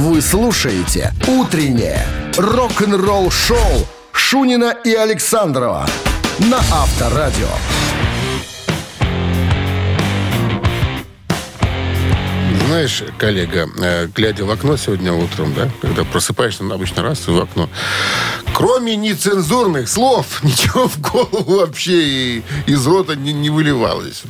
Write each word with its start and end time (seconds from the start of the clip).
Вы 0.00 0.22
слушаете 0.22 1.12
«Утреннее 1.28 2.06
рок-н-ролл-шоу» 2.38 3.86
Шунина 4.12 4.74
и 4.82 4.94
Александрова 4.94 5.86
на 6.38 6.56
Авторадио. 6.56 7.46
Знаешь, 12.66 13.02
коллега, 13.18 13.68
э, 13.78 14.06
глядя 14.06 14.46
в 14.46 14.50
окно 14.50 14.78
сегодня 14.78 15.12
утром, 15.12 15.52
да, 15.52 15.68
когда 15.82 16.04
просыпаешься, 16.04 16.64
ну, 16.64 16.76
обычно 16.76 17.02
раз 17.02 17.28
в 17.28 17.38
окно, 17.38 17.68
кроме 18.54 18.96
нецензурных 18.96 19.86
слов, 19.86 20.40
ничего 20.42 20.88
в 20.88 20.98
голову 20.98 21.58
вообще 21.58 22.02
и 22.02 22.42
из 22.64 22.86
рота 22.86 23.16
не, 23.16 23.34
не 23.34 23.50
выливалось. 23.50 24.22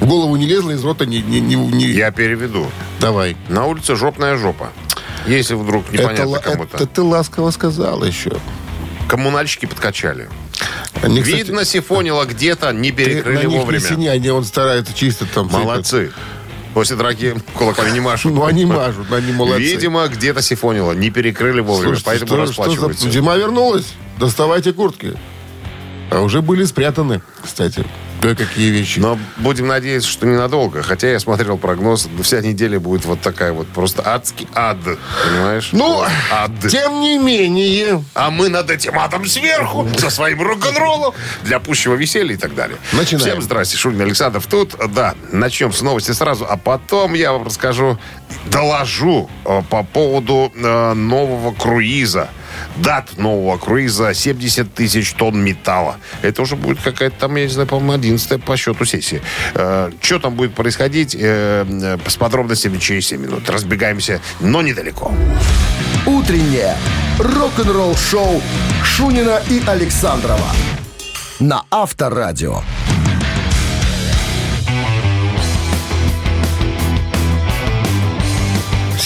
В 0.00 0.06
голову 0.06 0.36
не 0.36 0.46
лезло, 0.46 0.70
из 0.70 0.84
рота 0.84 1.06
не... 1.06 1.20
не, 1.20 1.40
не, 1.40 1.54
не- 1.56 1.86
Я 1.86 2.10
переведу. 2.10 2.66
Давай. 3.00 3.36
На 3.48 3.66
улице 3.66 3.96
жопная 3.96 4.36
жопа. 4.36 4.70
Если 5.26 5.54
вдруг 5.54 5.84
Это, 5.92 6.02
непонятно 6.02 6.26
ла- 6.28 6.38
кому-то. 6.38 6.76
это 6.76 6.86
ты 6.86 7.02
ласково 7.02 7.50
сказал 7.50 8.04
еще. 8.04 8.32
Коммунальщики 9.08 9.66
подкачали. 9.66 10.28
Они, 11.02 11.20
кстати, 11.22 11.36
Видно, 11.38 11.64
сифонило 11.64 12.24
где-то, 12.24 12.72
не 12.72 12.92
перекрыли 12.92 13.44
на 13.44 13.48
них 13.48 13.58
вовремя. 13.60 13.80
не 13.82 13.86
синяй, 13.88 14.16
они 14.16 14.30
он 14.30 14.44
стараются 14.44 14.94
чисто 14.94 15.26
там... 15.26 15.48
Молодцы. 15.48 16.12
После 16.74 16.96
драки 16.96 17.34
кулаками 17.54 17.90
не 17.90 18.00
машут. 18.00 18.32
Ну, 18.32 18.44
они 18.44 18.64
мажут, 18.66 19.10
они 19.12 19.32
молодцы. 19.32 19.60
Видимо, 19.62 20.06
где-то 20.06 20.42
сифонило, 20.42 20.92
не 20.92 21.10
перекрыли 21.10 21.60
вовремя, 21.60 21.96
Слушайте, 21.96 22.04
поэтому 22.04 22.28
что- 22.28 22.52
что 22.52 22.62
за- 22.62 22.68
расплачиваются. 22.70 23.10
Зима 23.10 23.36
вернулась. 23.36 23.86
Доставайте 24.18 24.72
куртки. 24.72 25.14
А 26.10 26.20
уже 26.20 26.40
были 26.42 26.64
спрятаны, 26.64 27.20
кстати, 27.42 27.84
кое-какие 28.20 28.70
вещи. 28.70 28.98
Но 28.98 29.18
будем 29.36 29.66
надеяться, 29.66 30.08
что 30.08 30.26
ненадолго. 30.26 30.82
Хотя 30.82 31.10
я 31.10 31.20
смотрел 31.20 31.58
прогноз, 31.58 32.08
вся 32.22 32.40
неделя 32.40 32.80
будет 32.80 33.04
вот 33.04 33.20
такая 33.20 33.52
вот 33.52 33.66
просто 33.68 34.02
адский 34.04 34.48
ад. 34.54 34.78
Понимаешь? 35.24 35.70
Ну, 35.72 36.02
ад. 36.32 36.50
тем 36.68 37.00
не 37.00 37.18
менее, 37.18 38.04
А 38.14 38.30
мы 38.30 38.48
над 38.48 38.70
этим 38.70 38.98
адом 38.98 39.26
сверху, 39.26 39.88
со 39.98 40.10
своим 40.10 40.42
рок-н-роллом, 40.42 41.14
для 41.44 41.60
пущего 41.60 41.94
веселья 41.94 42.34
и 42.34 42.38
так 42.38 42.54
далее. 42.54 42.78
Начинаем. 42.92 43.28
Всем 43.28 43.42
здрасте, 43.42 43.76
Шунин 43.76 44.00
Александров 44.00 44.46
тут. 44.46 44.74
Да, 44.92 45.14
начнем 45.32 45.72
с 45.72 45.82
новости 45.82 46.12
сразу, 46.12 46.46
а 46.48 46.56
потом 46.56 47.14
я 47.14 47.32
вам 47.32 47.44
расскажу, 47.44 47.98
доложу 48.46 49.28
э, 49.44 49.62
по 49.68 49.82
поводу 49.82 50.52
э, 50.54 50.92
нового 50.94 51.52
круиза. 51.52 52.28
Дат 52.82 53.16
нового 53.18 53.58
круиза 53.58 54.14
70 54.14 54.72
тысяч 54.74 55.12
тонн 55.12 55.42
металла. 55.42 55.96
Это 56.22 56.42
уже 56.42 56.56
будет 56.56 56.80
какая-то 56.80 57.16
там, 57.18 57.36
я 57.36 57.44
не 57.44 57.50
знаю, 57.50 57.68
по-моему, 57.68 57.92
11 57.92 58.44
по 58.44 58.56
счету 58.56 58.84
сессии. 58.84 59.20
что 60.00 60.18
там 60.18 60.34
будет 60.34 60.54
происходить, 60.54 61.14
э, 61.14 61.64
э, 61.68 61.98
с 62.06 62.16
подробностями 62.16 62.78
через 62.78 63.06
7 63.06 63.20
минут. 63.20 63.48
Разбегаемся, 63.50 64.20
но 64.40 64.62
недалеко. 64.62 65.12
«Утреннее 66.06 66.76
рок-н-ролл-шоу» 67.18 68.40
Шунина 68.84 69.42
и 69.50 69.62
Александрова 69.66 70.48
на 71.40 71.64
Авторадио. 71.70 72.62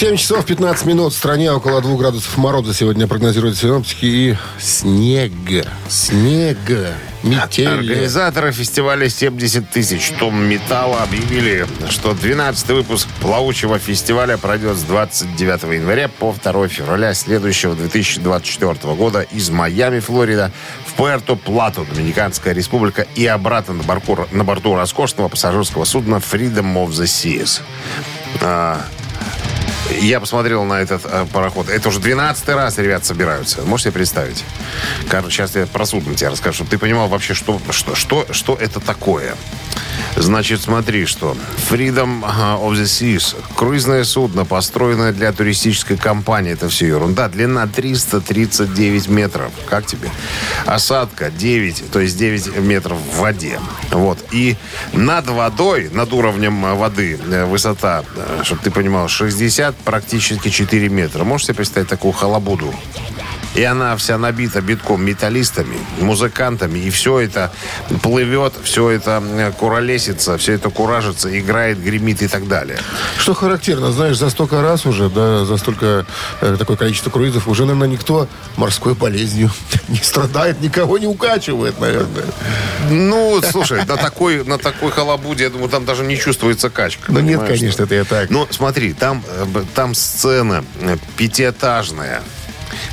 7 0.03 0.17
часов 0.17 0.45
15 0.45 0.85
минут. 0.85 1.13
В 1.13 1.15
стране 1.15 1.49
около 1.49 1.81
2 1.81 1.95
градусов 1.95 2.35
мороза 2.35 2.73
сегодня 2.73 3.07
прогнозируют 3.07 3.55
синоптики. 3.57 4.05
И 4.05 4.35
снег. 4.59 5.31
Снег. 5.87 6.57
Метель. 7.23 7.69
Организаторы 7.69 8.51
фестиваля 8.51 9.05
«70 9.05 9.65
тысяч 9.71 10.11
тонн 10.19 10.45
металла» 10.45 11.03
объявили, 11.03 11.65
что 11.89 12.11
12-й 12.11 12.73
выпуск 12.73 13.07
плавучего 13.21 13.79
фестиваля 13.79 14.35
пройдет 14.35 14.75
с 14.75 14.81
29 14.81 15.73
января 15.73 16.09
по 16.09 16.33
2 16.33 16.67
февраля 16.67 17.13
следующего 17.13 17.73
2024 17.73 18.95
года 18.95 19.21
из 19.21 19.49
Майами, 19.51 20.01
Флорида, 20.01 20.51
в 20.85 20.99
Пуэрто-Плато, 20.99 21.87
Доминиканская 21.89 22.53
республика 22.53 23.07
и 23.15 23.25
обратно 23.25 23.75
на 23.75 23.83
борту, 23.83 24.27
на 24.33 24.43
борту 24.43 24.75
роскошного 24.75 25.29
пассажирского 25.29 25.85
судна 25.85 26.15
«Freedom 26.15 26.73
of 26.75 26.89
the 26.89 27.05
Seas». 27.05 27.61
Я 30.01 30.19
посмотрел 30.19 30.63
на 30.63 30.81
этот 30.81 31.03
э, 31.05 31.25
пароход. 31.31 31.69
Это 31.69 31.89
уже 31.89 31.99
12 31.99 32.49
раз 32.49 32.77
ребят 32.77 33.05
собираются. 33.05 33.61
Можете 33.61 33.89
себе 33.89 33.99
представить? 33.99 34.43
Короче, 35.09 35.37
сейчас 35.37 35.55
я 35.55 35.65
про 35.67 35.85
судно 35.85 36.15
тебе 36.15 36.29
расскажу, 36.29 36.55
чтобы 36.55 36.71
ты 36.71 36.77
понимал 36.77 37.07
вообще, 37.07 37.33
что, 37.33 37.61
что, 37.71 37.95
что, 37.95 38.25
что 38.31 38.55
это 38.55 38.79
такое. 38.79 39.35
Значит, 40.15 40.61
смотри, 40.61 41.05
что 41.05 41.35
Freedom 41.69 42.23
of 42.23 42.73
the 42.73 42.83
Seas. 42.83 43.35
Круизное 43.55 44.03
судно, 44.03 44.45
построенное 44.45 45.11
для 45.11 45.31
туристической 45.31 45.97
компании. 45.97 46.53
Это 46.53 46.69
все 46.69 46.87
ерунда. 46.87 47.29
Длина 47.29 47.67
339 47.67 49.07
метров. 49.07 49.51
Как 49.69 49.85
тебе? 49.85 50.09
Осадка 50.65 51.31
9, 51.31 51.91
то 51.91 51.99
есть 51.99 52.17
9 52.17 52.57
метров 52.57 52.97
в 52.97 53.19
воде. 53.19 53.59
Вот. 53.91 54.19
И 54.31 54.55
над 54.93 55.27
водой, 55.27 55.89
над 55.91 56.13
уровнем 56.13 56.65
э, 56.65 56.73
воды, 56.73 57.19
э, 57.31 57.45
высота, 57.45 58.03
чтобы 58.43 58.61
ты 58.61 58.71
понимал, 58.71 59.07
60, 59.07 59.75
практически 59.83 60.49
4 60.49 60.89
метра. 60.89 61.23
Можешь 61.23 61.47
себе 61.47 61.55
представить 61.55 61.89
такую 61.89 62.11
халабуду? 62.13 62.73
И 63.55 63.63
она 63.63 63.95
вся 63.97 64.17
набита 64.17 64.61
битком 64.61 65.05
металлистами, 65.05 65.77
музыкантами. 65.99 66.79
И 66.79 66.89
все 66.89 67.19
это 67.19 67.51
плывет, 68.01 68.53
все 68.63 68.89
это 68.89 69.53
куролесится, 69.57 70.37
все 70.37 70.53
это 70.53 70.69
куражится, 70.69 71.39
играет, 71.39 71.79
гремит 71.79 72.21
и 72.21 72.27
так 72.27 72.47
далее. 72.47 72.79
Что 73.17 73.33
характерно, 73.33 73.91
знаешь, 73.91 74.17
за 74.17 74.29
столько 74.29 74.61
раз 74.61 74.85
уже, 74.85 75.09
да, 75.09 75.45
за 75.45 75.57
столько, 75.57 76.05
э, 76.41 76.55
такое 76.57 76.77
количество 76.77 77.09
круизов, 77.09 77.47
уже, 77.47 77.65
наверное, 77.65 77.87
никто 77.87 78.27
морской 78.57 78.95
болезнью 78.95 79.51
не 79.87 79.99
страдает, 79.99 80.61
никого 80.61 80.97
не 80.97 81.07
укачивает, 81.07 81.79
наверное. 81.79 82.25
Ну, 82.89 83.41
слушай, 83.51 83.85
на 83.85 83.97
такой, 83.97 84.43
на 84.43 84.57
такой 84.57 84.91
халабуде, 84.91 85.45
я 85.45 85.49
думаю, 85.49 85.69
там 85.69 85.85
даже 85.85 86.03
не 86.03 86.17
чувствуется 86.17 86.69
качка. 86.69 87.11
Ну, 87.11 87.19
нет, 87.19 87.41
конечно, 87.43 87.83
это 87.83 87.95
я 87.95 88.03
так. 88.03 88.29
Ну, 88.29 88.47
смотри, 88.49 88.93
там, 88.93 89.23
э, 89.27 89.63
там 89.75 89.93
сцена 89.93 90.63
э, 90.81 90.97
пятиэтажная. 91.17 92.21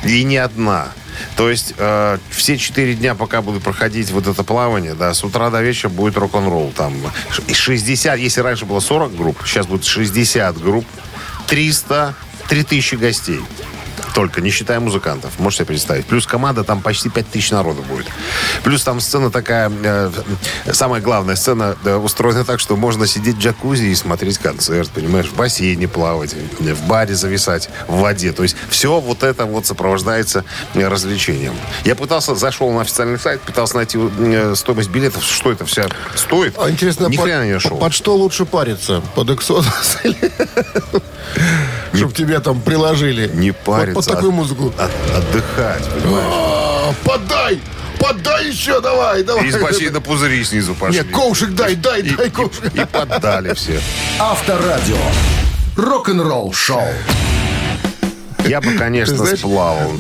И 0.05 0.23
не 0.25 0.39
одна. 0.39 0.89
То 1.37 1.51
есть 1.51 1.75
э, 1.77 2.19
все 2.31 2.57
четыре 2.57 2.95
дня, 2.95 3.15
пока 3.15 3.43
буду 3.43 3.61
проходить 3.61 4.11
вот 4.11 4.27
это 4.27 4.43
плавание, 4.43 4.95
да, 4.95 5.13
с 5.13 5.23
утра 5.25 5.51
до 5.51 5.61
вечера 5.61 5.91
будет 5.91 6.17
рок-н-ролл. 6.17 6.73
Там 6.75 6.95
ш- 7.31 7.43
и 7.47 7.53
60, 7.53 8.19
если 8.19 8.41
раньше 8.41 8.65
было 8.65 8.81
40 8.81 9.15
групп, 9.17 9.39
сейчас 9.45 9.67
будет 9.67 9.85
60 9.85 10.57
групп, 10.59 10.87
300, 11.49 12.15
3000 12.49 12.95
гостей. 12.95 13.41
Только, 14.15 14.41
не 14.41 14.51
считая 14.51 14.81
музыкантов. 14.81 15.39
Можете 15.39 15.65
себе 15.65 15.67
представить. 15.67 16.07
Плюс 16.07 16.27
команда, 16.27 16.65
там 16.65 16.81
почти 16.81 17.09
5000 17.09 17.51
народу 17.53 17.83
будет. 17.83 18.07
Плюс 18.63 18.83
там 18.83 19.01
сцена 19.01 19.31
такая, 19.31 19.71
э, 19.71 20.11
самая 20.73 21.01
главная 21.01 21.37
сцена 21.37 21.77
да, 21.85 21.99
устроена 21.99 22.45
так, 22.45 22.61
что 22.61 22.77
можно 22.77 23.07
сидеть 23.07 23.37
в 23.37 23.41
джакузи 23.41 23.85
и 23.85 23.95
смотреть 23.95 24.39
концерт, 24.39 24.91
понимаешь, 24.91 25.27
в 25.27 25.35
бассейне 25.35 25.89
плавать, 25.89 26.35
в 26.59 26.87
баре 26.87 27.15
зависать, 27.15 27.69
в 27.89 27.99
воде. 27.99 28.33
То 28.33 28.43
есть 28.43 28.57
все 28.69 29.01
вот 29.01 29.23
это 29.23 29.45
вот 29.45 29.67
сопровождается 29.67 30.45
э, 30.75 30.87
развлечением. 30.87 31.55
Я 31.85 31.95
пытался, 31.95 32.35
зашел 32.35 32.71
на 32.73 32.83
официальный 32.83 33.19
сайт, 33.19 33.41
пытался 33.41 33.77
найти 33.77 33.99
э, 33.99 34.55
стоимость 34.57 34.91
билетов, 34.91 35.25
что 35.25 35.53
это 35.53 35.65
все 35.65 35.89
стоит. 36.15 36.55
А 36.59 36.71
интересно, 36.71 37.07
Ни 37.07 37.17
под, 37.17 37.25
хрена 37.25 37.47
не 37.47 37.53
нашел. 37.53 37.79
под 37.79 37.95
что 37.95 38.17
лучше 38.17 38.45
париться? 38.45 39.03
Под 39.15 39.31
эксодус 39.31 39.99
или... 40.03 40.17
Чтоб 41.95 42.15
тебя 42.15 42.41
там 42.41 42.61
приложили. 42.61 43.29
Не 43.35 43.51
Вот 43.51 43.59
париться. 43.65 43.95
Под 43.95 44.07
такую 44.07 44.33
музыку. 44.33 44.73
От- 44.79 45.17
отдыхать, 45.17 45.85
понимаешь? 45.89 46.25
А, 46.31 46.95
Подай! 47.05 47.61
Подай 47.99 48.49
еще, 48.49 48.81
давай, 48.81 49.23
давай. 49.23 49.47
Из 49.47 49.57
бассейна 49.61 50.01
пузыри 50.01 50.43
снизу 50.45 50.75
пошли. 50.75 50.99
Нет, 50.99 51.11
ковшик 51.11 51.55
дай, 51.55 51.75
дай, 51.75 52.03
дай 52.03 52.29
и- 52.29 52.31
ковшик. 52.31 52.75
И 52.75 52.85
поддали 52.87 53.53
все. 53.55 53.79
Авторадио. 54.19 54.97
Рок-н-ролл 55.77 56.53
шоу. 56.55 56.89
Я 58.51 58.61
бы, 58.61 58.73
Ты 58.73 58.79
конечно, 58.79 59.17
знаешь, 59.17 59.39
сплавал. 59.39 59.93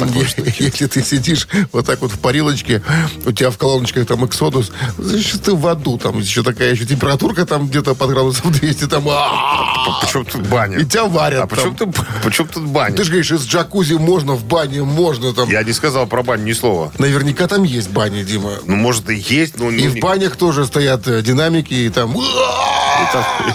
Если 0.58 0.86
ты 0.86 1.04
сидишь 1.04 1.46
вот 1.70 1.86
так 1.86 2.00
вот 2.00 2.10
в 2.10 2.18
парилочке, 2.18 2.82
у 3.24 3.30
тебя 3.30 3.50
в 3.50 3.58
колоночках 3.58 4.08
там 4.08 4.26
эксодус, 4.26 4.72
значит, 4.98 5.44
ты 5.44 5.54
в 5.54 5.64
аду, 5.68 5.98
там 5.98 6.18
еще 6.18 6.42
такая 6.42 6.72
еще 6.72 6.84
температурка 6.84 7.46
там 7.46 7.68
где-то 7.68 7.94
под 7.94 8.10
градусов 8.10 8.50
200, 8.60 8.88
там, 8.88 9.04
Почему 9.04 10.24
тут 10.24 10.48
баня? 10.48 10.78
и 10.78 10.84
тебя 10.84 11.04
варят. 11.04 11.44
А 11.44 11.46
почему 11.46 11.74
тут, 11.76 11.96
почему 12.24 12.48
тут 12.48 12.66
баня? 12.66 12.96
Ты 12.96 13.04
же 13.04 13.10
говоришь, 13.10 13.30
из 13.30 13.46
джакузи 13.46 13.94
можно, 13.94 14.32
в 14.32 14.44
бане 14.44 14.82
можно, 14.82 15.32
там. 15.32 15.48
Я 15.48 15.62
не 15.62 15.72
сказал 15.72 16.08
про 16.08 16.24
баню 16.24 16.42
ни 16.42 16.52
слова. 16.52 16.92
Наверняка 16.98 17.46
там 17.46 17.62
есть 17.62 17.90
бани, 17.90 18.24
Дима. 18.24 18.54
Ну, 18.66 18.74
может, 18.74 19.08
и 19.10 19.14
есть, 19.14 19.60
но... 19.60 19.70
И 19.70 19.86
в 19.86 20.00
банях 20.00 20.34
тоже 20.34 20.66
стоят 20.66 21.06
э, 21.06 21.22
динамики, 21.22 21.72
и 21.72 21.88
там... 21.88 22.16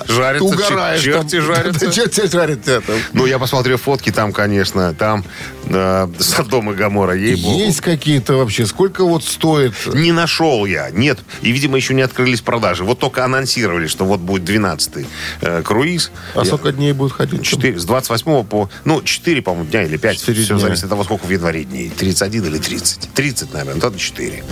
Жарится, 0.07 0.45
угораешь. 0.45 1.01
черти 1.01 1.39
жарятся. 1.39 1.91
Черти 1.91 2.27
жарятся. 2.29 2.81
там. 2.81 2.95
Ну, 3.13 3.25
я 3.25 3.39
посмотрел 3.39 3.77
фотки, 3.77 4.11
там, 4.11 4.31
конечно, 4.33 4.93
там 4.93 5.23
э, 5.65 6.07
Содом 6.19 6.71
и 6.71 6.75
Гамора, 6.75 7.13
ей 7.15 7.35
Есть 7.35 7.81
какие-то 7.81 8.33
вообще? 8.33 8.65
Сколько 8.65 9.03
вот 9.05 9.23
стоит? 9.23 9.73
Не 9.93 10.11
нашел 10.11 10.65
я, 10.65 10.89
нет. 10.91 11.19
И, 11.41 11.51
видимо, 11.51 11.77
еще 11.77 11.93
не 11.93 12.01
открылись 12.01 12.41
продажи. 12.41 12.83
Вот 12.83 12.99
только 12.99 13.23
анонсировали, 13.25 13.87
что 13.87 14.05
вот 14.05 14.19
будет 14.19 14.47
12-й 14.49 15.05
э, 15.41 15.61
круиз. 15.63 16.11
А 16.33 16.39
Я- 16.39 16.45
сколько 16.45 16.71
дней 16.71 16.93
будет 16.93 17.13
ходить? 17.13 17.43
4, 17.43 17.79
с 17.79 17.85
28 17.85 18.43
по... 18.45 18.69
Ну, 18.83 19.01
4, 19.01 19.41
по-моему, 19.41 19.69
дня 19.69 19.83
или 19.83 19.97
5. 19.97 20.17
Четыре 20.19 20.43
Все 20.43 20.53
дня. 20.53 20.59
зависит 20.59 20.83
от 20.85 20.89
того, 20.89 21.03
сколько 21.03 21.25
в 21.25 21.29
январе 21.29 21.63
дней. 21.63 21.89
31 21.89 22.45
или 22.45 22.57
30. 22.57 23.09
30, 23.13 23.53
наверное, 23.53 23.81
тогда 23.81 23.97
4. 23.97 24.43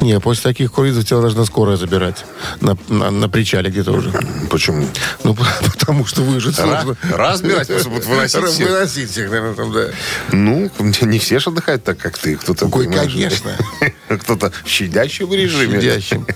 Не, 0.00 0.20
после 0.20 0.42
таких 0.50 0.72
круизов 0.72 1.04
тебя 1.04 1.20
должна 1.20 1.44
скорая 1.44 1.76
забирать. 1.76 2.24
На, 2.60 2.76
на- 2.88 3.10
на 3.10 3.28
причале 3.28 3.70
где-то 3.70 3.92
уже. 3.92 4.12
Почему? 4.50 4.86
Ну, 5.24 5.36
потому 5.78 6.06
что 6.06 6.22
выжить 6.22 6.56
сложно. 6.56 6.96
разбирать 7.10 7.68
будут 7.68 8.06
выносить 8.06 8.44
всех. 8.44 8.68
Выносить 8.68 9.10
всех, 9.10 9.30
наверное, 9.30 9.54
там, 9.54 9.72
да. 9.72 9.88
Ну, 10.32 10.70
не 11.02 11.18
все 11.18 11.38
же 11.38 11.50
отдыхают 11.50 11.84
так, 11.84 11.98
как 11.98 12.18
ты. 12.18 12.36
Кто-то, 12.36 12.68
Ой, 12.72 12.86
конечно. 12.86 13.52
Кто-то 14.08 14.52
в 14.64 14.68
щадящем 14.68 15.32
режиме. 15.32 15.80
Щадящем. 15.80 16.26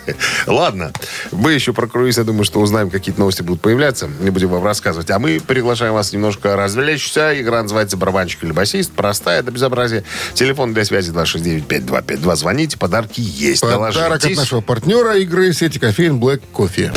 Ладно. 0.46 0.92
Мы 1.32 1.52
еще 1.52 1.72
про 1.72 1.86
круиз, 1.86 2.18
я 2.18 2.24
думаю, 2.24 2.44
что 2.44 2.60
узнаем, 2.60 2.90
какие-то 2.90 3.20
новости 3.20 3.42
будут 3.42 3.60
появляться. 3.60 4.08
Не 4.20 4.30
будем 4.30 4.48
вам 4.48 4.64
рассказывать. 4.64 5.10
А 5.10 5.18
мы 5.18 5.40
приглашаем 5.40 5.92
вас 5.92 6.12
немножко 6.12 6.56
развлечься. 6.56 7.38
Игра 7.40 7.62
называется 7.62 7.96
«Барабанщик 7.96 8.44
или 8.44 8.52
басист». 8.52 8.92
Простая 8.92 9.42
до 9.42 9.50
безобразия. 9.50 10.04
Телефон 10.34 10.72
для 10.72 10.84
связи 10.84 11.12
269-5252. 11.12 12.36
Звоните, 12.36 12.78
подарки 12.78 13.20
есть. 13.20 13.62
Подарок 13.62 14.24
от 14.24 14.36
нашего 14.36 14.60
партнера 14.60 15.16
игры 15.18 15.52
сети 15.52 15.78
кофеин 15.78 16.18
Black 16.18 16.42
Кофе. 16.52 16.92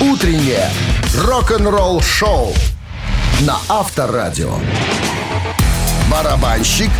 Утреннее 0.00 0.68
рок-н-ролл-шоу 1.24 2.52
на 3.42 3.56
Авторадио. 3.68 4.52
Барабанщик 6.10 6.90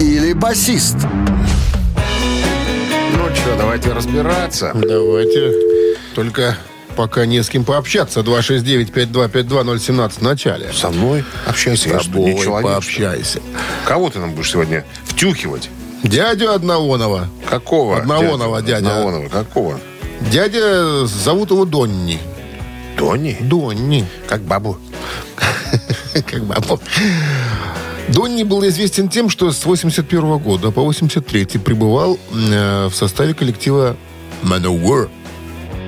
или 0.00 0.32
басист? 0.34 0.96
Ну 3.16 3.34
что, 3.34 3.56
давайте 3.56 3.92
разбираться. 3.92 4.72
Давайте. 4.74 5.52
Только 6.14 6.56
пока 6.94 7.24
не 7.26 7.42
с 7.42 7.48
кем 7.48 7.64
пообщаться. 7.64 8.20
269-5252-017 8.20 10.10
в 10.18 10.22
начале. 10.22 10.72
Со 10.72 10.90
мной 10.90 11.24
общайся. 11.46 11.88
Я 11.88 12.00
С 12.00 12.02
что, 12.02 12.18
не 12.18 12.32
тобой 12.32 12.44
человек, 12.44 12.70
пообщайся. 12.70 13.38
что? 13.40 13.42
Кого 13.86 14.10
ты 14.10 14.18
нам 14.18 14.32
будешь 14.34 14.50
сегодня 14.50 14.84
втюхивать? 15.04 15.70
Дядю 16.02 16.52
Одновонова. 16.52 17.28
Какого? 17.48 17.96
Одновонова 17.96 18.60
дядя. 18.60 18.88
Одновонова. 18.88 19.28
Какого? 19.30 19.80
Дядя, 20.30 21.06
зовут 21.06 21.50
его 21.50 21.64
Донни. 21.64 22.18
Тони? 22.96 23.36
Донни. 23.40 24.06
Как 24.26 24.42
бабу. 24.42 24.78
Как 26.26 26.44
бабу. 26.44 26.80
Донни 28.08 28.42
был 28.42 28.66
известен 28.68 29.08
тем, 29.08 29.30
что 29.30 29.50
с 29.50 29.64
81 29.64 30.38
года 30.38 30.70
по 30.70 30.82
83 30.82 31.58
пребывал 31.58 32.18
э, 32.32 32.86
в 32.86 32.94
составе 32.94 33.34
коллектива 33.34 33.96
Manowar. 34.42 35.08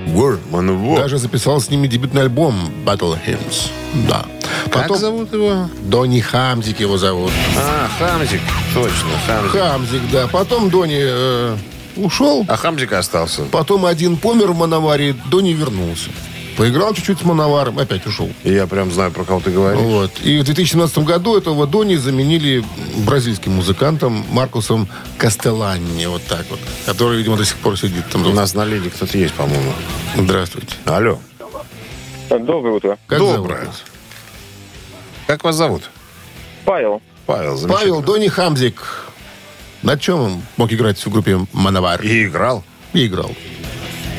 War. 0.07 0.39
Мануво. 0.51 1.01
Даже 1.01 1.19
записал 1.19 1.61
с 1.61 1.69
ними 1.69 1.89
дебютный 1.89 2.23
альбом 2.23 2.55
Battle 2.85 3.19
Hymns. 3.27 3.71
Да. 4.09 4.25
Как 4.71 4.97
зовут 4.97 5.33
его? 5.33 5.69
Донни 5.83 6.21
Хамзик 6.21 6.81
его 6.81 6.97
зовут. 6.97 7.33
А, 7.57 7.89
Хамзик. 7.99 8.41
Точно, 8.73 9.09
Хамзик. 9.27 9.53
Хамзик, 9.53 10.03
да. 10.13 10.29
Потом 10.29 10.71
Донни 10.71 11.01
э, 11.01 11.57
ушел. 11.97 12.45
А 12.49 12.57
Хамзик 12.57 12.93
остался. 12.93 13.43
Потом 13.45 13.87
один 13.87 14.17
помер 14.17 14.53
в 14.53 14.57
Мановаре, 14.57 15.15
Донни 15.31 15.53
вернулся. 15.53 16.11
Поиграл 16.57 16.95
чуть-чуть 16.95 17.19
с 17.19 17.23
Мановаром, 17.23 17.79
опять 17.79 18.07
ушел. 18.07 18.31
Я 18.43 18.67
прям 18.67 18.91
знаю, 18.91 19.13
про 19.13 19.25
кого 19.25 19.41
ты 19.41 19.51
говоришь. 19.51 19.79
Вот. 19.79 20.11
И 20.23 20.39
в 20.39 20.45
2017 20.45 20.99
году 20.99 21.37
этого 21.37 21.67
Дони 21.67 21.97
заменили 21.97 22.65
бразильским 23.05 23.53
музыкантом 23.53 24.25
Маркусом 24.31 24.89
Кастеланни. 25.19 26.07
Вот 26.07 26.23
так 26.25 26.47
вот. 26.49 26.59
Который, 26.87 27.19
видимо, 27.19 27.37
до 27.37 27.45
сих 27.45 27.57
пор 27.59 27.79
сидит 27.79 28.09
там. 28.11 28.27
У 28.27 28.31
нас 28.31 28.55
на 28.55 28.65
линии 28.65 28.89
кто-то 28.89 29.19
есть, 29.19 29.35
по-моему. 29.35 29.73
Здравствуйте. 30.17 30.75
Алло. 30.87 31.19
Доброе 32.31 32.75
утро. 32.75 32.99
Как 33.07 33.19
Доброе. 33.19 33.61
зовут? 33.61 33.75
Как 35.27 35.45
вас 35.45 35.57
зовут? 35.57 35.83
Павел. 36.65 37.03
Павел. 37.27 37.69
Павел 37.69 38.01
Дони 38.01 38.29
Хамзик. 38.29 39.06
На 39.87 39.97
чем 39.97 40.19
он 40.21 40.43
мог 40.57 40.73
играть 40.73 40.99
в 40.99 41.09
группе 41.09 41.47
Мановар? 41.53 42.03
И 42.03 42.25
играл 42.25 42.65
И 42.93 43.07
играл. 43.07 43.33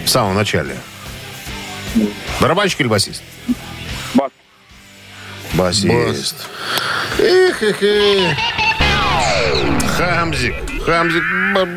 в 0.06 0.10
самом 0.10 0.34
начале. 0.36 0.78
Барабанщик 2.40 2.80
или 2.80 2.88
басист? 2.88 3.22
Бас. 4.14 4.32
Басист. 5.56 6.36
Эх, 7.20 7.62
эх, 7.62 7.84
эх. 7.84 8.38
Хамзик. 9.98 10.56
Хамзик 10.88 11.24
ба- 11.54 11.68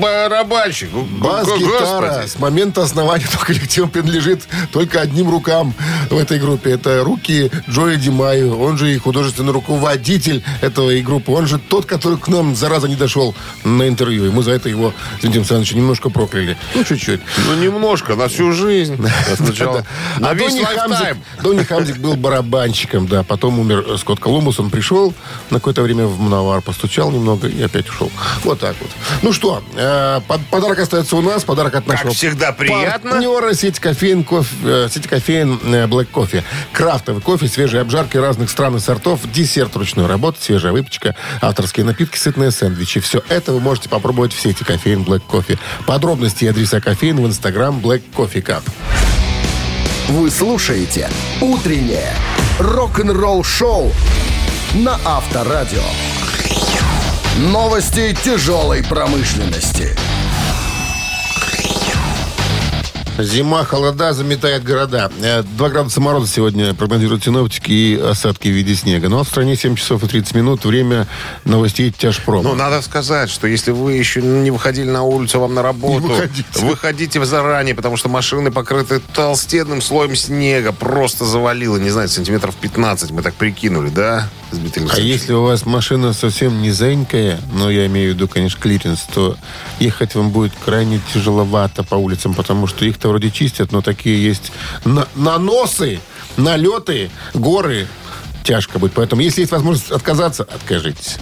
барабанщик. 0.00 0.90
Бас-гитара 0.92 2.24
с 2.28 2.38
момента 2.38 2.82
основания 2.82 3.24
этого 3.28 3.44
коллектива 3.44 3.86
принадлежит 3.88 4.46
только 4.70 5.00
одним 5.00 5.28
рукам 5.28 5.74
в 6.08 6.16
этой 6.16 6.38
группе. 6.38 6.70
Это 6.70 7.02
руки 7.02 7.50
Джои 7.68 7.96
Димаю. 7.96 8.56
Он 8.60 8.78
же 8.78 8.94
и 8.94 8.96
художественный 8.96 9.52
руководитель 9.52 10.44
этого 10.60 10.90
и 10.90 11.02
группы. 11.02 11.32
Он 11.32 11.48
же 11.48 11.58
тот, 11.58 11.86
который 11.86 12.16
к 12.16 12.28
нам, 12.28 12.54
зараза, 12.54 12.86
не 12.86 12.94
дошел 12.94 13.34
на 13.64 13.88
интервью. 13.88 14.26
И 14.26 14.30
мы 14.30 14.44
за 14.44 14.52
это 14.52 14.68
его, 14.68 14.94
с 15.20 15.24
Александровичем, 15.24 15.78
немножко 15.78 16.08
прокляли. 16.08 16.56
Ну, 16.76 16.84
чуть-чуть. 16.84 17.20
Ну, 17.48 17.56
немножко, 17.56 18.14
на 18.14 18.28
всю 18.28 18.52
жизнь. 18.52 18.96
Сначала. 19.36 19.84
На 20.18 20.30
А 20.30 20.34
Донни 21.42 21.64
Хамзик, 21.64 21.98
был 21.98 22.14
барабанщиком, 22.14 23.08
да. 23.08 23.24
Потом 23.24 23.58
умер 23.58 23.98
Скотт 23.98 24.20
Колумбус. 24.20 24.60
Он 24.60 24.70
пришел 24.70 25.12
на 25.50 25.58
какое-то 25.58 25.82
время 25.82 26.06
в 26.06 26.20
Мановар, 26.20 26.62
постучал 26.62 27.10
немного 27.10 27.48
и 27.48 27.60
опять 27.60 27.88
ушел. 27.88 28.12
Вот 28.44 28.60
так 28.60 28.76
вот. 28.80 28.90
Ну 29.22 29.32
что, 29.32 29.62
э, 29.74 30.20
под- 30.28 30.44
подарок 30.46 30.78
остается 30.78 31.16
у 31.16 31.22
нас. 31.22 31.44
Подарок 31.44 31.74
от 31.74 31.86
нашего 31.86 32.12
всегда, 32.12 32.52
приятно. 32.52 33.12
партнера 33.12 33.54
сети 33.54 33.80
кофеин, 33.80 34.22
кофе, 34.22 34.54
э, 34.64 34.88
сети 34.92 35.08
кофеин 35.08 35.58
э, 35.64 35.86
Black 35.86 36.08
Coffee. 36.12 36.42
Крафтовый 36.72 37.22
кофе, 37.22 37.48
свежие 37.48 37.80
обжарки 37.80 38.16
разных 38.18 38.50
стран 38.50 38.76
и 38.76 38.80
сортов, 38.80 39.20
десерт 39.32 39.74
ручной 39.76 40.06
работы, 40.06 40.38
свежая 40.40 40.72
выпечка, 40.72 41.16
авторские 41.40 41.86
напитки, 41.86 42.18
сытные 42.18 42.50
сэндвичи. 42.50 43.00
Все 43.00 43.22
это 43.28 43.52
вы 43.52 43.60
можете 43.60 43.88
попробовать 43.88 44.34
в 44.34 44.40
сети 44.40 44.62
кофеин 44.62 45.02
Black 45.02 45.22
Coffee. 45.28 45.58
Подробности 45.86 46.44
и 46.44 46.48
адреса 46.48 46.80
кофеин 46.80 47.20
в 47.22 47.26
инстаграм 47.26 47.78
Black 47.78 48.02
Coffee 48.14 48.42
Cup. 48.44 48.62
Вы 50.08 50.30
слушаете 50.30 51.08
«Утреннее 51.40 52.12
рок-н-ролл-шоу» 52.58 53.90
на 54.74 54.98
Авторадио. 55.04 55.80
Новости 57.38 58.16
тяжелой 58.24 58.84
промышленности. 58.84 59.96
Зима, 63.18 63.64
холода 63.64 64.12
заметает 64.12 64.62
города. 64.64 65.10
Э, 65.20 65.42
2 65.42 65.68
градуса 65.68 66.00
мороза 66.00 66.26
сегодня 66.28 66.74
прогнозируют 66.74 67.24
синоптики 67.24 67.70
и 67.70 68.00
осадки 68.00 68.48
в 68.48 68.52
виде 68.52 68.74
снега. 68.74 69.08
Но 69.08 69.22
в 69.24 69.28
стране 69.28 69.56
7 69.56 69.74
часов 69.76 70.02
и 70.04 70.08
30 70.08 70.34
минут. 70.34 70.64
Время 70.64 71.06
новостей 71.44 71.92
тяжпрома. 71.96 72.42
Ну, 72.42 72.54
надо 72.54 72.82
сказать, 72.82 73.30
что 73.30 73.46
если 73.48 73.70
вы 73.72 73.94
еще 73.94 74.20
не 74.22 74.50
выходили 74.52 74.90
на 74.90 75.02
улицу, 75.02 75.38
вам 75.40 75.54
на 75.54 75.62
работу, 75.62 76.00
Не 76.06 76.08
выходите. 76.08 76.44
выходите 76.60 77.24
заранее, 77.24 77.74
потому 77.76 77.96
что 77.96 78.08
машины 78.08 78.50
покрыты 78.50 79.00
толстенным 79.12 79.80
слоем 79.80 80.14
снега. 80.16 80.72
Просто 80.72 81.24
завалило, 81.24 81.76
не 81.76 81.90
знаю, 81.90 82.08
сантиметров 82.08 82.54
15, 82.60 83.10
мы 83.12 83.22
так 83.22 83.34
прикинули, 83.34 83.90
да? 83.90 84.28
С 84.54 84.58
Дмитрием 84.58 84.88
А 84.92 84.98
если 84.98 85.32
у 85.32 85.42
вас 85.42 85.66
машина 85.66 86.12
совсем 86.12 86.62
низенькая, 86.62 87.40
но 87.52 87.70
я 87.70 87.86
имею 87.86 88.12
в 88.12 88.14
виду, 88.14 88.28
конечно, 88.28 88.60
клиренс, 88.60 89.00
то 89.12 89.36
ехать 89.80 90.14
вам 90.14 90.30
будет 90.30 90.52
крайне 90.64 91.00
тяжеловато 91.12 91.82
по 91.82 91.96
улицам, 91.96 92.34
потому 92.34 92.66
что 92.66 92.84
их-то 92.84 93.08
вроде 93.08 93.30
чистят, 93.30 93.72
но 93.72 93.82
такие 93.82 94.22
есть 94.22 94.52
на- 94.84 95.08
наносы, 95.14 96.00
налеты, 96.36 97.10
горы. 97.34 97.86
Тяжко 98.44 98.78
будет. 98.78 98.92
Поэтому, 98.92 99.22
если 99.22 99.40
есть 99.40 99.52
возможность 99.52 99.90
отказаться, 99.90 100.42
откажитесь. 100.42 101.16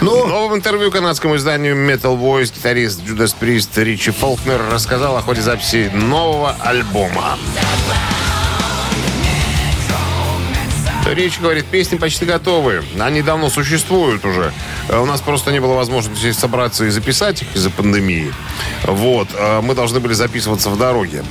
В 0.00 0.04
Ну, 0.04 0.26
новом 0.26 0.56
интервью 0.56 0.90
канадскому 0.90 1.36
изданию 1.36 1.76
Metal 1.76 2.18
Voice 2.18 2.50
гитарист 2.54 3.02
Judas 3.02 3.34
Priest 3.38 3.68
Ричи 3.82 4.10
Фолкнер 4.10 4.58
рассказал 4.70 5.14
о 5.18 5.20
ходе 5.20 5.42
записи 5.42 5.90
нового 5.94 6.56
альбома. 6.60 7.36
Речь 11.12 11.38
говорит, 11.38 11.66
песни 11.66 11.98
почти 11.98 12.24
готовы. 12.24 12.82
Они 12.98 13.20
давно 13.20 13.50
существуют 13.50 14.24
уже. 14.24 14.50
Э, 14.88 14.98
У 14.98 15.06
нас 15.06 15.20
просто 15.20 15.52
не 15.52 15.60
было 15.60 15.74
возможности 15.74 16.32
собраться 16.32 16.84
и 16.84 16.90
записать 16.90 17.42
их 17.42 17.54
из-за 17.56 17.70
пандемии. 17.70 18.32
Вот. 18.84 19.28
э, 19.34 19.60
Мы 19.60 19.74
должны 19.74 20.00
были 20.00 20.14
записываться 20.14 20.70
в 20.70 20.78
дороге. 20.78 21.24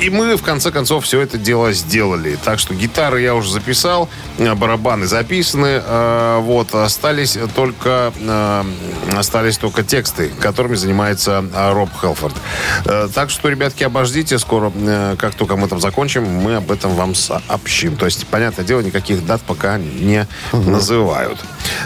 И 0.00 0.10
мы, 0.10 0.36
в 0.36 0.42
конце 0.42 0.70
концов, 0.70 1.04
все 1.04 1.20
это 1.20 1.38
дело 1.38 1.72
сделали. 1.72 2.38
Так 2.44 2.58
что 2.58 2.74
гитары 2.74 3.20
я 3.22 3.34
уже 3.34 3.50
записал, 3.52 4.08
э, 4.38 4.54
барабаны 4.54 5.06
записаны. 5.06 5.82
Вот, 6.36 6.74
остались 6.74 7.38
только, 7.54 8.12
остались 9.16 9.58
только 9.58 9.82
тексты, 9.82 10.28
которыми 10.28 10.74
занимается 10.74 11.44
Роб 11.72 11.90
Хелфорд. 12.00 12.34
Так 13.14 13.30
что, 13.30 13.48
ребятки, 13.48 13.84
обождите. 13.84 14.38
Скоро, 14.38 14.72
как 15.18 15.34
только 15.34 15.56
мы 15.56 15.68
там 15.68 15.80
закончим, 15.80 16.24
мы 16.24 16.56
об 16.56 16.70
этом 16.70 16.94
вам 16.94 17.14
сообщим. 17.14 17.96
То 17.96 18.06
есть, 18.06 18.26
понятное 18.26 18.64
дело, 18.64 18.80
никаких 18.80 19.24
дат 19.26 19.42
пока 19.42 19.78
не 19.78 20.26
называют. 20.52 21.38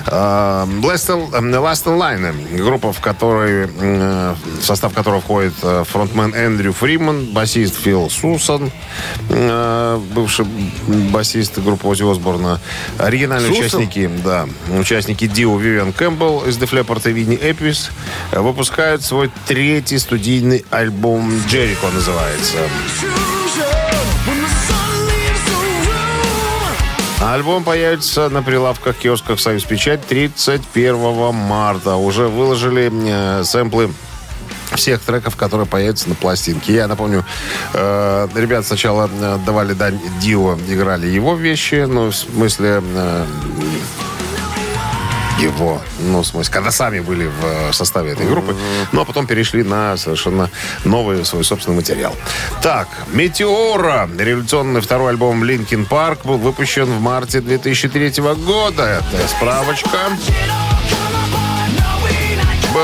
Э, 0.06 0.66
Last 1.00 1.32
in 1.32 1.50
Last 1.50 1.86
in 1.86 1.98
Line, 1.98 2.56
группа, 2.56 2.92
в 2.92 3.00
которой, 3.00 3.68
э, 3.68 4.34
в 4.60 4.64
состав 4.64 4.92
которой 4.92 5.20
входит 5.20 5.54
э, 5.62 5.84
фронтмен 5.86 6.34
Эндрю 6.34 6.72
Фриман, 6.72 7.26
басист 7.26 7.76
Фил 7.76 8.10
Сусан, 8.10 8.70
э, 9.30 10.00
бывший 10.14 10.44
басист 10.86 11.58
группы 11.58 11.86
Ози 11.86 12.02
Осборна, 12.02 12.60
оригинальные 12.98 13.48
Сусан? 13.48 13.80
участники, 13.80 14.10
да, 14.24 14.46
участники 14.78 15.26
Дио 15.26 15.56
Вивиан 15.56 15.92
Кэмпбелл 15.92 16.44
из 16.46 16.58
Def 16.58 16.72
Leppard 16.72 17.08
и 17.08 17.12
Винни 17.12 17.36
Эпис 17.36 17.90
выпускают 18.32 19.02
свой 19.02 19.30
третий 19.46 19.98
студийный 19.98 20.64
альбом 20.70 21.30
«Джерико» 21.48 21.88
называется. 21.94 22.58
Альбом 27.32 27.62
появится 27.62 28.28
на 28.28 28.42
прилавках 28.42 28.96
киосках 28.96 29.38
«Союз 29.38 29.62
Печать» 29.62 30.04
31 30.04 31.32
марта. 31.32 31.94
Уже 31.94 32.26
выложили 32.26 32.90
э, 32.92 33.44
сэмплы 33.44 33.92
всех 34.74 35.00
треков, 35.00 35.36
которые 35.36 35.68
появятся 35.68 36.08
на 36.08 36.16
пластинке. 36.16 36.74
Я 36.74 36.88
напомню, 36.88 37.24
э, 37.72 38.28
ребят 38.34 38.66
сначала 38.66 39.08
э, 39.12 39.38
давали 39.46 39.74
дань 39.74 40.00
Дио, 40.20 40.58
играли 40.68 41.06
его 41.06 41.36
вещи, 41.36 41.86
ну, 41.88 42.08
в 42.08 42.16
смысле... 42.16 42.82
э, 42.82 43.26
его, 45.40 45.80
ну, 46.00 46.22
в 46.22 46.26
смысле, 46.26 46.52
когда 46.52 46.70
сами 46.70 47.00
были 47.00 47.26
в 47.26 47.44
э, 47.44 47.72
составе 47.72 48.12
этой 48.12 48.26
группы, 48.26 48.56
ну, 48.92 49.00
а 49.00 49.04
потом 49.04 49.26
перешли 49.26 49.62
на 49.62 49.96
совершенно 49.96 50.50
новый 50.84 51.24
свой 51.24 51.44
собственный 51.44 51.76
материал. 51.76 52.14
Так, 52.62 52.88
«Meteora», 53.12 54.08
революционный 54.18 54.80
второй 54.80 55.10
альбом 55.10 55.44
«Linkin 55.44 55.86
Park» 55.86 56.24
был 56.24 56.38
выпущен 56.38 56.84
в 56.84 57.00
марте 57.00 57.40
2003 57.40 58.22
года. 58.34 59.02
Это 59.12 59.28
справочка. 59.28 59.98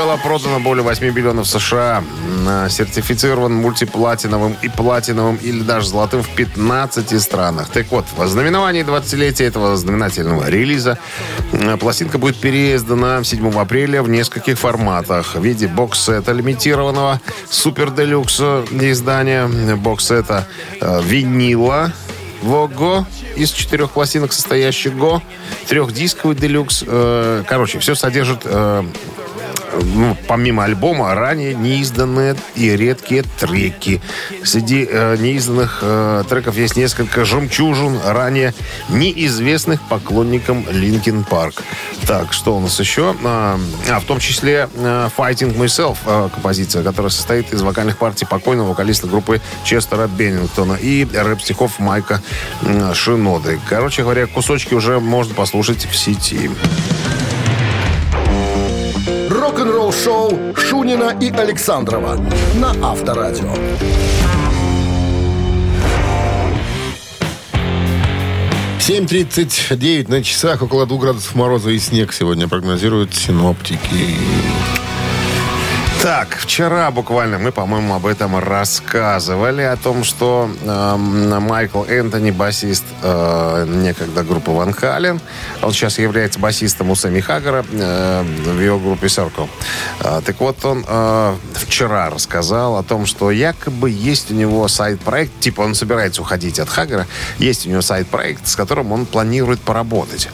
Было 0.07 0.15
продано 0.15 0.61
более 0.61 0.83
8 0.85 1.05
миллионов 1.05 1.49
США. 1.49 2.01
На- 2.45 2.69
Сертифицирован 2.69 3.53
мультиплатиновым 3.53 4.55
и 4.61 4.69
платиновым 4.69 5.35
или 5.35 5.59
даже 5.59 5.89
золотым 5.89 6.23
в 6.23 6.29
15 6.29 7.21
странах. 7.21 7.67
Так 7.67 7.91
вот, 7.91 8.05
в 8.15 8.21
ознаменовании 8.21 8.85
20-летия 8.85 9.47
этого 9.47 9.75
знаменательного 9.75 10.47
релиза 10.49 10.97
э, 11.51 11.75
пластинка 11.75 12.19
будет 12.19 12.37
переиздана 12.37 13.21
7 13.21 13.51
апреля 13.59 14.01
в 14.01 14.07
нескольких 14.07 14.57
форматах. 14.57 15.35
В 15.35 15.43
виде 15.43 15.67
бокс-сета 15.67 16.31
лимитированного, 16.31 17.19
супер-делюкс 17.49 18.39
издания, 18.71 19.45
бокс-сета 19.75 20.47
э, 20.79 21.01
винила, 21.03 21.91
Вого 22.41 23.05
из 23.35 23.51
четырех 23.51 23.91
пластинок 23.91 24.31
состоящего, 24.31 25.21
трехдисковый 25.67 26.37
deluxe. 26.37 26.83
Э, 26.87 27.43
короче, 27.45 27.79
все 27.79 27.93
содержит 27.93 28.43
э, 28.45 28.83
ну, 29.73 30.17
помимо 30.27 30.63
альбома, 30.63 31.13
ранее 31.13 31.53
неизданные 31.53 32.35
и 32.55 32.69
редкие 32.75 33.23
треки. 33.39 34.01
Среди 34.43 34.87
э, 34.89 35.17
неизданных 35.17 35.79
э, 35.81 36.23
треков 36.29 36.55
есть 36.57 36.75
несколько 36.75 37.25
жемчужин, 37.25 37.99
ранее 38.05 38.53
неизвестных 38.89 39.81
поклонникам 39.81 40.65
Linkin 40.69 41.23
Park. 41.23 41.63
Так, 42.05 42.33
что 42.33 42.55
у 42.57 42.59
нас 42.59 42.79
еще? 42.79 43.15
А, 43.23 43.59
а, 43.89 43.99
в 43.99 44.05
том 44.05 44.19
числе 44.19 44.69
э, 44.73 45.09
Fighting 45.17 45.55
Myself, 45.57 45.97
э, 46.05 46.29
композиция, 46.33 46.83
которая 46.83 47.09
состоит 47.09 47.53
из 47.53 47.61
вокальных 47.61 47.97
партий 47.97 48.25
покойного 48.25 48.69
вокалиста 48.69 49.07
группы 49.07 49.41
Честера 49.63 50.07
Беннингтона 50.07 50.73
и 50.73 51.05
рэп-стихов 51.05 51.79
Майка 51.79 52.21
м, 52.61 52.93
Шиноды. 52.93 53.59
Короче 53.67 54.03
говоря, 54.03 54.27
кусочки 54.27 54.73
уже 54.73 54.99
можно 54.99 55.33
послушать 55.33 55.85
в 55.85 55.95
сети. 55.95 56.49
Рок-н-ролл 59.57 59.91
шоу 59.91 60.55
Шунина 60.55 61.17
и 61.19 61.31
Александрова 61.31 62.23
на 62.57 62.75
Авторадио. 62.87 63.51
7.39 68.77 70.11
на 70.11 70.23
часах, 70.23 70.61
около 70.61 70.85
2 70.85 70.97
градусов 70.99 71.33
мороза 71.33 71.71
и 71.71 71.79
снег 71.79 72.13
сегодня 72.13 72.47
прогнозируют 72.47 73.15
синоптики. 73.15 74.15
Так, 76.01 76.35
вчера 76.37 76.91
буквально 76.91 77.39
мы, 77.39 77.51
по-моему, 77.51 77.95
об 77.95 78.05
этом 78.05 78.37
рассказывали, 78.37 79.63
о 79.63 79.75
том, 79.77 80.03
что 80.03 80.47
эм, 80.63 81.41
Майкл 81.41 81.83
Энтони, 81.83 82.29
басист 82.29 82.83
э, 83.01 83.65
некогда 83.67 84.23
группы 84.23 84.51
Ван 84.51 84.73
Хален, 84.73 85.19
он 85.63 85.73
сейчас 85.73 85.97
является 85.97 86.39
басистом 86.39 86.91
у 86.91 86.95
Сэмми 86.95 87.19
Хаггара 87.19 87.65
э, 87.71 88.23
в 88.23 88.61
его 88.61 88.77
группе 88.77 89.07
Circle. 89.07 89.49
Э, 90.01 90.21
так 90.23 90.39
вот, 90.39 90.63
он 90.65 90.85
э, 90.87 91.35
вчера 91.55 92.11
рассказал 92.11 92.77
о 92.77 92.83
том, 92.83 93.07
что 93.07 93.31
якобы 93.31 93.89
есть 93.89 94.29
у 94.29 94.35
него 94.35 94.67
сайт-проект, 94.67 95.39
типа 95.39 95.61
он 95.61 95.73
собирается 95.73 96.21
уходить 96.21 96.59
от 96.59 96.69
Хаггара, 96.69 97.07
есть 97.39 97.65
у 97.65 97.69
него 97.71 97.81
сайт-проект, 97.81 98.47
с 98.47 98.55
которым 98.55 98.91
он 98.91 99.07
планирует 99.07 99.59
поработать. 99.61 100.29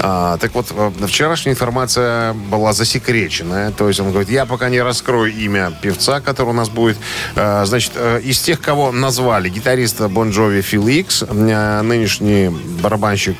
А, 0.00 0.38
так 0.38 0.54
вот, 0.54 0.68
э, 0.70 0.90
вчерашняя 1.06 1.52
информация 1.52 2.32
была 2.32 2.72
засекреченная. 2.72 3.70
То 3.70 3.88
есть 3.88 4.00
он 4.00 4.10
говорит, 4.10 4.30
я 4.30 4.46
пока 4.46 4.70
не 4.70 4.80
раскрою 5.04 5.32
имя 5.34 5.70
певца, 5.82 6.20
который 6.20 6.50
у 6.50 6.52
нас 6.52 6.68
будет. 6.70 6.96
Э, 7.36 7.64
Значит, 7.66 7.92
э, 7.96 8.20
из 8.24 8.40
тех, 8.40 8.60
кого 8.60 8.90
назвали, 8.92 9.48
гитариста 9.50 10.08
Бон 10.08 10.30
Джови 10.30 10.62
Фил 10.62 10.88
Икс, 10.88 11.22
э, 11.28 11.82
нынешний 11.82 12.48
барабанщик 12.80 13.36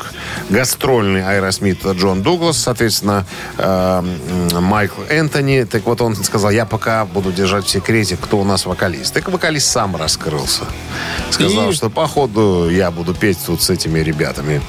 гастрольный 0.50 1.24
Аэросмит 1.26 1.84
Джон 1.86 2.22
Дуглас, 2.22 2.58
соответственно, 2.58 3.24
Майкл 4.60 5.00
Энтони. 5.08 5.64
Так 5.64 5.86
вот, 5.86 6.00
он 6.00 6.16
сказал, 6.16 6.50
я 6.50 6.64
пока 6.66 7.04
буду 7.04 7.32
держать 7.32 7.64
в 7.64 7.70
секрете, 7.70 8.16
кто 8.20 8.38
у 8.38 8.44
нас 8.44 8.66
вокалист. 8.66 9.14
Так 9.14 9.28
вокалист 9.28 9.66
сам 9.70 9.96
раскрылся. 9.96 10.64
Сказал, 11.30 11.70
И- 11.70 11.74
что 11.74 11.90
походу 11.90 12.68
я 12.70 12.90
буду 12.90 13.14
петь 13.14 13.38
тут 13.46 13.62
с 13.62 13.70
этими 13.70 14.00
ребятами. 14.00 14.60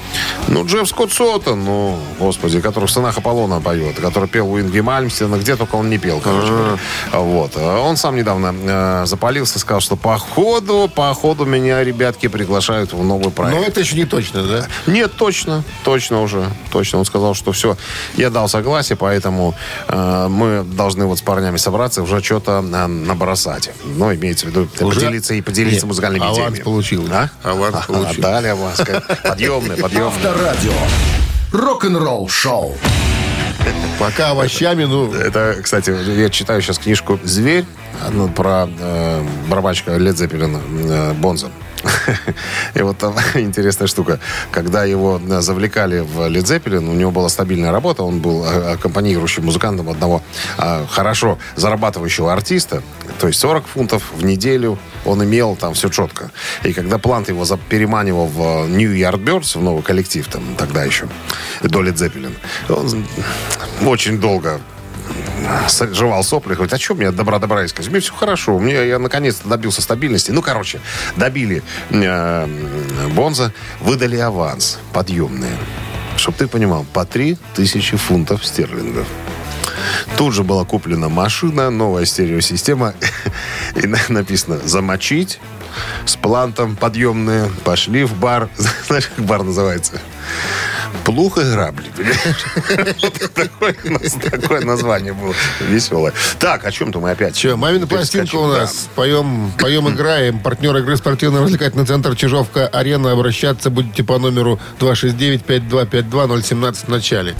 Ну, 0.48 0.64
Джефф 0.66 0.88
Скотт 0.88 1.12
Сото, 1.12 1.64
ну, 1.64 1.98
господи, 2.18 2.60
который 2.60 2.86
в 2.86 2.90
«Сынах 2.90 3.18
Аполлона» 3.18 3.60
поет, 3.60 3.96
который 4.00 4.28
пел 4.28 4.50
у 4.50 4.58
Ингви 4.60 4.80
Мальмстина, 4.80 5.36
где 5.36 5.56
только 5.56 5.76
он 5.76 5.90
не 5.90 5.98
пел, 5.98 6.20
короче. 6.20 6.48
А 6.50 6.75
Он 7.12 7.96
сам 7.96 8.16
недавно 8.16 8.54
э, 8.62 9.02
запалился, 9.06 9.58
сказал, 9.58 9.80
что 9.80 9.96
по 9.96 10.18
ходу, 10.18 10.90
по 10.94 11.12
ходу 11.14 11.44
меня 11.44 11.82
ребятки 11.84 12.28
приглашают 12.28 12.92
в 12.92 13.02
новый 13.02 13.30
проект. 13.30 13.56
Но 13.58 13.64
это 13.64 13.80
еще 13.80 13.96
не 13.96 14.04
точно, 14.04 14.42
да? 14.44 14.66
Нет, 14.86 15.12
точно, 15.16 15.62
точно 15.84 16.22
уже, 16.22 16.48
точно. 16.72 16.98
Он 16.98 17.04
сказал, 17.04 17.34
что 17.34 17.52
все, 17.52 17.76
я 18.16 18.30
дал 18.30 18.48
согласие, 18.48 18.96
поэтому 18.96 19.54
э, 19.88 20.26
мы 20.28 20.64
должны 20.64 21.06
вот 21.06 21.18
с 21.18 21.22
парнями 21.22 21.56
собраться 21.56 22.02
уже 22.02 22.22
что-то 22.22 22.62
э, 22.66 22.86
набросать. 22.86 23.70
Ну, 23.84 24.14
имеется 24.14 24.46
в 24.46 24.50
виду 24.50 24.68
Уже? 24.80 25.00
поделиться 25.00 25.34
и 25.34 25.40
поделиться 25.40 25.76
Нет, 25.80 25.84
музыкальными 25.84 26.24
аванс 26.24 26.38
идеями. 26.38 26.64
получил. 26.64 27.08
А? 27.12 27.30
Аванс 27.42 27.76
А, 27.76 27.86
получил. 27.86 28.22
Дали 28.22 28.48
аванс. 28.48 28.80
Подъемный, 29.22 29.76
подъемный. 29.76 30.08
Авторадио. 30.08 30.72
Рок-н-ролл 31.52 32.28
шоу. 32.28 32.76
Пока 33.98 34.30
овощами, 34.30 34.84
ну, 34.84 35.12
Это, 35.12 35.56
кстати, 35.62 35.90
я 35.90 36.28
читаю 36.30 36.60
сейчас 36.60 36.78
книжку 36.78 37.18
«Зверь» 37.24 37.64
ну, 38.10 38.28
про 38.28 38.68
э, 38.68 39.22
барабанщика 39.48 39.96
Лед 39.96 40.18
Зеппелина 40.18 40.60
э, 40.68 41.12
Бонза. 41.14 41.50
И 42.74 42.82
вот 42.82 42.98
там 42.98 43.14
интересная 43.34 43.86
штука. 43.86 44.20
Когда 44.50 44.84
его 44.84 45.20
э, 45.24 45.40
завлекали 45.40 46.00
в 46.00 46.28
Лед 46.28 46.46
Зеппелин, 46.46 46.88
у 46.88 46.94
него 46.94 47.10
была 47.10 47.28
стабильная 47.28 47.72
работа, 47.72 48.02
он 48.02 48.20
был 48.20 48.44
э, 48.44 48.74
аккомпанирующим 48.74 49.44
музыкантом 49.44 49.88
одного 49.88 50.22
э, 50.58 50.86
хорошо 50.90 51.38
зарабатывающего 51.56 52.32
артиста, 52.32 52.82
то 53.18 53.28
есть 53.28 53.38
40 53.40 53.66
фунтов 53.66 54.02
в 54.14 54.24
неделю 54.24 54.78
он 55.04 55.22
имел 55.24 55.56
там 55.56 55.74
все 55.74 55.88
четко. 55.88 56.30
И 56.64 56.72
когда 56.72 56.98
Плант 56.98 57.28
его 57.28 57.44
переманивал 57.68 58.26
в 58.26 58.68
New 58.68 58.92
Yardbirds, 58.92 59.58
в 59.58 59.62
новый 59.62 59.82
коллектив 59.82 60.26
там 60.26 60.42
тогда 60.56 60.84
еще, 60.84 61.08
до 61.62 61.82
Лед 61.82 61.98
Зеппелин, 61.98 62.34
он 62.68 63.06
очень 63.84 64.18
долго 64.18 64.60
жевал 65.92 66.24
сопли, 66.24 66.54
говорит, 66.54 66.72
а 66.72 66.78
что 66.78 66.94
мне 66.94 67.10
добра-добра 67.10 67.64
искать? 67.64 67.88
Мне 67.88 68.00
все 68.00 68.12
хорошо, 68.14 68.58
мне, 68.58 68.86
я 68.86 68.98
наконец-то 68.98 69.48
добился 69.48 69.82
стабильности. 69.82 70.30
Ну, 70.30 70.42
короче, 70.42 70.80
добили 71.16 71.62
э, 71.90 72.48
Бонза, 73.14 73.52
выдали 73.80 74.16
аванс 74.16 74.78
подъемный. 74.92 75.50
Чтоб 76.16 76.34
ты 76.34 76.46
понимал, 76.46 76.84
по 76.92 77.04
3 77.04 77.36
тысячи 77.54 77.96
фунтов 77.96 78.44
стерлингов. 78.44 79.06
Тут 80.16 80.32
же 80.34 80.42
была 80.42 80.64
куплена 80.64 81.08
машина, 81.08 81.70
новая 81.70 82.06
стереосистема. 82.06 82.94
И 83.76 83.86
на- 83.86 83.98
написано 84.08 84.58
«замочить». 84.64 85.38
с 86.06 86.16
плантом 86.16 86.74
подъемные. 86.74 87.50
Пошли 87.64 88.04
в 88.04 88.14
бар. 88.14 88.48
Знаешь, 88.86 89.10
как 89.14 89.24
бар 89.26 89.42
называется? 89.42 90.00
Плух 91.04 91.38
и 91.38 91.42
грабли. 91.42 91.86
понимаешь? 91.96 94.12
Такое 94.30 94.60
название 94.62 95.12
было 95.12 95.34
веселое. 95.60 96.12
Так, 96.38 96.64
о 96.64 96.72
чем-то 96.72 97.00
мы 97.00 97.10
опять. 97.10 97.36
Че, 97.36 97.56
мамина 97.56 97.86
пластинка 97.86 98.36
у 98.36 98.46
нас. 98.46 98.88
Поем, 98.94 99.52
поем, 99.58 99.88
играем. 99.88 100.38
Партнер 100.40 100.76
игры 100.76 100.96
спортивно-развлекательный 100.96 101.86
центр 101.86 102.14
Чижовка-Арена. 102.16 103.12
Обращаться 103.12 103.70
будете 103.70 104.04
по 104.04 104.18
номеру 104.18 104.58
269-5252-017 104.80 106.86
в 106.86 106.88
начале. 106.88 107.34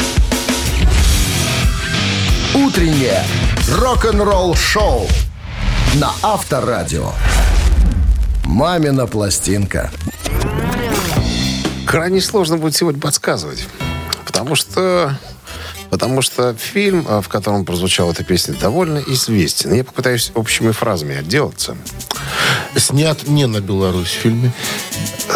Утреннее 2.54 3.22
рок-н-ролл-шоу 3.70 5.06
на 5.94 6.10
Авторадио. 6.22 7.12
«Мамина 8.44 9.06
пластинка». 9.06 9.90
Крайне 11.86 12.20
сложно 12.20 12.56
будет 12.56 12.74
сегодня 12.74 13.00
подсказывать. 13.00 13.66
Потому 14.26 14.56
что... 14.56 15.16
Потому 15.90 16.22
что 16.22 16.54
фильм, 16.54 17.06
э, 17.08 17.20
в 17.20 17.28
котором 17.28 17.64
прозвучала 17.64 18.12
эта 18.12 18.24
песня, 18.24 18.54
довольно 18.54 18.98
известен. 18.98 19.72
Я 19.72 19.84
попытаюсь 19.84 20.32
общими 20.34 20.72
фразами 20.72 21.16
отделаться. 21.16 21.76
Снят 22.76 23.26
не 23.28 23.46
на 23.46 23.60
Беларусь 23.60 24.08
в 24.08 24.20
фильме. 24.20 24.52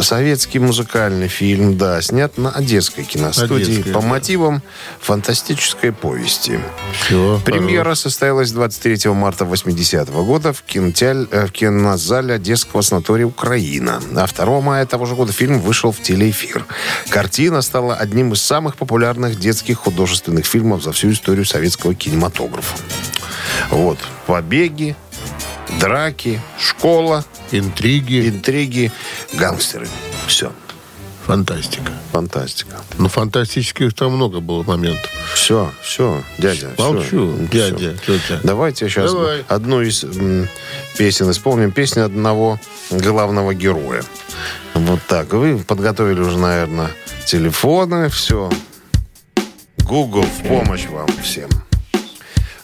Советский 0.00 0.58
музыкальный 0.58 1.28
фильм, 1.28 1.76
да, 1.76 2.00
снят 2.00 2.38
на 2.38 2.50
Одесской 2.50 3.04
киностудии 3.04 3.64
Одесской, 3.64 3.92
по 3.92 4.00
да. 4.00 4.06
мотивам 4.06 4.62
фантастической 5.00 5.92
повести. 5.92 6.60
Все. 6.92 7.40
Премьера 7.44 7.94
состоялась 7.94 8.52
23 8.52 9.10
марта 9.10 9.44
80 9.44 10.08
года 10.08 10.52
в, 10.52 10.62
кинотеаль- 10.66 11.28
э, 11.30 11.46
в 11.46 11.52
кинозале 11.52 12.34
Одесского 12.34 12.82
санатория 12.82 13.26
«Украина». 13.26 14.00
А 14.14 14.26
2 14.26 14.60
мая 14.60 14.86
того 14.86 15.06
же 15.06 15.14
года 15.14 15.32
фильм 15.32 15.58
вышел 15.60 15.92
в 15.92 16.00
телеэфир. 16.00 16.64
Картина 17.08 17.60
стала 17.60 17.94
одним 17.94 18.32
из 18.32 18.42
самых 18.42 18.76
популярных 18.76 19.38
детских 19.38 19.78
художественных 19.78 20.39
фильмов 20.46 20.82
за 20.82 20.92
всю 20.92 21.12
историю 21.12 21.44
советского 21.44 21.94
кинематографа. 21.94 22.76
Вот. 23.70 23.98
Побеги, 24.26 24.96
драки, 25.80 26.40
школа, 26.58 27.24
Интриги. 27.52 28.28
интриги, 28.28 28.92
гангстеры. 29.34 29.88
Все. 30.26 30.52
Фантастика. 31.26 31.92
Фантастика. 32.12 32.76
Ну, 32.98 33.08
фантастических 33.08 33.94
там 33.94 34.12
много 34.16 34.40
было 34.40 34.64
моментов. 34.64 35.08
Все, 35.34 35.70
все, 35.80 36.22
дядя. 36.38 36.70
Молчу, 36.76 37.36
Всё. 37.36 37.48
дядя, 37.52 37.94
тетя. 38.04 38.40
Давайте 38.42 38.88
сейчас 38.88 39.12
Давай. 39.12 39.44
одну 39.46 39.80
из 39.80 40.02
м, 40.02 40.48
песен 40.96 41.30
исполним. 41.30 41.70
Песню 41.70 42.04
одного 42.06 42.58
главного 42.90 43.54
героя. 43.54 44.02
Вот 44.74 45.00
так. 45.06 45.32
Вы 45.32 45.58
подготовили 45.58 46.18
уже, 46.20 46.36
наверное, 46.38 46.90
телефоны. 47.26 48.08
Все. 48.08 48.50
Google 49.90 50.22
в 50.22 50.46
помощь 50.46 50.86
вам 50.86 51.08
всем. 51.20 51.50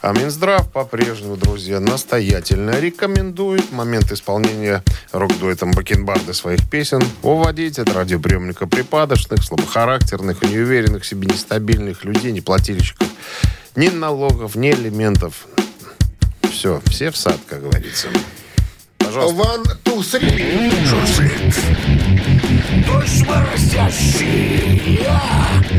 А 0.01 0.13
Минздрав 0.13 0.71
по-прежнему, 0.71 1.37
друзья, 1.37 1.81
настоятельно 1.81 2.79
рекомендует 2.79 3.65
в 3.65 3.73
момент 3.73 4.13
исполнения 4.13 4.85
рок-дуэтом 5.11 5.73
Бакенбарды 5.73 6.33
своих 6.35 6.71
песен 6.71 7.03
уводить 7.23 7.81
от 7.81 7.93
радиоприемника 7.93 8.69
припадочных, 8.69 9.43
слабохарактерных 9.43 10.45
и 10.45 10.47
неуверенных 10.47 11.03
в 11.03 11.07
себе 11.07 11.27
нестабильных 11.27 12.05
людей, 12.05 12.31
неплательщиков 12.31 13.09
ни 13.75 13.89
налогов, 13.89 14.55
ни 14.55 14.71
элементов. 14.71 15.49
Все, 16.53 16.81
все 16.87 17.11
в 17.11 17.17
сад, 17.17 17.41
как 17.49 17.63
говорится. 17.63 18.07
Пожалуйста. 18.99 19.43
One, 19.43 19.65
two, 19.85 19.99
three. 19.99 20.71
Дождь 22.87 23.27
моросящий, 23.27 25.01
я 25.03 25.21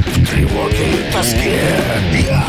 в 0.05 0.25
тревоге 0.25 0.85
и 0.91 1.11
тоске, 1.11 1.59
я, 2.29 2.45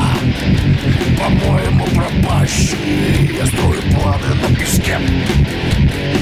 по-моему, 1.19 1.85
пропащий, 1.87 3.37
я 3.39 3.47
строю 3.47 3.83
планы 3.95 4.35
на 4.43 4.57
песке. 4.57 4.99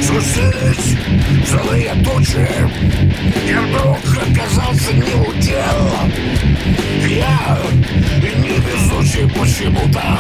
Сушились 0.03 0.97
злые 1.47 1.95
тучи, 2.05 2.47
я 3.49 3.61
вдруг 3.63 3.99
оказался 4.29 4.93
не 4.93 5.15
у 5.15 5.33
дел. 5.41 5.91
Я 7.09 7.59
невезучий 8.23 9.29
почему-то, 9.29 10.19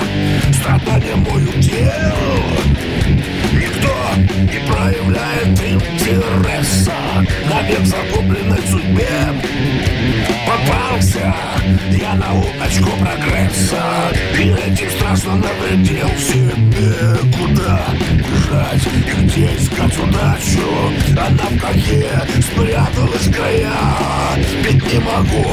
страдания 0.52 1.16
мой 1.16 1.44
удел. 1.44 3.25
Никто 3.56 3.94
не 4.16 4.58
проявляет 4.70 5.58
интереса 5.58 6.92
Навек 7.48 7.86
загубленной 7.86 8.60
судьбе. 8.68 9.06
Попался 10.46 11.34
я 11.90 12.14
на 12.14 12.34
удочку 12.34 12.90
прогресса 12.98 13.82
И 14.38 14.48
этим 14.50 14.90
страшно 14.90 15.36
навредил 15.36 16.08
себе. 16.18 17.16
Куда 17.38 17.80
бежать 18.18 18.86
где 19.18 19.46
искать 19.56 19.98
удачу? 19.98 20.68
Она 21.12 21.48
в 21.50 21.58
какие 21.58 22.42
спряталась 22.42 23.34
края 23.34 23.72
Ведь 24.62 24.92
не 24.92 24.98
могу, 25.00 25.50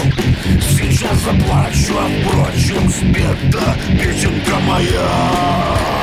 сейчас 0.59 1.17
заплачу 1.19 1.93
А 1.97 2.09
впрочем, 2.21 2.89
спета 2.89 3.75
песенка 3.97 4.59
моя 4.67 6.02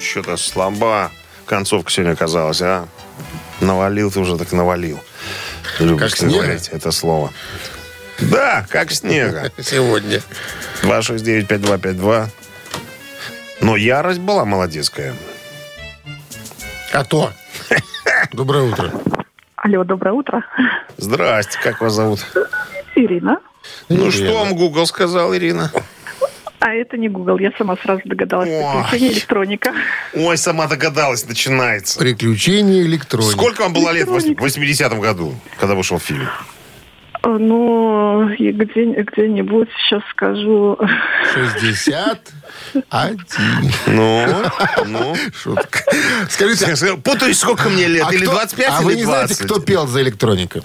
Что-то 0.00 0.36
слаба 0.36 1.10
концовка 1.46 1.90
сегодня 1.90 2.12
оказалась, 2.12 2.60
а? 2.62 2.88
Навалил 3.60 4.10
ты 4.10 4.20
уже 4.20 4.38
так 4.38 4.52
навалил. 4.52 4.98
Любишь 5.78 6.00
Как 6.00 6.10
ты 6.12 6.16
снега? 6.26 6.34
говорить 6.42 6.68
это 6.68 6.90
слово. 6.90 7.32
Да, 8.20 8.66
как 8.68 8.90
снега. 8.92 9.50
Сегодня. 9.62 10.20
269-5252. 10.82 12.26
Но 13.60 13.76
ярость 13.76 14.20
была 14.20 14.44
молодецкая. 14.44 15.14
А 16.92 17.04
то. 17.04 17.32
Доброе 18.32 18.64
утро. 18.70 18.90
Алло, 19.56 19.84
доброе 19.84 20.12
утро. 20.12 20.44
Здрасте, 20.96 21.58
как 21.62 21.80
вас 21.80 21.92
зовут? 21.94 22.20
Ирина. 22.94 23.38
Ну, 23.88 24.10
что 24.10 24.34
вам 24.34 24.54
Google 24.54 24.86
сказал, 24.86 25.34
Ирина? 25.34 25.70
А 26.60 26.74
это 26.74 26.96
не 26.98 27.08
Google, 27.08 27.38
я 27.38 27.52
сама 27.56 27.76
сразу 27.82 28.02
догадалась. 28.04 28.48
Ой. 28.50 28.64
Приключение 28.90 29.12
электроника. 29.14 29.72
Ой, 30.14 30.36
сама 30.36 30.66
догадалась, 30.66 31.26
начинается. 31.26 31.98
Приключения 31.98 32.82
электроники. 32.82 33.32
Сколько 33.32 33.62
вам 33.62 33.72
было 33.72 33.90
лет 33.90 34.06
в 34.08 34.18
Электроника. 34.18 34.44
80-м 34.44 35.00
году, 35.00 35.34
когда 35.58 35.74
вышел 35.74 35.98
фильм? 35.98 36.28
Э, 37.22 37.28
Ну, 37.28 38.28
где, 38.34 38.50
где-нибудь, 38.52 39.68
сейчас 39.78 40.02
скажу, 40.10 40.78
61. 41.34 43.18
Ну, 43.86 44.26
ну. 44.86 45.16
Шутка. 45.34 45.80
Скажите, 46.28 46.64
Скажи, 46.76 46.96
Путаюсь, 46.98 47.38
сколько 47.38 47.68
мне 47.70 47.86
лет? 47.88 48.04
а 48.06 48.12
Или 48.12 48.22
кто- 48.24 48.32
25, 48.32 48.68
а 48.70 48.78
или 48.80 48.84
вы 48.84 48.94
не 48.96 49.04
20? 49.04 49.36
знаете, 49.36 49.44
кто 49.44 49.60
пел 49.60 49.86
за 49.86 50.02
электроника? 50.02 50.60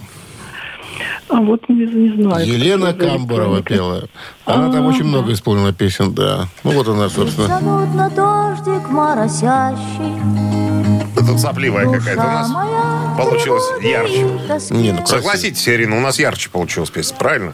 А 1.30 1.42
вот 1.42 1.68
не, 1.70 1.86
не 1.86 2.24
знаю. 2.24 2.46
Елена 2.48 2.92
электроника. 2.92 3.64
пела. 3.64 4.04
Она 4.46 4.72
там 4.72 4.86
очень 4.86 5.06
много 5.06 5.34
исполнила 5.34 5.74
песен, 5.74 6.14
да. 6.14 6.48
Ну 6.64 6.72
вот 6.72 6.88
она, 6.88 7.10
собственно. 7.10 7.60
На 7.60 8.10
дождик 8.10 8.90
моросящий. 8.90 10.16
Тут 11.16 11.40
сопливая 11.40 11.92
какая-то 11.92 12.22
у 12.22 12.26
нас. 12.26 13.18
получилось 13.18 13.64
ярче. 13.82 14.74
Не, 14.74 14.92
ну. 14.92 15.06
Согласитесь, 15.06 15.68
Ирина, 15.68 15.98
у 15.98 16.02
нас 16.02 16.20
ярче 16.20 16.50
получилась 16.50 16.90
песня, 16.90 17.18
правильно? 17.18 17.54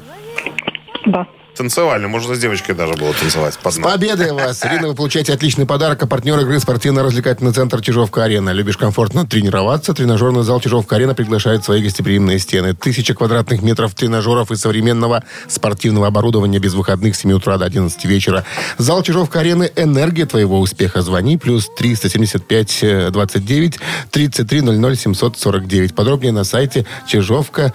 Да. 1.06 1.28
Танцевально, 1.56 2.08
можно 2.08 2.36
с 2.36 2.40
девочкой 2.40 2.76
даже 2.76 2.94
было 2.94 3.14
танцевать. 3.14 3.58
под 3.62 3.78
нос. 3.78 3.92
Победой 3.92 4.32
вас! 4.32 4.66
Ирина, 4.66 4.88
вы 4.88 4.96
получаете 4.96 5.34
отличный 5.34 5.66
подарок. 5.66 6.02
А 6.04 6.08
партнер 6.08 6.40
игры 6.40 6.60
спортивно-развлекательный 6.60 7.52
центр 7.52 7.82
Чижовка-Арена. 7.82 8.52
Любишь 8.52 8.78
комфортно 8.78 9.28
тренироваться? 9.28 9.94
Тренажерный 9.94 10.44
зал 10.44 10.62
Чижовка-Арена 10.62 11.14
приглашает 11.14 11.64
свои 11.64 11.84
гостеприимные 11.84 12.40
стены. 12.40 12.74
Тысяча 12.74 13.14
квадратных 13.14 13.62
метров 13.62 13.94
тренажеров 13.94 14.52
и 14.52 14.56
современного 14.56 15.24
спортивного 15.48 16.08
оборудования 16.08 16.60
без 16.60 16.74
выходных 16.74 17.16
с 17.16 17.20
7 17.20 17.34
утра 17.34 17.58
до 17.58 17.66
11 17.66 18.06
вечера. 18.06 18.46
Зал 18.78 19.04
Чижовка-Арены– 19.04 19.72
энергия 19.76 20.26
твоего 20.26 20.60
успеха. 20.60 21.02
Звони. 21.02 21.38
Плюс 21.38 21.70
375 21.78 22.80
э, 22.84 23.10
29 23.12 23.80
33 24.10 24.62
00 24.62 24.96
749. 24.96 25.96
Подробнее 25.96 26.32
на 26.32 26.44
сайте 26.44 26.86
чижовка 27.08 27.74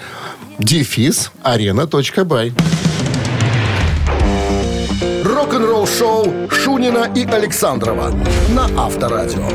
дефис 0.59 1.31
арена.бай. 1.43 2.53
Рок-н-ролл-шоу 5.51 6.51
Шунина 6.51 7.09
и 7.15 7.25
Александрова 7.25 8.11
на 8.49 8.65
Авторадио. 8.85 9.47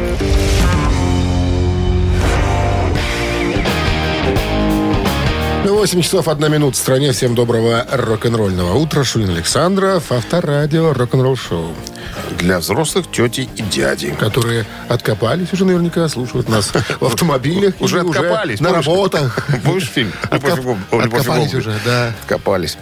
8 5.66 6.02
часов 6.02 6.28
1 6.28 6.52
минута 6.52 6.76
в 6.76 6.80
стране. 6.80 7.12
Всем 7.12 7.34
доброго 7.36 7.86
рок-н-ролльного 7.92 8.76
утра. 8.78 9.04
Шунин 9.04 9.30
Александров, 9.32 10.12
авторадио, 10.12 10.94
рок-н-ролл 10.94 11.36
шоу. 11.36 11.74
Для 12.38 12.60
взрослых 12.60 13.10
тети 13.12 13.50
и 13.56 13.62
дяди. 13.62 14.16
Которые 14.20 14.66
откопались 14.90 15.54
уже 15.54 15.66
наверняка, 15.66 16.08
слушают 16.08 16.50
нас 16.50 16.72
в 17.00 17.06
автомобилях. 17.06 17.74
Уже 17.80 18.02
откопались, 18.02 18.60
На 18.60 18.74
работах. 18.74 19.48
Помнишь 19.64 19.90
фильм? 19.90 20.12
Откоп- 20.30 20.56
Любовь 20.56 20.60
и 20.60 20.62
голуби. 20.62 20.82
Ой, 20.92 21.04
«Любовь 21.04 21.14
и 21.14 21.20
Откопались 21.20 21.52
голуби». 21.52 21.56
уже, 21.70 21.80
да. 21.86 22.12
Копались. 22.28 22.78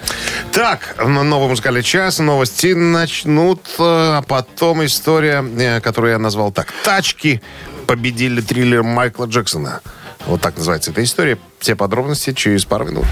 Так, 0.59 0.97
новый 1.05 1.47
музыкальный 1.47 1.83
час, 1.83 2.19
новости 2.19 2.73
начнут, 2.73 3.61
э, 3.79 4.17
а 4.17 4.21
потом 4.21 4.83
история, 4.83 5.41
э, 5.57 5.79
которую 5.79 6.11
я 6.11 6.19
назвал 6.19 6.51
так. 6.51 6.73
«Тачки 6.83 7.41
победили 7.87 8.41
триллер 8.41 8.83
Майкла 8.83 9.23
Джексона». 9.23 9.79
Вот 10.25 10.41
так 10.41 10.57
называется 10.57 10.91
эта 10.91 11.01
история. 11.01 11.37
Все 11.59 11.77
подробности 11.77 12.33
через 12.33 12.65
пару 12.65 12.83
минут. 12.83 13.05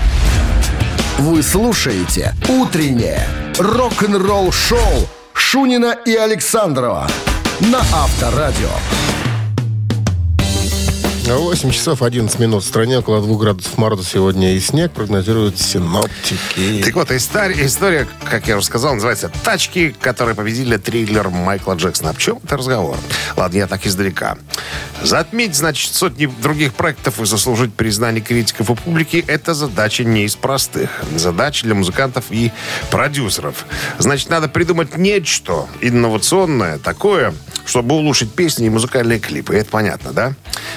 Вы 1.20 1.42
слушаете 1.42 2.34
«Утреннее 2.50 3.26
рок-н-ролл-шоу» 3.58 5.08
Шунина 5.32 5.96
и 6.06 6.16
Александрова 6.16 7.08
на 7.62 7.80
Авторадио. 7.80 8.72
8 11.36 11.72
часов 11.72 12.02
11 12.02 12.40
минут 12.40 12.64
в 12.64 12.68
стране. 12.68 13.00
Около 13.00 13.22
2 13.22 13.38
градусов 13.38 13.78
мороза 13.78 14.06
сегодня 14.06 14.56
и 14.56 14.60
снег 14.62 14.94
прогнозируют 14.94 15.60
синоптики. 15.60 16.82
Так 16.84 16.96
вот, 16.96 17.12
история, 17.12 17.66
история, 17.66 18.08
как 18.24 18.48
я 18.48 18.56
уже 18.56 18.66
сказал, 18.66 18.94
называется 18.94 19.30
«Тачки, 19.44 19.94
которые 20.00 20.36
победили 20.36 20.78
триллер 20.78 21.30
Майкла 21.30 21.74
Джексона». 21.74 22.12
О 22.12 22.14
чем 22.14 22.40
это 22.44 22.56
разговор? 22.56 22.98
Ладно, 23.36 23.58
я 23.58 23.68
так 23.68 23.86
издалека. 23.86 24.38
Затмить, 25.04 25.56
значит, 25.56 25.94
сотни 25.94 26.28
других 26.42 26.74
проектов 26.74 27.20
и 27.20 27.26
заслужить 27.26 27.74
признание 27.74 28.22
критиков 28.22 28.70
и 28.70 28.76
публики– 28.76 29.24
это 29.28 29.54
задача 29.54 30.06
не 30.06 30.24
из 30.24 30.36
простых. 30.36 30.90
Задача 31.16 31.66
для 31.66 31.76
музыкантов 31.76 32.26
и 32.30 32.52
продюсеров. 32.90 33.66
Значит, 34.00 34.30
надо 34.30 34.48
придумать 34.48 34.98
нечто 34.98 35.68
инновационное, 35.82 36.78
такое, 36.78 37.34
чтобы 37.66 37.96
улучшить 37.96 38.32
песни 38.32 38.68
и 38.68 38.70
музыкальные 38.70 39.20
клипы. 39.20 39.56
Это 39.56 39.70
понятно, 39.70 40.14
да? 40.14 40.34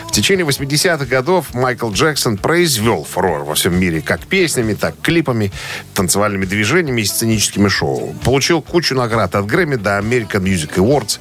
В 0.08 0.12
течение 0.12 0.39
80-х 0.42 1.04
годов 1.06 1.54
Майкл 1.54 1.90
Джексон 1.90 2.36
произвел 2.36 3.04
фурор 3.04 3.44
во 3.44 3.54
всем 3.54 3.78
мире 3.78 4.00
как 4.00 4.20
песнями, 4.26 4.74
так 4.74 4.94
и 4.94 5.02
клипами, 5.02 5.52
танцевальными 5.94 6.44
движениями 6.44 7.02
и 7.02 7.04
сценическими 7.04 7.68
шоу. 7.68 8.14
Получил 8.24 8.62
кучу 8.62 8.94
наград 8.94 9.34
от 9.34 9.46
Грэмми 9.46 9.76
до 9.76 9.98
American 9.98 10.42
Music 10.42 10.74
Awards, 10.76 11.18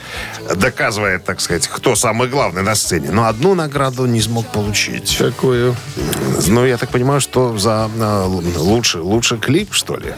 доказывая, 0.56 1.20
так 1.20 1.42
сказать, 1.42 1.68
кто 1.68 1.96
самый 1.96 2.28
главный 2.28 2.62
на 2.62 2.76
сцене. 2.76 3.12
Но 3.12 3.26
одну 3.26 3.56
награду 3.56 4.06
не 4.06 4.22
смог 4.22 4.52
получить. 4.52 5.18
Такую. 5.18 5.76
Ну, 6.48 6.66
я 6.66 6.78
так 6.78 6.90
понимаю, 6.90 7.22
что 7.22 7.58
за 7.58 7.90
э, 7.96 8.26
лучший, 8.58 9.02
лучший 9.02 9.40
клип, 9.40 9.74
что 9.74 9.98
ли. 9.98 10.14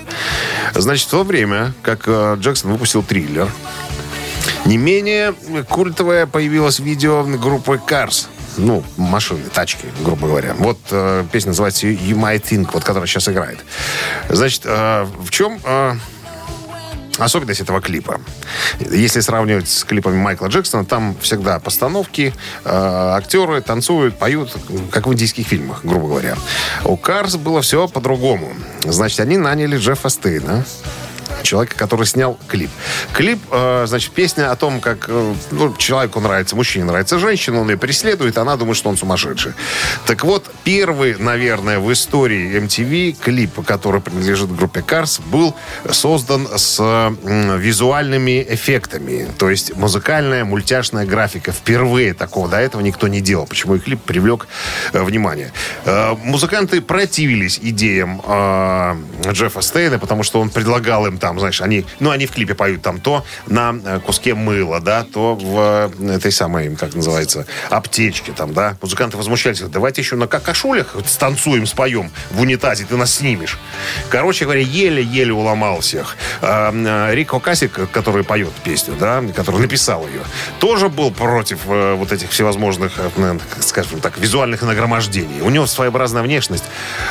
Значит, 0.74 1.08
в 1.08 1.12
то 1.12 1.24
время, 1.24 1.74
как 1.82 2.04
э, 2.08 2.38
Джексон 2.40 2.72
выпустил 2.72 3.04
триллер, 3.04 3.50
не 4.66 4.78
менее 4.78 5.34
культовое 5.70 6.26
появилось 6.26 6.80
видео 6.80 7.24
группы 7.24 7.80
Cars. 7.88 8.28
Ну, 8.58 8.84
машины, 8.98 9.44
тачки, 9.54 9.88
грубо 10.02 10.28
говоря. 10.28 10.54
Вот 10.58 10.78
э, 10.92 11.24
песня 11.32 11.50
называется 11.50 11.88
You 11.88 12.16
Might 12.16 12.44
Think, 12.44 12.70
вот 12.74 12.84
которая 12.84 13.08
сейчас 13.08 13.28
играет. 13.30 13.60
Значит, 14.30 14.64
э, 14.66 15.08
в 15.20 15.30
чем 15.30 15.60
э, 15.64 15.96
особенность 17.18 17.62
этого 17.62 17.82
клипа? 17.82 18.20
Если 18.80 19.22
сравнивать 19.22 19.70
с 19.70 19.84
клипами 19.84 20.18
Майкла 20.18 20.48
Джексона, 20.48 20.86
там 20.86 21.16
всегда 21.22 21.60
постановки, 21.60 22.34
э, 22.64 22.70
актеры 22.70 23.62
танцуют, 23.62 24.18
поют, 24.18 24.56
как 24.92 25.08
в 25.08 25.14
индийских 25.14 25.48
фильмах, 25.48 25.84
грубо 25.84 26.08
говоря. 26.08 26.36
У 26.84 26.96
Cars 26.96 27.38
было 27.38 27.62
все 27.62 27.88
по-другому. 27.88 28.54
Значит, 28.84 29.20
они 29.22 29.38
наняли 29.38 29.78
Джеффа 29.78 30.10
Стейна, 30.10 30.66
человека, 31.44 31.76
который 31.76 32.06
снял 32.06 32.38
клип. 32.48 32.70
Клип, 33.14 33.40
э, 33.52 33.86
значит, 33.88 34.12
песня 34.12 34.52
о 34.52 34.56
том, 34.56 34.80
как 34.80 35.06
э, 35.08 35.34
ну, 35.52 35.76
человеку 35.76 36.20
нравится, 36.20 36.56
мужчине 36.56 36.86
нравится 36.86 37.20
женщина, 37.20 37.62
он 37.62 37.70
ее 37.70 37.78
преследует, 37.78 38.38
она 38.38 38.56
думает, 38.56 38.78
что 38.78 38.90
он 38.90 38.98
сумасшедший. 38.98 39.54
Так 40.06 40.24
вот, 40.24 40.50
первый, 40.64 41.16
наверное, 41.18 41.80
в 41.80 41.92
истории 41.92 42.60
MTV 42.60 43.18
клип, 43.20 43.66
который 43.66 44.02
принадлежит 44.02 44.56
группе 44.56 44.82
Cars, 44.82 45.22
был 45.26 45.56
создан 45.90 46.48
с 46.56 46.80
м, 46.80 47.60
визуальными 47.60 48.46
эффектами. 48.50 49.28
То 49.38 49.50
есть 49.50 49.76
музыкальная 49.76 50.46
мультяшная 50.46 51.06
графика. 51.06 51.52
Впервые 51.52 52.14
такого 52.14 52.48
до 52.48 52.58
этого 52.58 52.82
никто 52.82 53.08
не 53.08 53.22
делал. 53.22 53.46
Почему 53.46 53.76
и 53.76 53.80
клип 53.80 54.02
привлек 54.02 54.48
э, 54.94 55.02
внимание. 55.02 55.52
Э, 55.86 56.16
музыканты 56.24 56.82
противились 56.82 57.60
идеям 57.62 58.22
э, 58.26 58.96
Джеффа 59.32 59.62
Стейна, 59.62 60.00
потому 60.00 60.24
что 60.24 60.40
он 60.42 60.50
предлагал 60.50 61.08
им 61.08 61.18
там, 61.18 61.31
знаешь, 61.40 61.62
они, 61.62 61.86
ну, 62.00 62.12
они 62.12 62.26
в 62.26 62.32
клипе 62.32 62.56
поют 62.56 62.82
там 62.82 63.00
то 63.00 63.26
на 63.48 63.76
э, 63.84 64.00
куске 64.00 64.34
мыла, 64.34 64.80
да, 64.80 65.04
то 65.04 65.36
в 65.36 65.92
э, 66.00 66.16
этой 66.16 66.32
самой, 66.32 66.76
как 66.76 66.94
называется, 66.96 67.46
аптечке 67.70 68.32
там, 68.32 68.54
да. 68.54 68.78
Музыканты 68.82 69.18
возмущались, 69.18 69.62
давайте 69.62 70.02
еще 70.02 70.16
на 70.16 70.28
какашулях 70.28 70.96
станцуем, 71.06 71.66
споем 71.66 72.12
в 72.32 72.42
унитазе, 72.42 72.86
ты 72.86 72.98
нас 72.98 73.16
снимешь. 73.16 73.58
Короче 74.10 74.46
говоря, 74.46 74.62
еле-еле 74.62 75.34
уломал 75.34 75.82
всех. 75.82 76.16
А, 76.42 76.72
э, 76.74 77.16
Рико 77.16 77.40
Касик, 77.40 77.90
который 77.92 78.24
поет 78.24 78.54
песню, 78.64 78.96
да, 79.00 79.24
который 79.36 79.62
написал 79.62 80.08
ее, 80.08 80.22
тоже 80.60 80.90
был 80.90 81.12
против 81.12 81.66
вот 81.66 82.12
этих 82.12 82.32
всевозможных, 82.32 82.94
скажем 83.60 84.00
так, 84.00 84.18
визуальных 84.18 84.62
нагромождений. 84.62 85.42
У 85.42 85.50
него 85.50 85.66
своеобразная 85.68 86.24
внешность. 86.24 86.66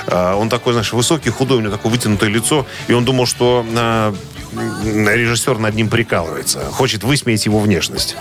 Э, 0.06 0.34
Он 0.34 0.48
такой, 0.48 0.72
знаешь, 0.72 0.92
высокий, 0.92 1.30
худой, 1.30 1.58
у 1.58 1.60
него 1.60 1.72
такое 1.72 1.92
вытянутое 1.92 2.30
лицо, 2.30 2.66
и 2.88 2.92
он 2.92 3.04
думал, 3.04 3.26
что 3.26 3.64
э, 4.12 5.16
режиссер 5.16 5.58
над 5.58 5.74
ним 5.74 5.88
прикалывается, 5.88 6.60
хочет 6.72 7.04
высмеять 7.04 7.46
его 7.46 7.60
внешность. 7.60 8.16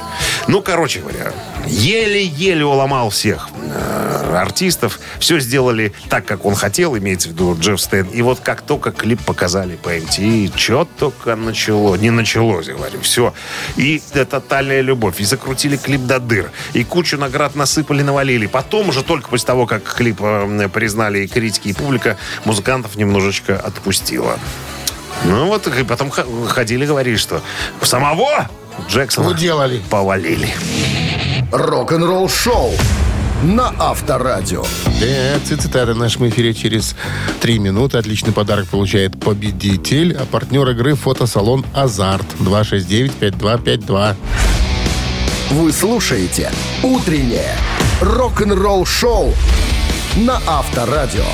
Ну, 0.47 0.61
короче 0.61 0.99
говоря, 1.01 1.33
еле-еле 1.65 2.65
уломал 2.65 3.09
всех 3.09 3.49
э, 3.61 4.35
артистов. 4.35 4.99
Все 5.19 5.39
сделали 5.39 5.93
так, 6.09 6.25
как 6.25 6.45
он 6.45 6.55
хотел, 6.55 6.97
имеется 6.97 7.29
в 7.29 7.31
виду 7.33 7.57
Джефф 7.59 7.79
Стэн. 7.79 8.07
И 8.07 8.21
вот 8.21 8.39
как 8.39 8.61
только 8.61 8.91
клип 8.91 9.23
показали 9.23 9.75
по 9.75 9.95
MTV, 9.95 10.51
что 10.55 10.87
только 10.97 11.35
начало. 11.35 11.95
Не 11.95 12.09
началось, 12.09 12.67
говорю, 12.67 13.01
все. 13.01 13.33
И 13.75 14.01
э, 14.13 14.25
тотальная 14.25 14.81
любовь. 14.81 15.19
И 15.19 15.23
закрутили 15.23 15.77
клип 15.77 16.01
до 16.01 16.19
дыр. 16.19 16.51
И 16.73 16.83
кучу 16.83 17.17
наград 17.17 17.55
насыпали, 17.55 18.01
навалили. 18.01 18.47
Потом 18.47 18.89
уже 18.89 19.03
только 19.03 19.29
после 19.29 19.47
того, 19.47 19.65
как 19.65 19.83
клип 19.83 20.17
э, 20.21 20.69
признали 20.73 21.19
и 21.19 21.27
критики, 21.27 21.69
и 21.69 21.73
публика, 21.73 22.17
музыкантов 22.45 22.95
немножечко 22.95 23.57
отпустила. 23.59 24.39
Ну 25.25 25.47
вот, 25.47 25.67
и 25.67 25.83
потом 25.83 26.11
ходили, 26.47 26.85
говорили, 26.85 27.17
что 27.17 27.41
самого 27.81 28.49
Джексона 28.89 29.29
Уделали. 29.29 29.81
повалили. 29.89 30.49
Рок-н-ролл 31.51 32.29
шоу 32.29 32.71
на 33.43 33.73
Авторадио. 33.79 34.63
Да, 34.85 35.39
цитаты 35.45 35.93
в 35.93 35.97
нашем 35.97 36.27
эфире 36.29 36.53
через 36.53 36.95
три 37.41 37.59
минуты. 37.59 37.97
Отличный 37.97 38.33
подарок 38.33 38.67
получает 38.67 39.19
победитель. 39.19 40.15
А 40.15 40.25
партнер 40.25 40.67
игры 40.69 40.95
фотосалон 40.95 41.65
«Азарт» 41.73 42.25
269-5252. 42.39 44.15
Вы 45.51 45.71
слушаете 45.71 46.51
«Утреннее 46.83 47.55
рок-н-ролл 48.01 48.85
шоу» 48.85 49.33
на 50.15 50.39
Авторадио. 50.47 51.25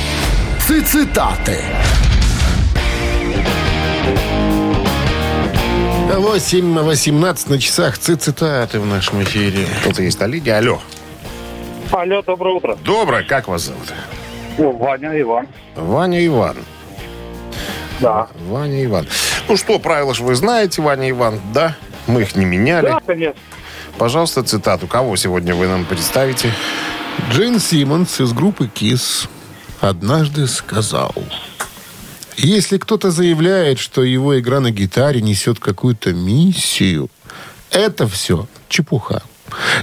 Цитаты. 0.67 1.60
8.18 6.07 7.49
на 7.49 7.59
часах. 7.59 7.97
Цитаты 7.97 8.79
в 8.79 8.85
нашем 8.85 9.23
эфире. 9.23 9.67
Кто-то 9.81 10.03
есть 10.03 10.19
на 10.19 10.27
линии. 10.27 10.51
Алло. 10.51 10.79
Алло, 11.91 12.21
доброе 12.21 12.55
утро. 12.55 12.77
Доброе, 12.83 13.23
как 13.23 13.47
вас 13.47 13.63
зовут? 13.63 13.91
О, 14.57 14.71
Ваня, 14.71 15.19
Иван. 15.19 15.47
Ваня 15.75 16.25
Иван. 16.25 16.57
Да. 17.99 18.27
Ваня 18.47 18.85
Иван. 18.85 19.07
Ну 19.47 19.57
что, 19.57 19.79
правила 19.79 20.13
же 20.13 20.23
вы 20.23 20.35
знаете, 20.35 20.81
Ваня 20.81 21.09
Иван, 21.09 21.39
да? 21.53 21.75
Мы 22.07 22.21
их 22.21 22.35
не 22.35 22.45
меняли. 22.45 22.85
Да, 22.85 22.99
конечно. 23.05 23.41
Пожалуйста, 23.97 24.43
цитату. 24.43 24.87
Кого 24.87 25.15
сегодня 25.15 25.55
вы 25.55 25.67
нам 25.67 25.85
представите? 25.85 26.51
Джин 27.31 27.59
Симмонс 27.59 28.19
из 28.19 28.31
группы 28.31 28.67
«Кис» 28.67 29.27
однажды 29.81 30.47
сказал... 30.47 31.13
Если 32.38 32.78
кто-то 32.78 33.12
заявляет, 33.12 33.80
что 33.80 34.04
его 34.04 34.38
игра 34.39 34.60
на 34.60 34.71
гитаре 34.71 35.21
несет 35.21 35.60
какую-то 35.60 36.13
миссию, 36.13 37.10
это 37.71 38.08
все 38.08 38.48
чепуха. 38.69 39.24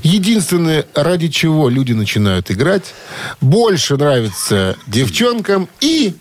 Единственное, 0.03 0.87
ради 0.95 1.29
чего 1.29 1.69
люди 1.69 1.93
начинают 1.93 2.51
играть, 2.51 2.95
больше 3.41 3.97
нравится 3.97 4.77
девчонкам 4.87 5.69
и... 5.81 6.15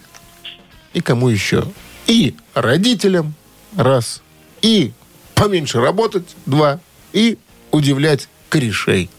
И 0.94 1.02
кому 1.02 1.30
еще? 1.30 1.66
И 2.08 2.36
родителям, 2.54 3.34
раз. 3.76 4.22
И 4.62 4.92
поменьше 5.36 5.80
работать, 5.80 6.36
два. 6.46 6.80
И 7.14 7.38
удивлять 7.72 8.28
корешей, 8.50 9.10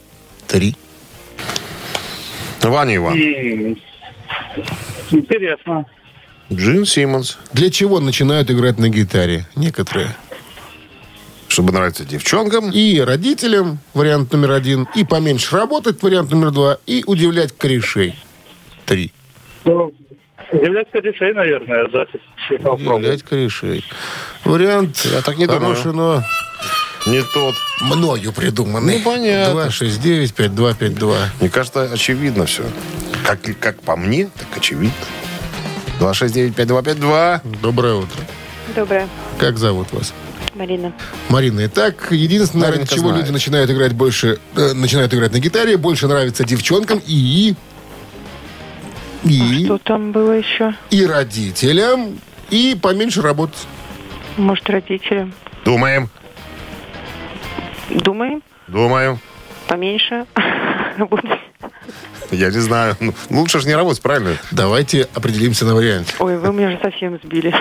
три. 0.46 0.76
Ваня 2.62 2.96
Иван. 2.96 3.16
И 3.16 3.76
Интересно. 5.10 5.86
Джин 6.56 6.84
Симмонс. 6.86 7.38
Для 7.52 7.70
чего 7.70 8.00
начинают 8.00 8.50
играть 8.50 8.78
на 8.78 8.88
гитаре 8.88 9.46
некоторые? 9.56 10.14
Чтобы 11.48 11.72
нравиться 11.72 12.04
девчонкам. 12.04 12.70
И 12.70 12.98
родителям, 13.00 13.78
вариант 13.94 14.32
номер 14.32 14.52
один, 14.52 14.88
и 14.94 15.04
поменьше 15.04 15.54
работать, 15.54 16.02
вариант 16.02 16.30
номер 16.30 16.50
два, 16.50 16.78
и 16.86 17.02
удивлять 17.06 17.52
корешей. 17.56 18.14
Три. 18.86 19.12
Ну, 19.64 19.92
Удивлять 20.50 20.90
корешей, 20.90 21.32
наверное, 21.32 21.88
да. 21.88 22.06
Удивлять 22.72 23.22
корешей. 23.22 23.84
Вариант 24.44 25.06
Я 25.10 25.22
так 25.22 25.38
не 25.38 25.46
хороший, 25.46 25.92
но 25.94 26.22
Не 27.06 27.22
тот. 27.32 27.54
мною 27.80 28.32
придуманный. 28.32 28.98
Ну, 28.98 29.04
понятно. 29.04 29.68
269-5252. 29.68 31.16
Мне 31.40 31.48
кажется, 31.48 31.84
очевидно 31.90 32.44
все. 32.44 32.64
Как, 33.26 33.40
как 33.60 33.80
по 33.82 33.96
мне, 33.96 34.28
так 34.38 34.58
очевидно. 34.58 34.92
269-5252. 36.02 37.40
Доброе 37.62 37.94
утро. 37.94 38.20
Доброе. 38.74 39.08
Как 39.38 39.58
зовут 39.58 39.92
вас? 39.92 40.12
Марина. 40.54 40.92
Марина, 41.28 41.64
итак, 41.66 42.08
единственное, 42.10 42.66
ради 42.66 42.78
Маринка 42.80 42.94
чего 42.94 43.08
знает. 43.08 43.22
люди 43.24 43.32
начинают 43.32 43.70
играть 43.70 43.92
больше, 43.94 44.38
э, 44.54 44.72
начинают 44.74 45.14
играть 45.14 45.32
на 45.32 45.38
гитаре, 45.38 45.76
больше 45.76 46.06
нравится 46.08 46.44
девчонкам 46.44 47.00
и... 47.06 47.54
И, 49.24 49.64
Что 49.64 49.78
там 49.78 50.10
было 50.12 50.32
еще? 50.32 50.74
и 50.90 51.06
родителям, 51.06 52.18
и 52.50 52.76
поменьше 52.80 53.22
работать. 53.22 53.66
Может, 54.36 54.68
родителям? 54.68 55.32
Думаем. 55.64 56.10
Думаем? 57.88 58.42
Думаем. 58.66 59.20
Поменьше? 59.68 60.26
работать. 60.98 61.38
Я 62.30 62.50
не 62.50 62.60
знаю. 62.60 62.96
Ну, 63.00 63.14
лучше 63.30 63.60
же 63.60 63.68
не 63.68 63.74
работать, 63.74 64.00
правильно? 64.02 64.36
Давайте 64.50 65.08
определимся 65.14 65.66
на 65.66 65.74
варианте. 65.74 66.14
Ой, 66.18 66.38
вы 66.38 66.52
меня 66.52 66.70
же 66.70 66.80
совсем 66.82 67.20
сбили. 67.22 67.54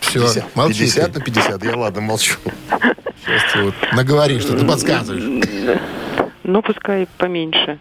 Все, 0.00 0.20
50, 0.20 0.56
молчи. 0.56 0.80
50 0.80 1.14
на 1.14 1.20
50. 1.20 1.64
Я 1.64 1.76
ладно, 1.76 2.00
молчу. 2.02 2.34
Сейчас 3.24 3.52
ты 3.52 3.62
вот 3.62 3.74
наговори, 3.92 4.38
что 4.40 4.56
ты 4.56 4.66
подсказываешь. 4.66 5.78
Ну, 6.44 6.62
пускай 6.62 7.08
поменьше. 7.16 7.78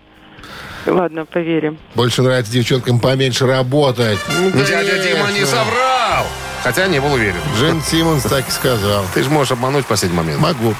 Ладно, 0.86 1.26
поверим. 1.26 1.78
Больше 1.96 2.22
нравится 2.22 2.52
девчонкам 2.52 3.00
поменьше 3.00 3.46
работать. 3.46 4.20
Дядя 4.54 5.04
Дима 5.04 5.32
не 5.32 5.46
соврал. 5.46 5.96
Хотя 6.67 6.88
не 6.88 6.99
был 6.99 7.13
уверен. 7.13 7.39
Джен 7.58 7.82
Симмонс 7.82 8.23
так 8.23 8.45
и 8.49 8.51
сказал. 8.51 9.06
Ты 9.13 9.23
же 9.23 9.30
можешь 9.30 9.53
обмануть 9.53 9.86
в 9.86 9.88
последний 9.88 10.17
момент. 10.17 10.41
Могу. 10.41 10.75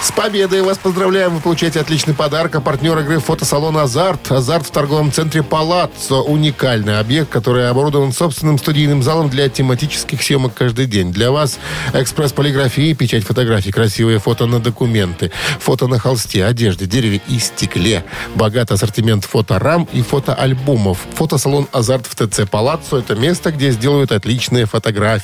С 0.00 0.12
победой 0.12 0.62
вас 0.62 0.78
поздравляем. 0.78 1.34
Вы 1.34 1.40
получаете 1.40 1.80
отличный 1.80 2.14
подарок. 2.14 2.54
А 2.54 2.60
партнер 2.60 2.96
игры 3.00 3.18
фотосалон 3.18 3.76
«Азарт». 3.78 4.30
«Азарт» 4.30 4.64
в 4.64 4.70
торговом 4.70 5.10
центре 5.10 5.42
«Палаццо». 5.42 6.22
Уникальный 6.22 7.00
объект, 7.00 7.30
который 7.30 7.68
оборудован 7.68 8.12
собственным 8.12 8.58
студийным 8.58 9.02
залом 9.02 9.28
для 9.28 9.48
тематических 9.48 10.22
съемок 10.22 10.54
каждый 10.54 10.86
день. 10.86 11.12
Для 11.12 11.32
вас 11.32 11.58
экспресс-полиграфия, 11.92 12.94
печать 12.94 13.24
фотографий, 13.24 13.72
красивые 13.72 14.20
фото 14.20 14.46
на 14.46 14.60
документы, 14.60 15.32
фото 15.58 15.88
на 15.88 15.98
холсте, 15.98 16.44
одежде, 16.44 16.86
дереве 16.86 17.20
и 17.26 17.40
стекле. 17.40 18.04
Богатый 18.36 18.74
ассортимент 18.74 19.24
фоторам 19.24 19.88
и 19.92 20.02
фотоальбомов. 20.02 20.98
Фотосалон 21.14 21.66
«Азарт» 21.72 22.06
в 22.06 22.14
ТЦ 22.14 22.48
«Палаццо»— 22.48 22.98
это 22.98 23.16
место, 23.16 23.50
где 23.50 23.72
сделают 23.72 24.12
отличные 24.12 24.66
фотографии. 24.66 25.23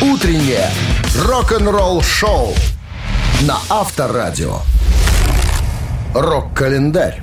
Утреннее 0.00 0.70
рок-н-ролл-шоу 1.24 2.54
на 3.42 3.58
Авторадио. 3.68 4.60
Рок-календарь. 6.14 7.20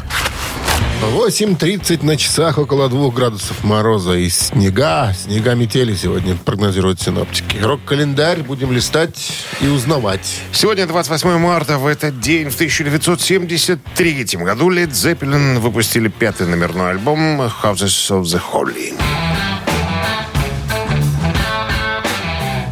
8.30 1.01 2.05
на 2.05 2.17
часах, 2.17 2.57
около 2.57 2.89
2 2.89 3.11
градусов 3.11 3.63
мороза 3.63 4.13
и 4.13 4.29
снега. 4.29 5.13
Снега 5.13 5.53
метели 5.55 5.95
сегодня 5.95 6.35
прогнозируют 6.35 7.01
синоптики. 7.01 7.57
Рок-календарь 7.57 8.41
будем 8.41 8.73
листать 8.73 9.31
и 9.61 9.67
узнавать. 9.67 10.41
Сегодня 10.51 10.85
28 10.85 11.37
марта. 11.37 11.77
В 11.77 11.87
этот 11.87 12.19
день, 12.19 12.49
в 12.49 12.55
1973 12.55 14.25
году, 14.37 14.69
Led 14.69 14.91
Zeppelin 14.91 15.59
выпустили 15.59 16.09
пятый 16.09 16.47
номерной 16.47 16.91
альбом 16.91 17.41
«Houses 17.41 18.09
of 18.09 18.23
the 18.23 18.41
Holy». 18.53 18.93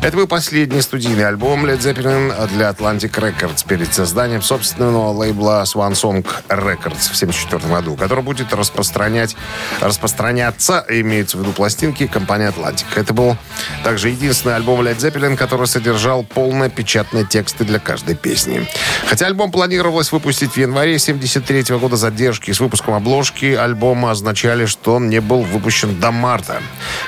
Это 0.03 0.17
был 0.17 0.25
последний 0.25 0.81
студийный 0.81 1.27
альбом 1.27 1.63
Led 1.63 1.77
Zeppelin 1.77 2.47
для 2.47 2.71
Atlantic 2.71 3.11
Records 3.11 3.63
перед 3.67 3.93
созданием 3.93 4.41
собственного 4.41 5.11
лейбла 5.11 5.63
Swan 5.67 5.91
Song 5.91 6.25
Records 6.49 7.11
в 7.11 7.13
1974 7.13 7.71
году, 7.71 7.95
который 7.95 8.23
будет 8.23 8.51
распространять, 8.51 9.35
распространяться, 9.79 10.83
имеется 10.89 11.37
в 11.37 11.41
виду 11.41 11.51
пластинки, 11.51 12.07
компании 12.07 12.49
Atlantic. 12.49 12.87
Это 12.95 13.13
был 13.13 13.37
также 13.83 14.09
единственный 14.09 14.55
альбом 14.55 14.81
Led 14.81 14.97
Zeppelin, 14.97 15.37
который 15.37 15.67
содержал 15.67 16.23
полные 16.23 16.71
печатные 16.71 17.23
тексты 17.23 17.63
для 17.63 17.77
каждой 17.77 18.15
песни. 18.15 18.67
Хотя 19.05 19.27
альбом 19.27 19.51
планировалось 19.51 20.11
выпустить 20.11 20.53
в 20.53 20.57
январе 20.57 20.95
1973 20.95 21.77
года, 21.77 21.95
задержки 21.95 22.49
с 22.49 22.59
выпуском 22.59 22.95
обложки 22.95 23.53
альбома 23.53 24.09
означали, 24.09 24.65
что 24.65 24.95
он 24.95 25.09
не 25.09 25.21
был 25.21 25.43
выпущен 25.43 25.99
до 25.99 26.11
марта, 26.11 26.59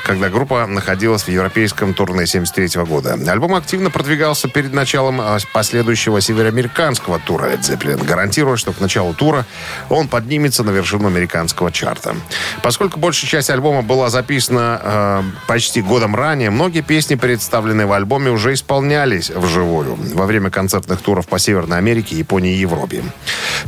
когда 0.06 0.30
группа 0.30 0.68
находилась 0.68 1.24
в 1.24 1.30
европейском 1.30 1.96
турне 1.96 2.26
1973 2.26 2.83
года. 2.86 3.18
Альбом 3.28 3.56
активно 3.56 3.90
продвигался 3.90 4.48
перед 4.48 4.74
началом 4.74 5.20
а, 5.22 5.38
последующего 5.54 6.22
североамериканского 6.22 7.20
тура 7.20 7.46
Led 7.46 7.62
Zeppelin, 7.62 8.04
гарантируя, 8.04 8.58
что 8.58 8.74
к 8.74 8.80
началу 8.80 9.14
тура 9.14 9.46
он 9.90 10.08
поднимется 10.08 10.64
на 10.64 10.72
вершину 10.72 11.08
американского 11.08 11.72
чарта. 11.72 12.16
Поскольку 12.62 13.00
большая 13.00 13.30
часть 13.30 13.50
альбома 13.50 13.82
была 13.82 14.10
записана 14.10 14.82
э, 14.84 15.24
почти 15.48 15.82
годом 15.82 16.16
ранее, 16.16 16.50
многие 16.50 16.82
песни, 16.82 17.16
представленные 17.16 17.86
в 17.86 17.92
альбоме, 17.92 18.32
уже 18.32 18.54
исполнялись 18.54 19.30
вживую 19.30 19.98
во 20.14 20.26
время 20.26 20.50
концертных 20.50 21.02
туров 21.02 21.28
по 21.28 21.40
Северной 21.40 21.78
Америке, 21.78 22.18
Японии 22.18 22.54
и 22.54 22.60
Европе. 22.60 23.04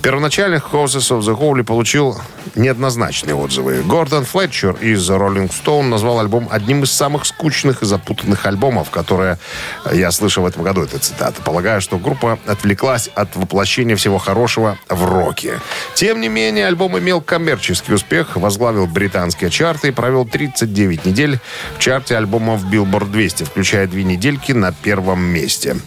Первоначально 0.01 0.56
Houses 0.56 1.12
of 1.12 1.21
the 1.21 1.38
Holy 1.38 1.63
получил 1.63 2.19
неоднозначные 2.56 3.36
отзывы. 3.36 3.84
Гордон 3.84 4.25
Флетчер 4.25 4.75
из 4.75 5.10
Rolling 5.10 5.51
Stone 5.51 5.89
назвал 5.89 6.19
альбом 6.19 6.47
одним 6.51 6.84
из 6.84 6.91
самых 6.91 7.25
скучных 7.25 7.82
и 7.82 7.86
запутанных 7.86 8.45
альбомов, 8.45 8.89
которые 9.06 9.38
я 9.94 10.12
слышал 10.12 10.44
в 10.44 10.48
этом 10.48 10.63
году. 10.63 10.82
Это 10.82 10.98
цитата. 10.98 11.39
Полагаю, 11.44 11.80
что 11.80 12.00
группа 12.00 12.39
отвлеклась 12.48 13.10
от 13.13 13.36
воплощения 13.36 13.96
всего 13.96 14.18
хорошего 14.18 14.80
в 14.89 15.06
роке. 15.06 15.60
Тем 15.94 16.22
не 16.22 16.28
менее, 16.28 16.65
альбом 16.65 16.98
имел 16.98 17.22
коммерческий 17.22 17.94
успех, 17.94 18.36
возглавил 18.36 18.88
британские 18.88 19.52
чарты 19.52 19.89
и 19.89 19.91
провел 19.91 20.26
39 20.26 21.06
недель 21.06 21.39
в 21.78 21.80
чарте 21.80 22.18
альбомов 22.18 22.65
Billboard 22.65 23.12
200, 23.12 23.44
включая 23.44 23.86
две 23.86 24.04
недельки 24.04 24.52
на 24.52 24.72
первом 24.72 25.22
месте. 25.22 25.78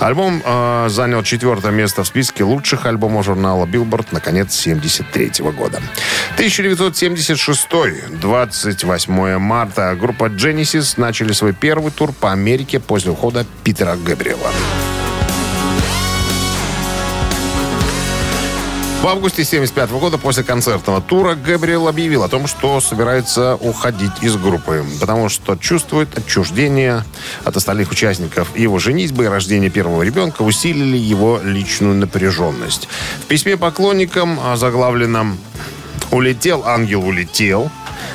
Альбом 0.00 0.42
э, 0.44 0.88
занял 0.88 1.22
четвертое 1.22 1.70
место 1.70 2.02
в 2.02 2.06
списке 2.06 2.42
лучших 2.42 2.86
альбомов 2.86 3.24
журнала 3.24 3.64
Billboard 3.66 4.08
на 4.10 4.20
конец 4.20 4.54
73 4.54 5.44
года. 5.56 5.80
1976, 6.34 7.68
28 8.20 9.38
марта, 9.38 9.96
группа 9.98 10.24
Genesis 10.24 10.94
начали 10.96 11.32
свой 11.32 11.52
первый 11.52 11.92
тур 11.92 12.12
по 12.12 12.32
Америке 12.32 12.55
после 12.64 13.10
ухода 13.10 13.44
Питера 13.64 13.96
Габриэла. 13.96 14.50
В 19.02 19.08
августе 19.08 19.42
1975 19.42 19.90
года 20.00 20.18
после 20.18 20.42
концертного 20.42 21.00
тура 21.00 21.36
Габриэл 21.36 21.86
объявил 21.86 22.24
о 22.24 22.28
том, 22.28 22.48
что 22.48 22.80
собирается 22.80 23.54
уходить 23.54 24.10
из 24.20 24.36
группы, 24.36 24.84
потому 25.00 25.28
что 25.28 25.54
чувствует 25.54 26.18
отчуждение 26.18 27.04
от 27.44 27.56
остальных 27.56 27.92
участников. 27.92 28.56
Его 28.56 28.80
женитьба 28.80 29.24
и 29.24 29.26
рождение 29.28 29.70
первого 29.70 30.02
ребенка 30.02 30.42
усилили 30.42 30.96
его 30.96 31.38
личную 31.40 31.94
напряженность. 31.94 32.88
В 33.20 33.26
письме 33.26 33.56
поклонникам, 33.56 34.40
заглавленном 34.56 35.38
«Улетел, 36.10 36.64
ангел, 36.66 37.06
улетел», 37.06 37.70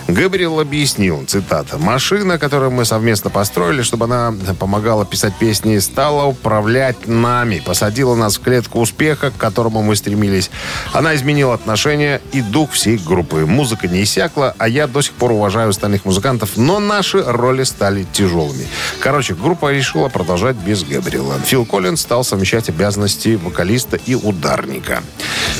Габриэл 0.08 0.60
объяснил, 0.60 1.24
цитата, 1.28 1.78
«Машина, 1.78 2.38
которую 2.38 2.72
мы 2.72 2.86
совместно 2.86 3.30
построили, 3.30 3.82
чтобы 3.82 4.06
она 4.06 4.34
помогала 4.60 5.06
писать 5.06 5.34
песни, 5.40 5.78
стала 5.80 6.26
управлять 6.26 7.08
нами, 7.08 7.62
посадила 7.66 8.16
нас 8.16 8.38
в 8.38 8.42
клетку 8.42 8.80
успеха, 8.80 9.32
к 9.32 9.38
которому 9.38 9.82
мы 9.82 9.96
стремились. 9.96 10.52
Она 10.94 11.16
изменила 11.16 11.54
отношения 11.54 12.22
и 12.32 12.42
дух 12.42 12.72
всей 12.72 12.98
группы. 12.98 13.46
Музыка 13.46 13.88
не 13.88 14.04
иссякла, 14.04 14.56
а 14.58 14.68
я 14.68 14.88
до 14.88 15.02
сих 15.02 15.14
пор 15.14 15.32
уважаю 15.32 15.70
остальных 15.70 16.06
музыкантов, 16.06 16.58
но 16.58 16.80
наши 16.80 17.24
роли 17.24 17.64
стали 17.64 18.06
тяжелыми. 18.12 18.68
Короче, 19.00 19.34
группа 19.34 19.72
решила 19.72 20.10
продолжать 20.10 20.56
без 20.58 20.84
Габриэла. 20.84 21.40
Фил 21.46 21.66
Коллинз 21.66 22.02
стал 22.02 22.24
совмещать 22.24 22.70
обязанности 22.70 23.40
вокалиста 23.42 23.98
и 23.98 24.16
ударника. 24.16 25.02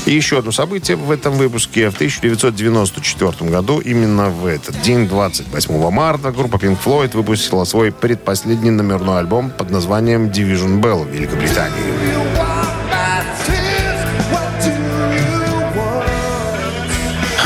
И 0.06 0.14
еще 0.14 0.40
одно 0.40 0.52
событие 0.52 0.98
в 0.98 1.12
этом 1.12 1.34
выпуске. 1.34 1.90
В 1.90 1.96
1994 1.96 3.50
году, 3.50 3.80
именно 3.80 4.11
в 4.20 4.46
этот 4.46 4.82
день, 4.82 5.08
28 5.08 5.90
марта, 5.92 6.32
группа 6.32 6.56
Pink 6.58 6.78
Floyd 6.84 7.16
выпустила 7.16 7.64
свой 7.64 7.92
предпоследний 7.92 8.72
номерной 8.72 9.20
альбом 9.20 9.52
под 9.52 9.70
названием 9.70 10.28
Division 10.28 10.82
Bell 10.82 11.06
в 11.06 11.10
Великобритании. 11.10 12.21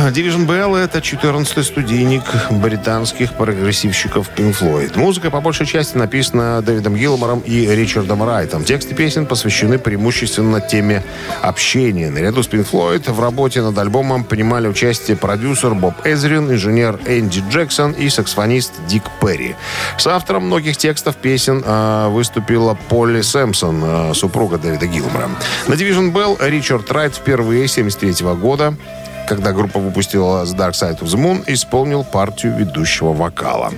Division 0.10 0.46
Bell— 0.46 0.76
это 0.84 1.00
14-й 1.00 1.64
студийник 1.64 2.24
британских 2.52 3.34
прогрессивщиков 3.34 4.30
Pink 4.36 4.60
Floyd. 4.60 4.98
Музыка 5.00 5.32
по 5.32 5.42
большей 5.42 5.66
части 5.66 5.98
написана 5.98 6.62
Дэвидом 6.62 6.96
Гилмором 6.96 7.40
и 7.40 7.66
Ричардом 7.68 8.24
Райтом. 8.24 8.64
Тексты 8.64 8.94
песен 8.94 9.26
посвящены 9.26 9.80
преимущественно 9.80 10.62
теме 10.62 11.04
общения. 11.42 12.10
Наряду 12.10 12.44
с 12.44 12.48
Pink 12.48 12.68
Floyd 12.70 13.12
в 13.12 13.20
работе 13.20 13.62
над 13.62 13.78
альбомом 13.78 14.24
принимали 14.24 14.68
участие 14.68 15.18
продюсер 15.18 15.74
Боб 15.74 15.96
Эзрин, 16.06 16.52
инженер 16.52 17.00
Энди 17.08 17.44
Джексон 17.50 17.94
и 17.94 18.10
саксофонист 18.10 18.74
Дик 18.88 19.04
Перри. 19.22 19.56
С 19.98 20.06
автором 20.08 20.48
многих 20.48 20.78
текстов 20.78 21.16
песен 21.16 21.64
э, 21.66 22.10
выступила 22.10 22.78
Полли 22.90 23.22
Сэмпсон, 23.22 23.84
э, 23.84 24.14
супруга 24.14 24.58
Дэвида 24.58 24.86
Гилмора. 24.88 25.30
На 25.68 25.74
Division 25.74 26.12
Bell 26.12 26.38
Ричард 26.40 26.92
Райт 26.92 27.16
впервые 27.16 27.68
73 27.68 28.26
года 28.36 28.76
когда 29.26 29.52
группа 29.52 29.80
выпустила 29.80 30.44
The 30.44 30.56
Dark 30.56 30.72
Side 30.72 31.00
of 31.00 31.08
the 31.08 31.18
Moon, 31.18 31.44
исполнил 31.48 32.04
партию 32.04 32.56
ведущего 32.56 33.14
вокала. 33.14 33.72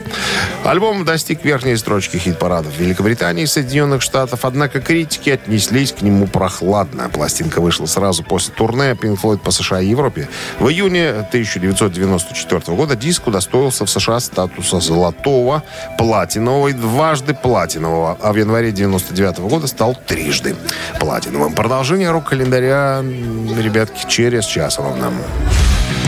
Альбом 0.63 1.05
достиг 1.05 1.43
верхней 1.43 1.75
строчки 1.77 2.17
хит-парадов 2.17 2.77
Великобритании 2.77 3.43
и 3.43 3.47
Соединенных 3.47 4.01
Штатов, 4.01 4.45
однако 4.45 4.81
критики 4.81 5.29
отнеслись 5.29 5.91
к 5.91 6.01
нему 6.01 6.27
прохладно. 6.27 7.10
Пластинка 7.10 7.62
вышла 7.62 7.86
сразу 7.86 8.23
после 8.23 8.53
турне 8.53 8.91
Pink 8.91 9.19
Floyd 9.21 9.39
по 9.39 9.51
США 9.51 9.81
и 9.81 9.88
Европе. 9.88 10.27
В 10.60 10.67
июне 10.69 11.10
1994 11.10 12.75
года 12.75 12.95
диск 12.95 13.27
удостоился 13.27 13.86
в 13.86 13.89
США 13.89 14.19
статуса 14.19 14.79
золотого, 14.79 15.63
платинового 15.97 16.67
и 16.69 16.73
дважды 16.73 17.33
платинового, 17.33 18.17
а 18.21 18.33
в 18.33 18.38
январе 18.38 18.69
1999 18.69 19.39
года 19.51 19.67
стал 19.67 19.95
трижды 19.95 20.55
платиновым. 20.99 21.53
Продолжение 21.53 22.12
рок-календаря, 22.12 23.01
ребятки, 23.01 24.07
через 24.07 24.45
час 24.45 24.77
ровно. 24.77 25.12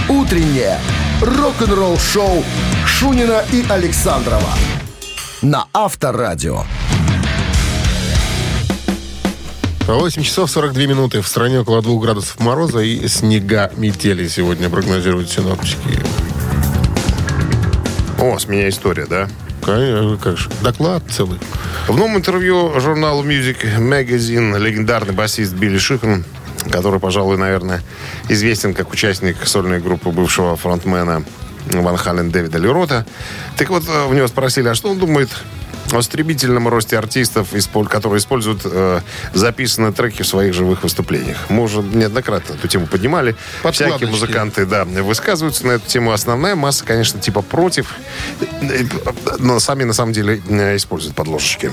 Утреннее 0.08 0.80
рок-н-ролл-шоу 1.22 2.44
Шунина 2.86 3.44
и 3.52 3.65
Александрова 3.70 4.54
на 5.42 5.68
Авторадио. 5.74 6.63
8 9.88 10.22
часов 10.22 10.52
42 10.52 10.84
минуты. 10.86 11.22
В 11.22 11.28
стране 11.28 11.60
около 11.60 11.82
2 11.82 12.00
градусов 12.00 12.39
мороза 12.39 12.80
и 12.80 13.08
снега 13.08 13.72
метели 13.76 14.28
сегодня 14.28 14.70
прогнозируют 14.70 15.30
синоптики. 15.30 16.00
О, 18.20 18.38
с 18.38 18.48
меня 18.48 18.70
история, 18.70 19.06
да? 19.06 19.28
Как 19.62 20.38
же. 20.38 20.50
Доклад 20.62 21.04
целый. 21.10 21.39
В 21.88 21.98
новом 21.98 22.18
интервью 22.18 22.80
журналу 22.80 23.24
Music 23.24 23.58
Magazine 23.78 24.58
легендарный 24.60 25.13
басист 25.13 25.54
Билли 25.54 25.78
Шихан, 25.78 26.24
который, 26.72 27.00
пожалуй, 27.00 27.38
наверное, 27.38 27.82
известен 28.28 28.74
как 28.74 28.91
участник 28.91 29.38
сольной 29.45 29.80
группы 29.80 30.10
бывшего 30.10 30.56
фронтмена 30.56 31.24
Ван 31.72 31.98
Хален 31.98 32.32
Дэвида 32.32 32.58
Лерота. 32.58 33.06
Так 33.58 33.69
вот, 33.69 33.84
э, 33.88 34.06
у 34.06 34.13
него 34.13 34.28
спросили, 34.28 34.67
а 34.67 34.76
что 34.76 34.89
он 34.89 35.00
думает 35.00 35.30
о 35.93 36.02
стремительном 36.02 36.67
росте 36.67 36.98
артистов, 36.98 37.50
которые 37.89 38.19
используют 38.19 38.62
э, 38.65 39.02
записанные 39.34 39.91
треки 39.91 40.22
в 40.22 40.28
своих 40.28 40.54
живых 40.54 40.84
выступлениях. 40.84 41.38
Мы 41.50 41.63
уже 41.63 41.82
неоднократно 41.82 42.54
эту 42.54 42.67
тему 42.67 42.88
поднимали. 42.88 43.36
Всякие 43.72 44.10
музыканты, 44.10 44.65
да, 44.65 44.86
высказываются 44.86 45.65
на 45.65 45.74
эту 45.74 45.88
тему. 45.88 46.12
Основная 46.12 46.56
масса, 46.56 46.86
конечно, 46.86 47.19
типа 47.19 47.41
против, 47.41 47.95
э, 48.39 48.84
но 49.39 49.60
сами 49.60 49.84
на 49.84 49.93
самом 49.93 50.13
деле 50.13 50.41
э, 50.48 50.76
используют 50.76 51.15
подложечки. 51.15 51.72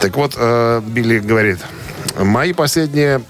Так 0.00 0.16
вот, 0.16 0.34
э, 0.36 0.82
Билли 0.84 1.18
говорит, 1.18 1.58
мои 2.18 2.52
последние 2.52 3.20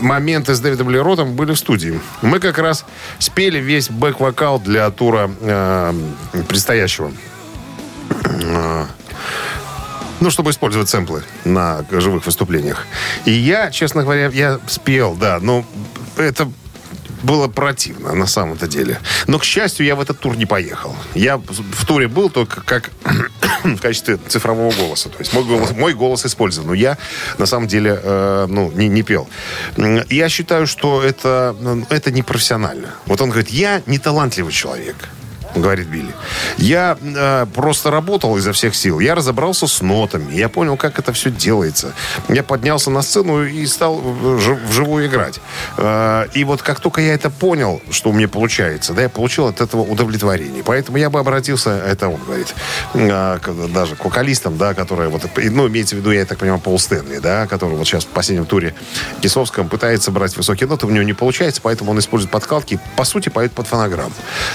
моменты 0.00 0.54
с 0.54 0.60
Дэвидом 0.60 0.90
Леротом 0.90 1.34
были 1.34 1.52
в 1.52 1.58
студии. 1.58 2.00
Мы 2.22 2.40
как 2.40 2.58
раз 2.58 2.84
спели 3.18 3.58
весь 3.58 3.90
бэк-вокал 3.90 4.60
для 4.60 4.90
тура 4.90 5.30
э, 5.40 5.94
предстоящего. 6.48 7.12
Э, 8.24 8.86
ну, 10.20 10.30
чтобы 10.30 10.50
использовать 10.50 10.88
сэмплы 10.88 11.22
на 11.44 11.84
живых 11.90 12.26
выступлениях. 12.26 12.86
И 13.24 13.30
я, 13.30 13.70
честно 13.70 14.02
говоря, 14.02 14.28
я 14.28 14.58
спел, 14.66 15.14
да, 15.14 15.38
но 15.40 15.64
это 16.16 16.50
было 17.22 17.48
противно 17.48 18.14
на 18.14 18.26
самом-то 18.26 18.66
деле. 18.66 19.00
Но, 19.26 19.38
к 19.38 19.44
счастью, 19.44 19.86
я 19.86 19.96
в 19.96 20.00
этот 20.00 20.20
тур 20.20 20.36
не 20.36 20.46
поехал. 20.46 20.94
Я 21.14 21.38
в 21.38 21.84
туре 21.86 22.08
был 22.08 22.30
только 22.30 22.60
как 22.60 22.90
в 23.64 23.80
качестве 23.80 24.18
цифрового 24.28 24.72
голоса. 24.72 25.08
То 25.08 25.18
есть 25.18 25.32
мой 25.32 25.44
голос, 25.44 25.72
мой 25.72 25.94
голос 25.94 26.24
использован. 26.24 26.68
Но 26.68 26.74
я, 26.74 26.98
на 27.38 27.46
самом 27.46 27.68
деле, 27.68 27.98
э, 28.02 28.46
ну, 28.48 28.70
не, 28.72 28.88
не 28.88 29.02
пел. 29.02 29.28
Я 30.10 30.28
считаю, 30.28 30.66
что 30.66 31.02
это, 31.02 31.56
ну, 31.60 31.86
это 31.90 32.10
непрофессионально. 32.10 32.88
Вот 33.06 33.20
он 33.20 33.30
говорит, 33.30 33.50
я 33.50 33.82
не 33.86 33.98
талантливый 33.98 34.52
человек 34.52 34.96
говорит 35.54 35.86
Билли. 35.86 36.14
Я 36.56 36.96
э, 37.00 37.46
просто 37.54 37.90
работал 37.90 38.36
изо 38.36 38.52
всех 38.52 38.74
сил. 38.74 39.00
Я 39.00 39.14
разобрался 39.14 39.66
с 39.66 39.80
нотами. 39.80 40.34
Я 40.34 40.48
понял, 40.48 40.76
как 40.76 40.98
это 40.98 41.12
все 41.12 41.30
делается. 41.30 41.92
Я 42.28 42.42
поднялся 42.42 42.90
на 42.90 43.02
сцену 43.02 43.44
и 43.44 43.66
стал 43.66 43.98
вживую 43.98 45.06
играть. 45.06 45.40
Э, 45.76 46.26
и 46.34 46.44
вот 46.44 46.62
как 46.62 46.80
только 46.80 47.00
я 47.00 47.14
это 47.14 47.30
понял, 47.30 47.80
что 47.90 48.10
у 48.10 48.12
меня 48.12 48.28
получается, 48.28 48.92
да, 48.92 49.02
я 49.02 49.08
получил 49.08 49.46
от 49.46 49.60
этого 49.60 49.82
удовлетворение. 49.82 50.62
Поэтому 50.64 50.98
я 50.98 51.10
бы 51.10 51.18
обратился, 51.18 51.70
это 51.70 52.08
он 52.08 52.20
говорит, 52.24 52.54
э, 52.94 53.38
даже 53.72 53.96
к 53.96 54.04
вокалистам, 54.04 54.58
да, 54.58 54.74
которые 54.74 55.08
вот, 55.08 55.22
ну, 55.36 55.68
имеется 55.68 55.96
в 55.96 55.98
виду, 55.98 56.10
я 56.10 56.24
так 56.24 56.38
понимаю, 56.38 56.60
Пол 56.60 56.78
Стэнли, 56.78 57.18
да, 57.18 57.46
который 57.46 57.76
вот 57.76 57.86
сейчас 57.86 58.04
в 58.04 58.08
последнем 58.08 58.46
туре 58.46 58.74
Кисовском 59.20 59.68
пытается 59.68 60.10
брать 60.10 60.36
высокие 60.36 60.68
ноты, 60.68 60.86
у 60.86 60.90
него 60.90 61.04
не 61.04 61.12
получается, 61.12 61.60
поэтому 61.62 61.92
он 61.92 61.98
использует 61.98 62.30
подкалки, 62.30 62.78
по 62.96 63.04
сути, 63.04 63.28
поет 63.28 63.52
под 63.52 63.66
фонограмму. 63.66 64.12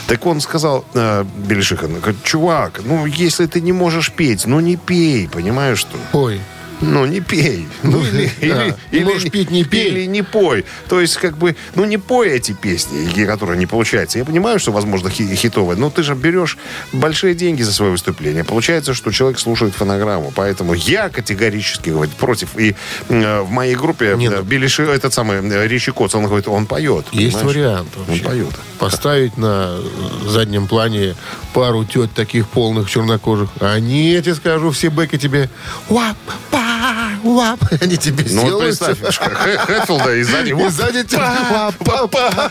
Так 0.08 0.26
он 0.26 0.42
сказал, 0.42 0.83
э, 0.94 1.24
Билли 1.48 1.62
Шихан, 1.62 2.00
говорит, 2.00 2.24
чувак, 2.24 2.82
ну, 2.86 3.06
если 3.06 3.46
ты 3.46 3.62
не 3.62 3.72
можешь 3.72 4.12
петь, 4.12 4.46
ну, 4.46 4.60
не 4.60 4.78
пей, 4.78 5.28
понимаешь, 5.28 5.80
что? 5.80 5.98
Ой. 6.14 6.42
Ну, 6.84 7.06
не 7.06 7.22
пей. 7.22 7.68
Ну, 7.84 8.04
или, 8.04 8.30
да. 8.42 8.46
или, 8.66 8.76
Не 8.92 8.98
или- 9.00 9.04
можешь 9.06 9.32
петь, 9.32 9.52
не 9.52 9.64
пей. 9.64 9.88
Или 9.90 10.06
не 10.06 10.22
пой. 10.22 10.66
То 10.90 11.00
есть, 11.02 11.18
как 11.18 11.38
бы, 11.38 11.56
ну, 11.76 11.86
не 11.86 11.98
пой 11.98 12.30
эти 12.30 12.52
песни, 12.52 13.26
которые 13.26 13.58
не 13.58 13.66
получаются. 13.66 14.20
Я 14.20 14.26
понимаю, 14.26 14.60
что, 14.60 14.72
возможно, 14.72 15.10
хи- 15.10 15.36
хитовые, 15.36 15.78
но 15.78 15.90
ты 15.90 16.04
же 16.04 16.14
берешь 16.16 16.58
большие 16.92 17.36
деньги 17.36 17.62
за 17.64 17.72
свое 17.74 17.92
выступление. 17.92 18.44
Получается, 18.44 18.94
что 18.94 19.12
человек 19.12 19.40
слушает 19.40 19.74
фонограмму. 19.74 20.32
Поэтому 20.36 20.74
я 20.74 21.10
категорически, 21.10 21.90
говорит, 21.90 22.14
против. 22.16 22.58
И 22.60 22.76
э, 23.10 23.42
в 23.42 23.50
моей 23.50 23.76
группе 23.76 24.16
Нет. 24.18 24.34
э, 24.34 24.42
Билли 24.44 24.68
Ши, 24.68 24.84
этот 24.84 25.14
самый 25.14 25.38
э, 25.42 25.68
Ричи 25.68 25.92
Коц, 25.92 26.14
он 26.16 26.26
говорит, 26.26 26.48
он 26.48 26.66
поет. 26.66 27.06
Есть 27.12 27.38
понимаешь? 27.38 27.58
вариант 27.58 27.90
Он 27.96 28.04
вообще. 28.06 28.24
поет. 28.24 28.54
Поставить 28.80 29.38
на 29.38 29.80
заднем 30.28 30.68
плане 30.68 31.16
пару 31.54 31.86
тет 31.86 32.14
таких 32.14 32.48
полных 32.50 32.90
чернокожих. 32.90 33.50
Они, 33.62 34.12
я 34.12 34.22
тебе 34.22 34.36
скажу, 34.36 34.72
все 34.72 34.90
бэки 34.90 35.18
тебе 35.18 35.50
вап, 35.90 36.18
па, 36.52 36.73
вап. 37.24 37.60
Они 37.82 37.98
тебе 37.98 38.26
Ну, 38.30 38.42
вот 38.42 38.48
сделают. 38.48 38.80
представь, 38.80 39.00
Хэ- 39.20 39.58
Хэтфилда 39.58 40.16
и 40.16 40.24
сзади... 40.24 40.50
И 40.50 40.70
сзади 40.70 41.04
тебе 41.04 41.22
вап, 41.52 41.76
па, 41.80 42.08
па. 42.08 42.50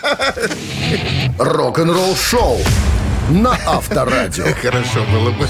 Рок-н-ролл 1.38 2.16
шоу 2.16 2.58
на 3.32 3.52
Авторадио. 3.66 4.44
Хорошо 4.62 5.04
было 5.10 5.30
бы. 5.30 5.48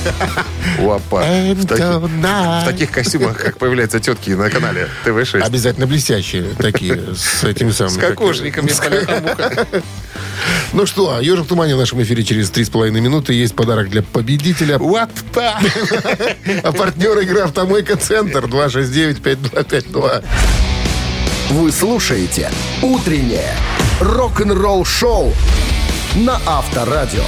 Лопа. 0.78 1.22
В 1.54 1.66
таких, 1.66 1.86
в 1.86 2.64
таких 2.64 2.90
костюмах, 2.90 3.36
как 3.36 3.58
появляются 3.58 4.00
тетки 4.00 4.30
на 4.30 4.48
канале 4.50 4.88
ТВ-6. 5.04 5.40
Обязательно 5.40 5.86
блестящие 5.86 6.44
такие, 6.58 7.14
с 7.14 7.44
этими 7.44 7.70
самыми. 7.70 7.94
С 7.94 7.98
как- 7.98 8.10
кокошниками. 8.10 8.66
бляха-муха. 8.66 9.66
Ну 10.72 10.86
что, 10.86 11.20
«Ежик 11.20 11.44
в 11.44 11.48
тумане» 11.48 11.76
в 11.76 11.78
нашем 11.78 12.02
эфире 12.02 12.24
через 12.24 12.50
3,5 12.50 12.90
минуты. 12.90 13.32
Есть 13.34 13.54
подарок 13.54 13.90
для 13.90 14.02
победителя. 14.02 14.78
Лапа. 14.78 15.60
А 16.62 16.72
партнер 16.72 17.16
игры 17.20 17.40
«Автомойка 17.40 17.96
Центр» 17.96 18.46
269-5252. 18.46 20.24
Вы 21.50 21.70
слушаете 21.70 22.50
«Утреннее 22.80 23.54
рок-н-ролл 24.00 24.84
шоу» 24.84 25.32
на 26.16 26.38
Авторадио. 26.46 27.25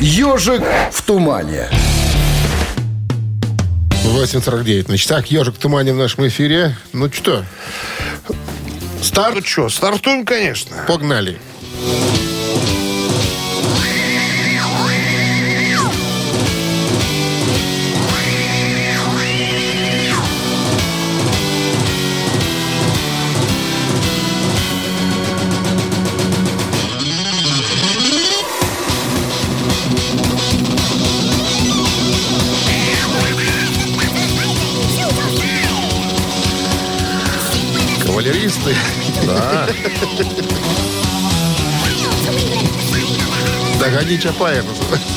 «Ежик 0.00 0.62
в 0.92 1.02
тумане». 1.02 1.68
8.49 4.04 4.90
на 4.90 4.98
часах. 4.98 5.26
«Ежик 5.26 5.56
в 5.56 5.58
тумане» 5.58 5.92
в 5.92 5.96
нашем 5.96 6.26
эфире. 6.28 6.76
Ну 6.92 7.10
что, 7.12 7.44
старт? 9.02 9.34
Ну 9.36 9.42
что, 9.44 9.68
стартуем, 9.68 10.24
конечно. 10.24 10.76
Погнали. 10.86 11.38
Кавалеристы. 11.80 12.31
Догони 44.12 44.18
Чапая 44.18 44.62
называется. 44.62 45.08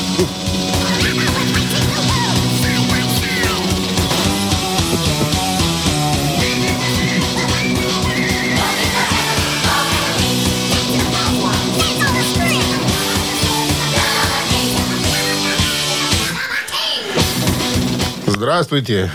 Здравствуйте. 18.26 19.10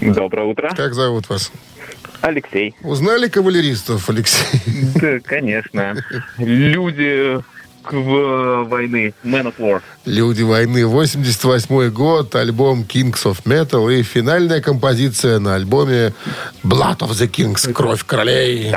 Доброе 0.00 0.46
утро. 0.46 0.70
Как 0.76 0.94
зовут 0.94 1.28
вас? 1.28 1.50
Алексей. 2.20 2.74
Узнали 2.82 3.28
кавалеристов, 3.28 4.08
Алексей? 4.10 4.60
Да, 4.94 5.20
конечно. 5.20 5.96
Люди 6.38 7.40
в- 7.92 8.64
войны. 8.64 9.14
Man 9.24 9.44
of 9.46 9.54
War. 9.58 9.80
Люди 10.04 10.42
войны. 10.42 10.84
88 10.86 11.90
год, 11.90 12.34
альбом 12.34 12.84
Kings 12.88 13.24
of 13.24 13.38
Metal 13.44 13.92
и 13.92 14.02
финальная 14.02 14.60
композиция 14.60 15.38
на 15.38 15.54
альбоме 15.54 16.12
Blood 16.64 16.98
of 16.98 17.10
the 17.10 17.28
Kings. 17.28 17.72
Кровь 17.72 18.04
королей. 18.04 18.72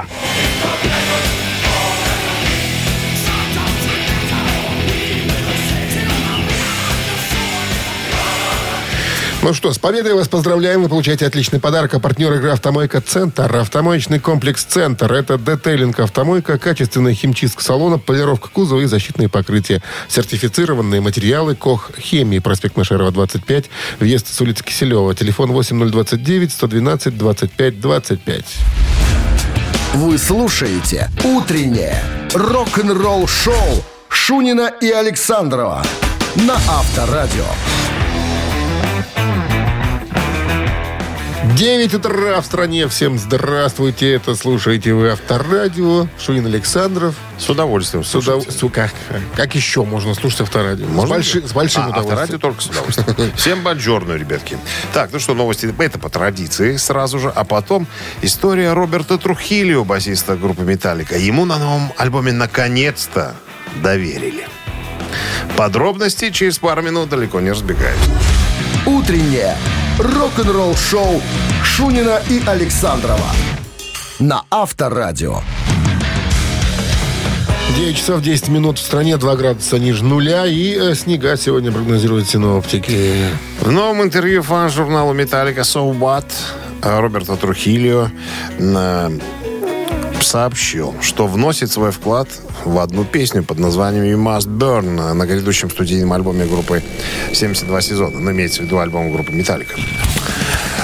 Ну 9.41 9.53
что, 9.53 9.71
с 9.71 9.79
победой 9.79 10.15
вас 10.15 10.27
поздравляем. 10.27 10.83
Вы 10.83 10.89
получаете 10.89 11.25
отличный 11.25 11.61
подарок. 11.61 11.93
А 11.93 11.99
партнер 11.99 12.33
игры 12.33 12.49
«Автомойка 12.49 12.99
Центр». 12.99 13.55
Автомоечный 13.55 14.19
комплекс 14.19 14.65
«Центр». 14.65 15.13
Это 15.13 15.37
детейлинг 15.37 15.97
«Автомойка», 16.01 16.57
качественная 16.59 17.13
химчистка 17.13 17.63
салона, 17.63 17.97
полировка 17.97 18.49
кузова 18.49 18.81
и 18.81 18.85
защитные 18.85 19.29
покрытия. 19.29 19.81
Сертифицированные 20.09 20.99
материалы 20.99 21.55
«Кох 21.55 21.91
Хемии». 21.97 22.39
Проспект 22.39 22.75
Машерова, 22.75 23.11
25. 23.11 23.69
Въезд 24.01 24.27
с 24.27 24.41
улицы 24.41 24.61
Киселева. 24.61 25.15
Телефон 25.15 25.53
8029 25.53 26.51
112 26.51 27.17
25 27.17 27.79
25. 27.79 28.45
Вы 29.93 30.17
слушаете 30.17 31.09
«Утреннее 31.23 32.03
рок-н-ролл-шоу» 32.33 33.83
Шунина 34.09 34.69
и 34.81 34.91
Александрова 34.91 35.81
на 36.35 36.55
Авторадио. 36.55 37.45
9 41.59 41.93
утра 41.95 42.39
в 42.39 42.45
стране. 42.45 42.87
Всем 42.87 43.19
здравствуйте. 43.19 44.13
Это 44.13 44.33
слушаете 44.33 44.93
вы 44.93 45.09
Авторадио. 45.09 46.07
Шунин 46.17 46.45
Александров. 46.45 47.15
С 47.37 47.49
удовольствием. 47.49 48.05
С 48.05 48.15
удов- 48.15 48.43
слушайте. 48.43 48.51
Су- 48.57 48.69
как, 48.69 48.91
как 49.35 49.55
еще 49.55 49.83
можно 49.83 50.13
слушать 50.15 50.39
Авторадио? 50.39 50.87
Можно? 50.87 51.15
С, 51.15 51.17
больши- 51.35 51.45
с 51.45 51.51
большим 51.51 51.83
А, 51.83 51.87
удовольствием. 51.89 52.13
Авторадио 52.21 52.37
только 52.39 52.61
с 52.61 52.67
удовольствием. 52.67 53.31
Всем 53.35 53.61
бонжорно, 53.61 54.13
ребятки. 54.13 54.57
Так, 54.93 55.09
ну 55.11 55.19
что, 55.19 55.33
новости. 55.33 55.69
Это 55.77 55.99
по 55.99 56.09
традиции 56.09 56.77
сразу 56.77 57.19
же. 57.19 57.29
А 57.29 57.43
потом 57.43 57.87
история 58.21 58.71
Роберта 58.71 59.17
Трухилио, 59.17 59.83
басиста 59.83 60.37
группы 60.37 60.61
«Металлика». 60.63 61.17
Ему 61.17 61.43
на 61.43 61.57
новом 61.59 61.91
альбоме 61.97 62.31
наконец-то 62.31 63.35
доверили. 63.83 64.47
Подробности 65.57 66.29
через 66.29 66.57
пару 66.57 66.81
минут 66.83 67.09
далеко 67.09 67.41
не 67.41 67.51
разбегаются. 67.51 68.09
Утреннее 68.85 69.57
рок-н-ролл-шоу 69.99 71.21
Шунина 71.63 72.21
и 72.29 72.41
Александрова 72.47 73.31
на 74.19 74.43
Авторадио. 74.49 75.41
9 77.75 77.97
часов 77.97 78.21
10 78.21 78.47
минут 78.47 78.77
в 78.77 78.81
стране, 78.81 79.17
2 79.17 79.35
градуса 79.35 79.77
ниже 79.77 80.03
нуля. 80.03 80.45
И 80.45 80.73
э, 80.73 80.95
снега 80.95 81.35
сегодня 81.37 81.71
прогнозируют 81.71 82.27
синоптики. 82.27 83.27
В 83.59 83.71
новом 83.71 84.01
интервью 84.01 84.41
фан-журналу 84.41 85.13
«Металлика» 85.13 85.61
So 85.61 85.93
What 85.97 86.31
э, 86.81 86.99
Роберта 86.99 87.35
Трухилио 87.35 88.09
сообщил, 90.23 90.93
что 91.01 91.27
вносит 91.27 91.71
свой 91.71 91.91
вклад 91.91 92.27
в 92.65 92.79
одну 92.79 93.05
песню 93.05 93.43
под 93.43 93.59
названием 93.59 94.03
«You 94.03 94.37
Must 94.37 94.47
Burn» 94.47 95.13
на 95.13 95.25
грядущем 95.25 95.69
студийном 95.69 96.13
альбоме 96.13 96.45
группы 96.45 96.83
«72 97.31 97.81
сезона». 97.81 98.19
Ну, 98.19 98.31
имеется 98.31 98.61
в 98.61 98.65
виду 98.65 98.79
альбом 98.79 99.11
группы 99.11 99.31
«Металлика». 99.31 99.75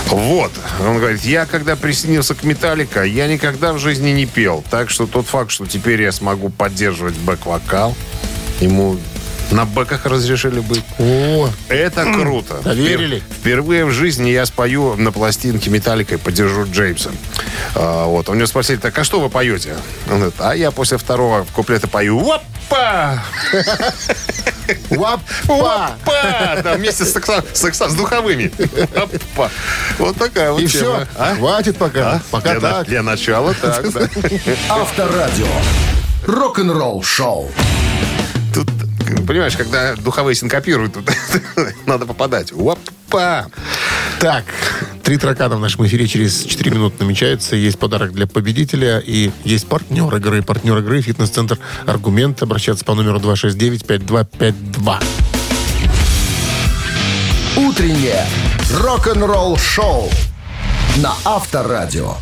Вот. 0.09 0.51
Он 0.79 0.97
говорит, 0.99 1.23
я 1.23 1.45
когда 1.45 1.75
присоединился 1.75 2.36
к 2.36 2.43
Металлика, 2.43 3.03
я 3.03 3.27
никогда 3.27 3.73
в 3.73 3.79
жизни 3.79 4.11
не 4.11 4.25
пел. 4.25 4.63
Так 4.69 4.89
что 4.89 5.07
тот 5.07 5.25
факт, 5.25 5.51
что 5.51 5.65
теперь 5.65 6.01
я 6.01 6.11
смогу 6.11 6.49
поддерживать 6.49 7.15
бэк-вокал, 7.15 7.95
ему 8.59 8.97
на 9.52 9.66
бэках 9.66 10.06
разрешили 10.06 10.60
быть. 10.60 10.84
О, 11.00 11.50
Это 11.70 12.04
круто. 12.14 12.56
Доверили? 12.64 13.18
Впер- 13.18 13.36
Впервые 13.39 13.86
в 13.86 13.91
жизни 13.91 14.30
я 14.30 14.46
спою 14.46 14.96
на 14.98 15.12
пластинке 15.12 15.70
Металлика 15.70 16.16
и 16.16 16.18
поддержу 16.18 16.66
Джеймса. 16.66 17.12
А, 17.76 18.06
вот. 18.06 18.28
У 18.30 18.34
него 18.34 18.48
спросили, 18.48 18.78
так, 18.78 18.98
а 18.98 19.04
что 19.04 19.20
вы 19.20 19.30
поете? 19.30 19.76
Он 20.10 20.16
говорит, 20.18 20.36
а 20.39 20.56
я 20.56 20.72
после 20.72 20.98
второго 20.98 21.46
куплета 21.54 21.88
пою 21.88 22.20
«Опа!» 22.32 23.24
Вапа! 24.89 25.20
«Опа!» 25.48 26.62
Да, 26.64 26.74
вместе 26.76 27.06
с, 27.06 27.16
сакса- 27.16 27.43
сакса- 27.54 27.89
с 27.89 27.93
духовыми. 27.93 28.52
«Опа!» 28.96 29.50
Вот 30.00 30.18
такая 30.18 30.52
вот 30.52 30.62
И 30.62 30.68
тема. 30.68 31.06
все. 31.06 31.08
А? 31.18 31.36
Хватит 31.36 31.78
пока. 31.78 32.14
А? 32.14 32.22
Пока 32.32 32.60
для, 32.60 32.72
так. 32.72 32.88
для 32.88 33.04
начала 33.04 33.54
так, 33.54 33.91
да. 33.93 34.10
Авторадио. 34.70 35.46
Рок-н-ролл-шоу. 36.26 37.52
Тут, 37.52 37.95
понимаешь, 39.28 39.56
когда 39.56 39.95
духовые 39.95 40.36
синкопируют, 40.36 40.97
надо 41.86 42.06
попадать. 42.06 42.51
Опа! 42.51 43.47
Так, 44.20 44.45
три 45.03 45.18
таракана 45.18 45.58
в 45.58 45.60
нашем 45.60 45.86
эфире 45.86 46.08
через 46.08 46.43
4 46.43 46.72
минуты 46.72 47.03
намечается. 47.03 47.56
Есть 47.56 47.78
подарок 47.78 48.14
для 48.14 48.28
победителя 48.28 48.99
и 48.99 49.32
есть 49.43 49.68
партнер 49.68 50.16
игры. 50.16 50.41
Партнер 50.41 50.78
игры 50.80 51.01
«Фитнес-центр 51.01 51.60
Аргумент». 51.86 52.41
Обращаться 52.41 52.84
по 52.86 52.95
номеру 52.95 53.20
269-5252. 53.20 55.03
Утреннее 57.58 58.26
рок-н-ролл-шоу 58.72 60.10
на 60.97 61.14
Авторадио. 61.24 62.16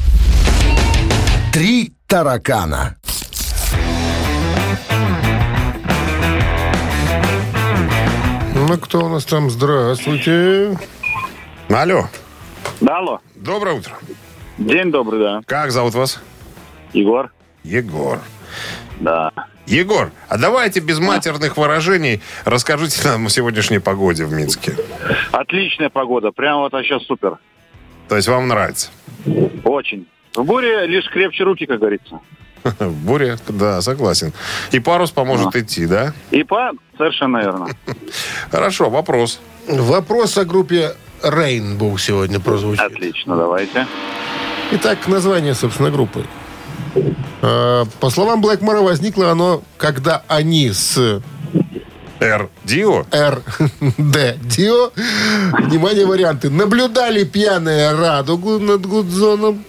Три 1.51 1.93
таракана. 2.07 2.95
Ну, 8.65 8.77
кто 8.77 9.05
у 9.05 9.09
нас 9.09 9.25
там? 9.25 9.49
Здравствуйте. 9.49 10.77
Алло. 11.69 12.05
Да, 12.79 12.99
алло. 12.99 13.19
Доброе 13.35 13.75
утро. 13.75 13.93
День 14.57 14.89
добрый, 14.89 15.19
да. 15.19 15.41
Как 15.45 15.71
зовут 15.71 15.93
вас? 15.95 16.23
Егор? 16.93 17.29
Егор. 17.63 18.21
Да. 19.01 19.31
Егор, 19.65 20.11
а 20.29 20.37
давайте 20.37 20.79
без 20.79 20.99
матерных 20.99 21.57
выражений 21.57 22.21
расскажите 22.45 23.05
нам 23.05 23.25
о 23.25 23.29
сегодняшней 23.29 23.79
погоде 23.79 24.23
в 24.23 24.31
Минске. 24.31 24.77
Отличная 25.33 25.89
погода. 25.89 26.31
Прямо 26.31 26.61
вот 26.61 26.71
сейчас 26.83 27.03
супер. 27.03 27.39
То 28.07 28.15
есть 28.15 28.29
вам 28.29 28.47
нравится? 28.47 28.91
Очень. 29.65 30.07
В 30.35 30.43
буре 30.45 30.85
лишь 30.87 31.09
крепче 31.09 31.43
руки, 31.43 31.65
как 31.65 31.79
говорится. 31.79 32.21
Буря, 32.79 33.37
да, 33.47 33.81
согласен. 33.81 34.33
И 34.71 34.79
парус 34.79 35.11
поможет 35.11 35.55
идти, 35.55 35.85
да? 35.85 36.13
И 36.31 36.43
по... 36.43 36.71
Совершенно 36.97 37.37
верно. 37.37 37.67
Хорошо, 38.51 38.89
вопрос. 38.89 39.39
Вопрос 39.67 40.37
о 40.37 40.45
группе 40.45 40.93
Rainbow 41.23 41.97
сегодня 41.97 42.39
прозвучит. 42.39 42.83
Отлично, 42.83 43.35
давайте. 43.35 43.87
Итак, 44.71 45.07
название, 45.07 45.53
собственно, 45.53 45.89
группы. 45.91 46.25
Э, 47.41 47.85
По 47.99 48.09
словам 48.09 48.41
Блэкмора, 48.41 48.81
возникло 48.81 49.31
оно, 49.31 49.63
когда 49.77 50.23
они 50.27 50.71
с 50.71 51.21
Р. 52.19 52.49
Дио? 52.63 53.05
РД 53.13 54.39
Дио, 54.41 54.91
внимание, 55.67 56.05
варианты, 56.05 56.49
наблюдали 56.49 57.23
пьяные 57.23 57.91
радугу 57.93 58.59
над 58.59 58.85
Гудзоном, 58.85 59.63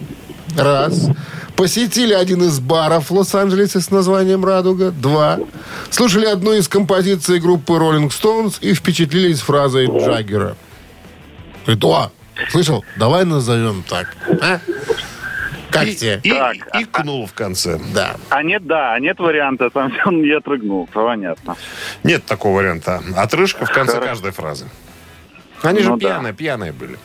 раз, 0.56 1.08
посетили 1.56 2.12
один 2.12 2.42
из 2.42 2.58
баров 2.60 3.10
в 3.10 3.14
Лос-Анджелесе 3.14 3.80
с 3.80 3.90
названием 3.90 4.44
«Радуга», 4.44 4.90
два, 4.90 5.38
слушали 5.90 6.26
одну 6.26 6.52
из 6.52 6.68
композиций 6.68 7.38
группы 7.40 7.74
Rolling 7.74 8.08
Stones 8.08 8.56
и 8.60 8.74
впечатлились 8.74 9.40
фразой 9.40 9.86
Джаггера. 9.86 10.56
Говорит, 11.64 11.84
о, 11.84 12.10
слышал, 12.50 12.84
давай 12.98 13.24
назовем 13.24 13.84
так. 13.88 14.16
а? 14.42 14.60
Как 15.70 15.88
И, 15.88 15.96
тебе? 15.96 16.20
и, 16.22 16.30
Так. 16.30 16.56
и 16.80 16.84
кнул 16.84 17.26
в 17.26 17.32
конце. 17.32 17.80
Да. 17.92 18.14
А 18.28 18.42
нет, 18.44 18.64
да, 18.64 18.92
а 18.94 19.00
нет 19.00 19.18
варианта. 19.18 19.70
Там 19.70 19.92
он 20.04 20.22
я 20.22 20.38
отрыгнул. 20.38 20.88
Понятно. 20.92 21.56
Нет 22.04 22.24
такого 22.26 22.58
варианта. 22.58 23.02
Отрыжка 23.16 23.66
в 23.66 23.72
конце 23.72 23.94
Хорошо. 23.94 24.08
каждой 24.08 24.30
фразы. 24.30 24.66
Они 25.62 25.80
же 25.80 25.88
Ну 25.90 25.96
да. 25.96 26.06
пьяные, 26.08 26.32
пьяные 26.32 26.72
были. 26.72 26.96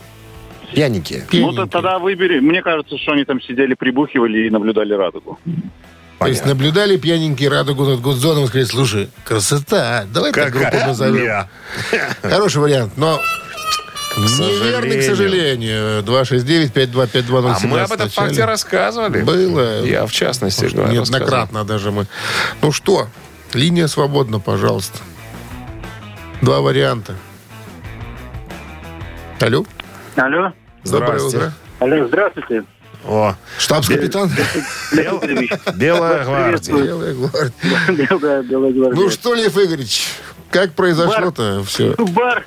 Пьяненькие. 0.74 1.26
Ну, 1.32 1.52
то 1.52 1.66
тогда 1.66 1.98
выбери. 1.98 2.40
Мне 2.40 2.62
кажется, 2.62 2.96
что 2.98 3.12
они 3.12 3.24
там 3.24 3.40
сидели, 3.40 3.74
прибухивали 3.74 4.46
и 4.46 4.50
наблюдали 4.50 4.94
радугу. 4.94 5.38
То 6.18 6.26
есть 6.26 6.44
наблюдали 6.44 6.98
пьяненькие 6.98 7.48
радугу 7.48 7.84
над 7.84 8.00
Гудзоном 8.00 8.44
и 8.44 8.46
сказали, 8.48 8.66
слушай, 8.66 9.08
красота, 9.24 10.04
давай 10.12 10.32
так 10.32 10.52
группу 10.52 10.76
назовем. 10.76 11.24
Я. 11.24 11.48
Хороший 12.22 12.60
вариант, 12.60 12.92
но 12.96 13.18
неверный, 14.18 14.98
к 14.98 15.02
сожалению. 15.02 16.02
сожалению. 16.02 16.68
269-525207. 16.72 17.56
А 17.62 17.66
мы 17.66 17.80
об 17.80 17.92
этом 17.92 18.08
факте 18.10 18.44
рассказывали. 18.44 19.22
Было. 19.22 19.82
Я, 19.82 20.04
в 20.06 20.12
частности, 20.12 20.64
Может, 20.64 20.92
Неоднократно 20.92 21.64
даже 21.64 21.90
мы. 21.90 22.06
Ну 22.60 22.70
что, 22.70 23.08
линия 23.54 23.86
свободна, 23.86 24.40
пожалуйста. 24.40 24.98
Два 26.42 26.60
варианта. 26.60 27.14
Алло? 29.40 29.64
Алло. 30.16 30.52
Доброе 30.84 31.18
Здрасте. 31.18 31.36
утро. 31.38 31.52
Алло, 31.80 32.06
здравствуйте. 32.08 32.64
О, 33.06 33.34
Штабс-капитан? 33.58 34.30
Белая 34.92 36.24
гвардия. 36.24 36.74
Белая 36.74 37.14
гвардия. 37.14 38.42
Белая 38.42 38.72
гвардия. 38.72 38.90
Ну 38.92 39.08
что, 39.10 39.34
Лев 39.34 39.56
Игоревич, 39.56 40.08
как 40.50 40.72
произошло-то 40.74 41.62
все? 41.66 41.94
Бар. 41.96 42.46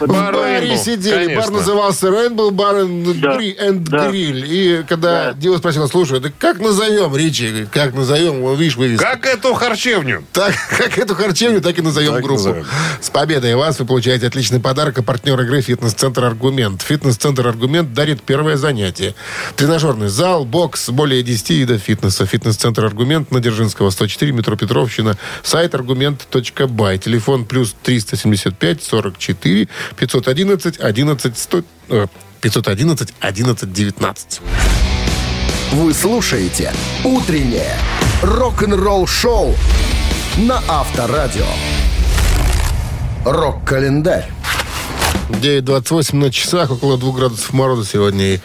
В 0.00 0.06
Бар 0.06 0.34
баре 0.34 0.68
Rainbow, 0.68 0.76
сидели, 0.76 1.26
бар 1.26 1.44
конечно. 1.44 1.50
назывался 1.52 2.06
Rainbow 2.08 2.50
Bar 2.50 2.84
and, 2.86 3.20
Да, 3.20 3.36
Gri- 3.36 3.58
and 3.58 3.78
да. 3.88 4.08
Grill. 4.08 4.46
И 4.46 4.84
когда 4.88 5.26
Да. 5.26 5.32
Дива 5.32 5.58
спросила, 5.58 5.86
слушай, 5.88 6.20
да 6.20 6.30
как 6.38 6.60
назовем, 6.60 7.16
Ричи? 7.16 7.48
Говорит, 7.48 7.68
Как 7.70 7.94
назовем? 7.94 8.40
Вот 8.42 8.58
видишь, 8.58 8.76
вывеска. 8.76 9.04
Как 9.04 9.26
эту 9.26 9.54
харчевню? 9.54 10.24
Так, 10.32 10.54
как 10.78 10.96
эту 10.98 11.14
харчевню, 11.14 11.60
так 11.60 11.76
и 11.78 11.82
назовем 11.82 12.12
Так 12.14 12.22
группу. 12.22 12.38
назовем. 12.44 12.66
С 13.00 13.10
победой 13.10 13.54
вас 13.56 13.78
вы 13.80 13.86
получаете 13.86 14.26
отличный 14.28 14.60
подарок 14.60 14.98
от 14.98 15.06
партнера 15.06 15.42
игры 15.44 15.60
«Фитнес-центр 15.60 16.24
Аргумент». 16.24 16.82
«Фитнес-центр 16.82 17.46
Аргумент» 17.48 17.92
дарит 17.92 18.22
первое 18.22 18.56
занятие. 18.56 19.14
Тренажерный 19.56 20.08
зал, 20.08 20.44
бокс, 20.44 20.88
более 20.90 21.22
10 21.22 21.50
видов 21.50 21.80
фитнеса. 21.82 22.24
«Фитнес-центр 22.26 22.84
Аргумент» 22.84 23.32
на 23.32 23.40
Дзержинского, 23.40 23.90
104, 23.90 24.30
метро 24.32 24.54
Петровщина. 24.56 25.16
Сайт 25.42 25.74
аргумент.бай. 25.74 26.98
Телефон 26.98 27.37
плюс 27.44 27.74
375 27.82 28.82
44 28.82 29.68
511 29.96 30.80
11 30.80 31.38
100, 31.38 31.64
э, 31.88 32.06
511 32.40 33.14
11 33.20 33.72
19. 33.72 34.40
Вы 35.72 35.92
слушаете 35.92 36.72
«Утреннее 37.04 37.76
рок-н-ролл-шоу» 38.22 39.54
на 40.38 40.62
Авторадио. 40.68 41.46
Рок-календарь. 43.24 44.30
9.28 45.28 46.16
на 46.16 46.30
часах, 46.30 46.70
около 46.70 46.96
2 46.98 47.12
градусов 47.12 47.52
мороза 47.52 47.86
сегодня 47.86 48.34
и 48.34 48.40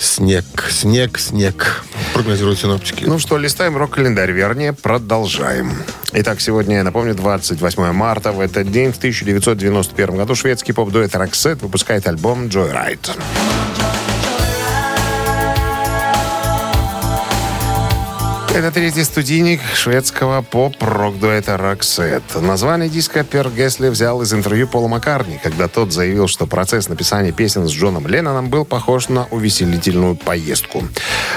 снег, 0.00 0.44
снег, 0.70 1.18
снег, 1.18 1.84
прогнозируют 2.14 2.58
синоптики. 2.58 3.04
Ну 3.04 3.18
что, 3.18 3.38
листаем 3.38 3.76
рок-календарь, 3.76 4.30
вернее, 4.30 4.72
продолжаем. 4.72 5.72
Итак, 6.12 6.40
сегодня, 6.40 6.76
я 6.76 6.84
напомню, 6.84 7.14
28 7.14 7.92
марта. 7.92 8.32
В 8.32 8.40
этот 8.40 8.70
день, 8.70 8.92
в 8.92 8.96
1991 8.98 10.16
году, 10.16 10.34
шведский 10.34 10.72
поп-дуэт 10.72 11.14
Roxette 11.14 11.60
выпускает 11.60 12.06
альбом 12.06 12.46
«Joyride». 12.46 13.10
Это 18.58 18.72
третий 18.72 19.04
студийник 19.04 19.60
шведского 19.76 20.42
поп-рок-дуэта 20.42 21.52
Roxette. 21.52 22.40
Название 22.40 22.88
диска 22.88 23.22
Пер 23.22 23.50
Гесли 23.50 23.86
взял 23.88 24.20
из 24.20 24.32
интервью 24.32 24.66
Пола 24.66 24.88
Маккарни, 24.88 25.38
когда 25.40 25.68
тот 25.68 25.92
заявил, 25.92 26.26
что 26.26 26.44
процесс 26.44 26.88
написания 26.88 27.30
песен 27.30 27.68
с 27.68 27.70
Джоном 27.70 28.08
Ленноном 28.08 28.50
был 28.50 28.64
похож 28.64 29.10
на 29.10 29.26
увеселительную 29.26 30.16
поездку. 30.16 30.82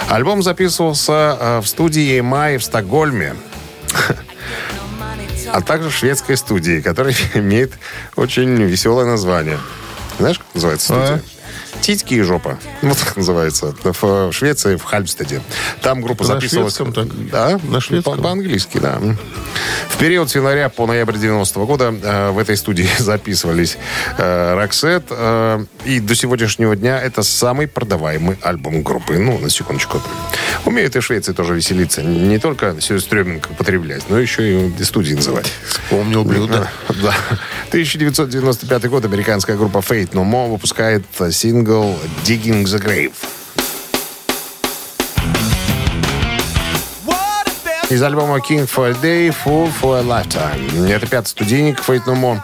Альбом 0.10 0.42
записывался 0.42 1.38
э, 1.40 1.60
в 1.60 1.68
студии 1.68 2.20
EMI 2.20 2.58
в 2.58 2.64
Стокгольме, 2.64 3.36
а 5.54 5.62
также 5.62 5.92
в 5.92 5.96
шведской 5.96 6.38
студии, 6.38 6.82
которая 6.82 7.14
имеет 7.36 7.74
очень 8.16 8.64
веселое 8.64 9.06
название. 9.06 9.60
Знаешь, 10.18 10.40
как 10.40 10.48
называется 10.56 10.86
студия? 10.86 11.22
Титьки 11.82 12.16
и 12.16 12.22
жопа. 12.22 12.60
Вот 12.82 12.98
как 13.00 13.16
называется. 13.18 13.74
В 13.84 14.32
Швеции, 14.34 14.76
в 14.76 14.84
Хальмстеде. 14.84 15.42
Там 15.82 16.02
группа 16.02 16.24
На 16.24 16.34
записывалась... 16.36 16.76
шведском 16.76 16.94
так? 16.94 17.30
Да, 17.30 17.60
На 17.64 17.80
шведском? 17.80 18.18
По- 18.18 18.22
По-английски, 18.22 18.78
да. 18.80 19.00
В 19.90 19.98
период 19.98 20.30
с 20.30 20.36
января 20.36 20.70
по 20.70 20.86
ноябрь 20.86 21.18
90 21.18 21.60
года 21.62 21.94
э, 22.02 22.32
в 22.32 22.38
этой 22.40 22.58
студии 22.58 22.88
записывались 23.00 23.78
э, 24.18 24.56
Roxette. 24.56 25.06
э, 25.10 25.66
и 25.86 26.00
до 26.00 26.16
сегодняшнего 26.16 26.76
дня 26.76 27.00
это 27.00 27.24
самый 27.24 27.68
продаваемый 27.68 28.38
альбом 28.42 28.82
группы. 28.84 29.18
Ну, 29.18 29.38
на 29.38 29.50
секундочку. 29.50 30.02
Умеют 30.66 30.96
и 30.96 31.00
в 31.00 31.04
Швеции 31.06 31.34
тоже 31.34 31.54
веселиться. 31.56 32.02
Не 32.04 32.40
только 32.40 32.76
сюрстрёминг 32.80 33.50
употреблять, 33.52 34.04
но 34.10 34.20
еще 34.20 34.68
и 34.68 34.84
студии 34.84 35.14
называть. 35.14 35.52
Вспомнил 35.68 36.24
блюдо. 36.24 36.70
Да. 37.02 37.16
1995 37.70 38.90
год 38.90 39.06
американская 39.06 39.56
группа 39.56 39.78
Fate 39.78 40.12
No 40.12 40.24
More 40.30 40.52
выпускает 40.52 41.04
э, 41.20 41.32
сингл 41.61 41.95
Digging 42.25 42.64
the 42.64 42.83
Grave. 42.83 43.12
Из 47.91 48.03
альбома 48.03 48.39
King 48.39 48.67
for 48.67 48.91
a 48.91 48.95
Day, 48.95 49.35
Fool 49.45 49.71
for 49.81 49.99
a 49.99 50.03
Lifetime. 50.03 50.89
Это 50.89 51.07
пятый 51.07 51.29
студийник 51.29 51.79
Fate 51.79 52.07
No 52.07 52.14
More. 52.14 52.41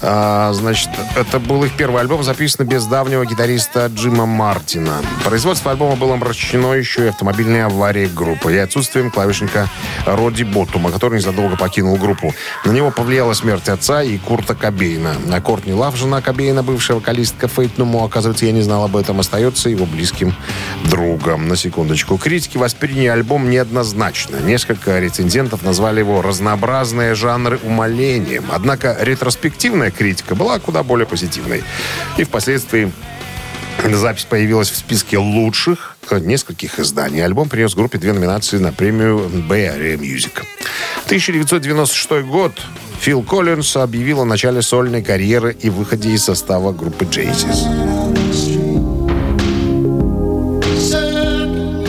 А, 0.00 0.52
значит, 0.52 0.90
это 1.16 1.38
был 1.40 1.64
их 1.64 1.76
первый 1.76 2.00
альбом, 2.00 2.22
записан 2.22 2.66
без 2.66 2.86
давнего 2.86 3.24
гитариста 3.24 3.86
Джима 3.86 4.26
Мартина. 4.26 5.02
Производство 5.24 5.72
альбома 5.72 5.96
было 5.96 6.14
омрачено 6.14 6.72
еще 6.74 7.06
и 7.06 7.08
автомобильной 7.08 7.64
аварией 7.64 8.08
группы 8.08 8.54
и 8.54 8.58
отсутствием 8.58 9.10
клавишника 9.10 9.68
Роди 10.06 10.44
Боттума, 10.44 10.90
который 10.90 11.18
незадолго 11.18 11.56
покинул 11.56 11.96
группу. 11.96 12.32
На 12.64 12.70
него 12.70 12.90
повлияла 12.90 13.34
смерть 13.34 13.68
отца 13.68 14.02
и 14.02 14.18
Курта 14.18 14.54
Кобейна. 14.54 15.16
А 15.32 15.40
Кортни 15.40 15.72
Лав, 15.72 15.96
жена 15.96 16.20
Кобейна, 16.20 16.62
бывшая 16.62 16.94
вокалистка 16.94 17.48
Фейт 17.48 17.78
Нумо, 17.78 18.04
оказывается, 18.04 18.46
я 18.46 18.52
не 18.52 18.62
знал 18.62 18.84
об 18.84 18.96
этом, 18.96 19.20
остается 19.20 19.68
его 19.68 19.86
близким 19.86 20.34
другом. 20.84 21.48
На 21.48 21.56
секундочку. 21.56 22.18
Критики 22.18 22.56
восприняли 22.56 23.08
альбом 23.08 23.50
неоднозначно. 23.50 24.36
Несколько 24.36 24.98
рецензентов 24.98 25.62
назвали 25.62 26.00
его 26.00 26.22
разнообразные 26.22 27.14
жанры 27.14 27.58
умолением. 27.62 28.44
Однако 28.52 28.96
ретроспективная 29.00 29.87
критика 29.90 30.34
была 30.34 30.58
куда 30.58 30.82
более 30.82 31.06
позитивной. 31.06 31.62
И 32.16 32.24
впоследствии 32.24 32.92
Запись 33.84 34.24
появилась 34.24 34.70
в 34.70 34.76
списке 34.76 35.18
лучших 35.18 35.96
э, 36.10 36.18
нескольких 36.18 36.78
изданий. 36.78 37.24
Альбом 37.24 37.48
принес 37.48 37.74
группе 37.74 37.98
две 37.98 38.12
номинации 38.12 38.58
на 38.58 38.72
премию 38.72 39.30
Bay 39.48 39.72
Area 39.72 39.96
Music. 39.96 40.42
1996 41.06 42.26
год. 42.26 42.52
Фил 43.00 43.22
Коллинс 43.22 43.76
объявил 43.76 44.20
о 44.20 44.24
начале 44.24 44.60
сольной 44.62 45.02
карьеры 45.02 45.56
и 45.60 45.70
выходе 45.70 46.10
из 46.10 46.24
состава 46.24 46.72
группы 46.72 47.04
Genesis. 47.04 47.54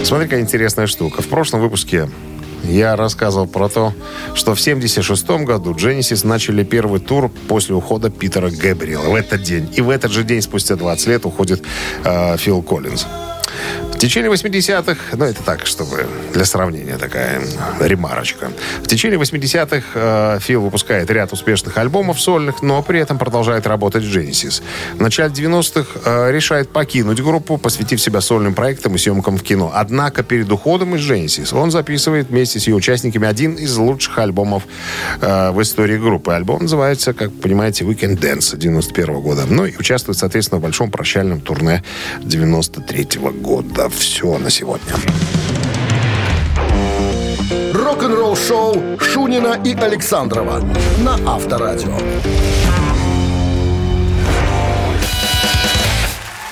Смотри, 0.05 0.27
какая 0.27 0.41
интересная 0.41 0.87
штука. 0.87 1.21
В 1.21 1.27
прошлом 1.27 1.61
выпуске 1.61 2.09
я 2.63 2.95
рассказывал 2.95 3.47
про 3.47 3.69
то, 3.69 3.93
что 4.35 4.55
в 4.55 4.61
76 4.61 5.29
году 5.43 5.73
Genesis 5.73 6.25
начали 6.25 6.63
первый 6.63 6.99
тур 6.99 7.31
после 7.47 7.75
ухода 7.75 8.09
Питера 8.09 8.49
Гэбриэла 8.49 9.09
в 9.09 9.15
этот 9.15 9.43
день. 9.43 9.69
И 9.75 9.81
в 9.81 9.89
этот 9.89 10.11
же 10.11 10.23
день, 10.23 10.41
спустя 10.41 10.75
20 10.75 11.07
лет, 11.07 11.25
уходит 11.25 11.63
э, 12.03 12.37
Фил 12.37 12.61
Коллинз. 12.61 13.05
В 13.99 14.01
течение 14.01 14.31
80-х, 14.31 15.17
ну 15.17 15.25
это 15.25 15.43
так, 15.43 15.65
чтобы 15.65 16.07
для 16.33 16.45
сравнения 16.45 16.97
такая 16.97 17.41
ремарочка. 17.81 18.49
В 18.81 18.87
течение 18.87 19.19
80-х 19.19 19.83
э, 19.93 20.39
Фил 20.39 20.61
выпускает 20.61 21.11
ряд 21.11 21.33
успешных 21.33 21.77
альбомов 21.77 22.21
сольных, 22.21 22.61
но 22.61 22.81
при 22.81 23.01
этом 23.01 23.17
продолжает 23.17 23.67
работать 23.67 24.05
в 24.05 24.07
Genesis. 24.07 24.63
В 24.95 25.01
начале 25.01 25.33
90-х 25.33 25.99
э, 26.05 26.31
решает 26.31 26.69
покинуть 26.69 27.19
группу, 27.19 27.57
посвятив 27.57 27.99
себя 27.99 28.21
сольным 28.21 28.53
проектам 28.53 28.95
и 28.95 28.97
съемкам 28.97 29.37
в 29.37 29.43
кино. 29.43 29.69
Однако 29.75 30.23
перед 30.23 30.49
уходом 30.49 30.95
из 30.95 31.01
Genesis 31.01 31.53
он 31.53 31.69
записывает 31.69 32.29
вместе 32.29 32.61
с 32.61 32.67
ее 32.67 32.75
участниками 32.75 33.27
один 33.27 33.55
из 33.55 33.75
лучших 33.75 34.17
альбомов 34.17 34.63
э, 35.19 35.51
в 35.51 35.61
истории 35.61 35.97
группы. 35.97 36.31
Альбом 36.31 36.61
называется, 36.61 37.11
как 37.11 37.33
понимаете, 37.33 37.83
Weekend 37.83 38.17
Dance 38.17 38.55
91 38.55 39.19
года. 39.19 39.43
Ну 39.45 39.65
и 39.65 39.75
участвует, 39.75 40.17
соответственно, 40.17 40.59
в 40.59 40.61
большом 40.61 40.89
прощальном 40.89 41.41
турне 41.41 41.83
93 42.21 43.19
года. 43.41 43.88
Все 43.89 44.37
на 44.37 44.49
сегодня. 44.49 44.93
Рок-н-ролл-шоу 47.73 48.99
Шунина 48.99 49.59
и 49.63 49.73
Александрова 49.73 50.61
на 50.99 51.15
Авторадио. 51.25 51.97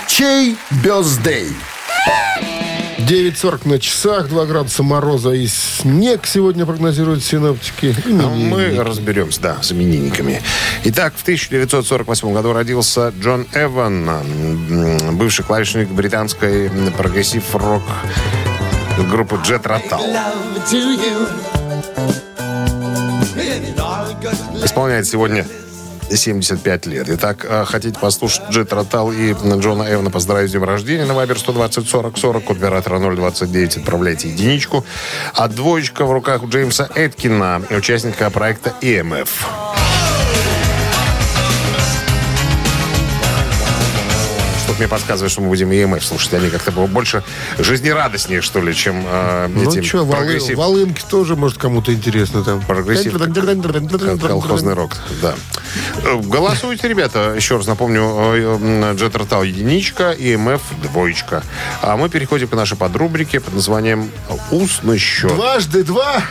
Чей 0.07 0.57
бездей? 0.83 1.49
9.40 3.07 3.69
на 3.69 3.79
часах, 3.79 4.27
2 4.27 4.45
градуса 4.47 4.83
мороза 4.83 5.31
и 5.31 5.47
снег 5.47 6.27
сегодня 6.27 6.65
прогнозируют 6.65 7.23
синоптики. 7.23 7.95
А 8.05 8.27
мы 8.27 8.75
разберемся, 8.83 9.39
да, 9.39 9.57
с 9.61 9.71
именинниками. 9.71 10.41
Итак, 10.83 11.13
в 11.15 11.21
1948 11.21 12.33
году 12.33 12.51
родился 12.51 13.13
Джон 13.17 13.47
Эван, 13.53 14.09
бывший 15.17 15.45
клавишник 15.45 15.87
британской 15.87 16.69
прогрессив-рок 16.97 17.83
группы 19.09 19.35
Jethro 19.35 19.63
Tull. 19.63 20.01
Исполняет 24.65 25.07
сегодня 25.07 25.45
75 26.09 26.85
лет. 26.85 27.07
Итак, 27.09 27.45
э, 27.49 27.65
хотите 27.65 27.99
послушать 27.99 28.43
Jethro 28.49 28.73
Tull 28.73 29.11
и 29.11 29.33
Джона 29.33 29.83
Эвана 29.91 30.09
поздравить 30.09 30.49
с 30.49 30.51
днем 30.53 30.63
рождения 30.63 31.05
на 31.05 31.13
Вайбер 31.13 31.39
120 31.39 31.87
40 31.87 32.17
40, 32.17 32.43
код 32.43 32.57
оператора 32.57 32.99
029, 32.99 33.77
отправляйте 33.77 34.29
единичку. 34.29 34.85
А 35.33 35.47
двоечка 35.47 36.05
в 36.05 36.11
руках 36.11 36.43
у 36.43 36.49
Джеймса 36.49 36.89
Эткина, 36.95 37.61
участника 37.69 38.29
проекта 38.29 38.73
E 38.81 39.03
Что-то 44.77 44.83
мне 44.83 44.87
подсказывает, 44.87 45.31
что 45.31 45.41
мы 45.41 45.47
будем 45.47 45.71
EMF 45.71 46.01
слушать. 46.03 46.33
Они 46.35 46.49
как-то 46.49 46.71
больше 46.71 47.23
жизнерадостнее, 47.57 48.41
что 48.41 48.61
ли, 48.61 48.75
чем 48.75 49.03
э, 49.07 49.47
Ну 49.47 49.71
что, 49.83 50.05
прогрессив- 50.05 50.55
волынки 50.55 51.03
тоже, 51.09 51.35
может, 51.35 51.57
кому-то 51.57 51.91
интересно 51.93 52.43
там. 52.43 52.61
Прогрессив. 52.61 53.13
Кол- 53.13 54.19
Колхозный 54.29 54.73
рок, 54.75 54.95
да. 55.21 55.33
Э, 56.03 56.19
Голосуйте, 56.21 56.87
ребята. 56.87 57.33
Еще 57.35 57.57
раз 57.57 57.65
напомню, 57.65 58.01
э, 58.03 58.93
Jethro 58.95 59.15
Tull 59.15 59.43
единичка, 59.43 60.11
EMF 60.11 60.61
двоечка. 60.83 61.43
А 61.81 61.97
мы 61.97 62.09
переходим 62.09 62.47
к 62.47 62.53
нашей 62.53 62.77
подрубрике 62.77 63.39
под 63.39 63.55
названием 63.55 64.11
«Устный 64.51 64.99
счет». 64.99 65.33
Дважды 65.33 65.83
два. 65.83 66.21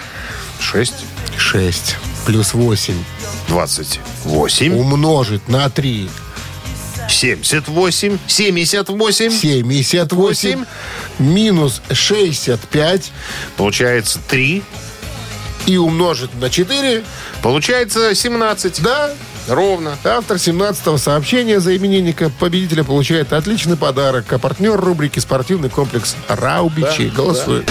6, 0.60 0.94
Шесть. 1.36 1.96
Плюс 2.26 2.54
восемь. 2.54 3.02
28, 3.48 4.74
Умножить 4.76 5.48
на 5.48 5.68
три. 5.68 6.08
78, 7.08 8.18
78. 8.26 9.30
Семьдесят 9.30 10.12
восемь. 10.12 10.64
Минус 11.18 11.82
шестьдесят 11.90 12.60
пять. 12.60 13.12
Получается 13.56 14.18
3. 14.28 14.62
И 15.66 15.76
умножить 15.76 16.34
на 16.40 16.48
четыре. 16.50 17.04
Получается 17.42 18.14
17. 18.14 18.82
Да, 18.82 19.10
Ровно. 19.48 19.96
Автор 20.04 20.36
17-го 20.38 20.96
сообщения 20.98 21.60
за 21.60 21.76
именинника 21.76 22.30
победителя 22.40 22.82
получает 22.82 23.32
отличный 23.32 23.76
подарок. 23.76 24.32
А 24.32 24.38
партнер 24.38 24.78
рубрики 24.78 25.20
«Спортивный 25.20 25.70
комплекс 25.70 26.16
Раубичи». 26.28 27.12
Голосует. 27.14 27.70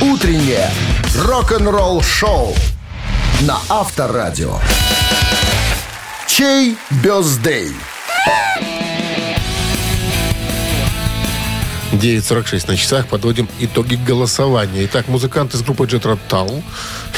Утреннее 0.00 0.70
рок-н-ролл-шоу 1.16 2.54
на 3.42 3.58
Авторадио. 3.70 4.58
Чей 6.36 6.76
бездей? 7.04 7.70
9.46 11.92 12.64
на 12.66 12.76
часах. 12.76 13.06
Подводим 13.06 13.48
итоги 13.60 13.94
голосования. 13.94 14.84
Итак, 14.86 15.06
музыканты 15.06 15.56
из 15.56 15.62
группы 15.62 15.84
Jet 15.84 16.02
Rotal 16.02 16.60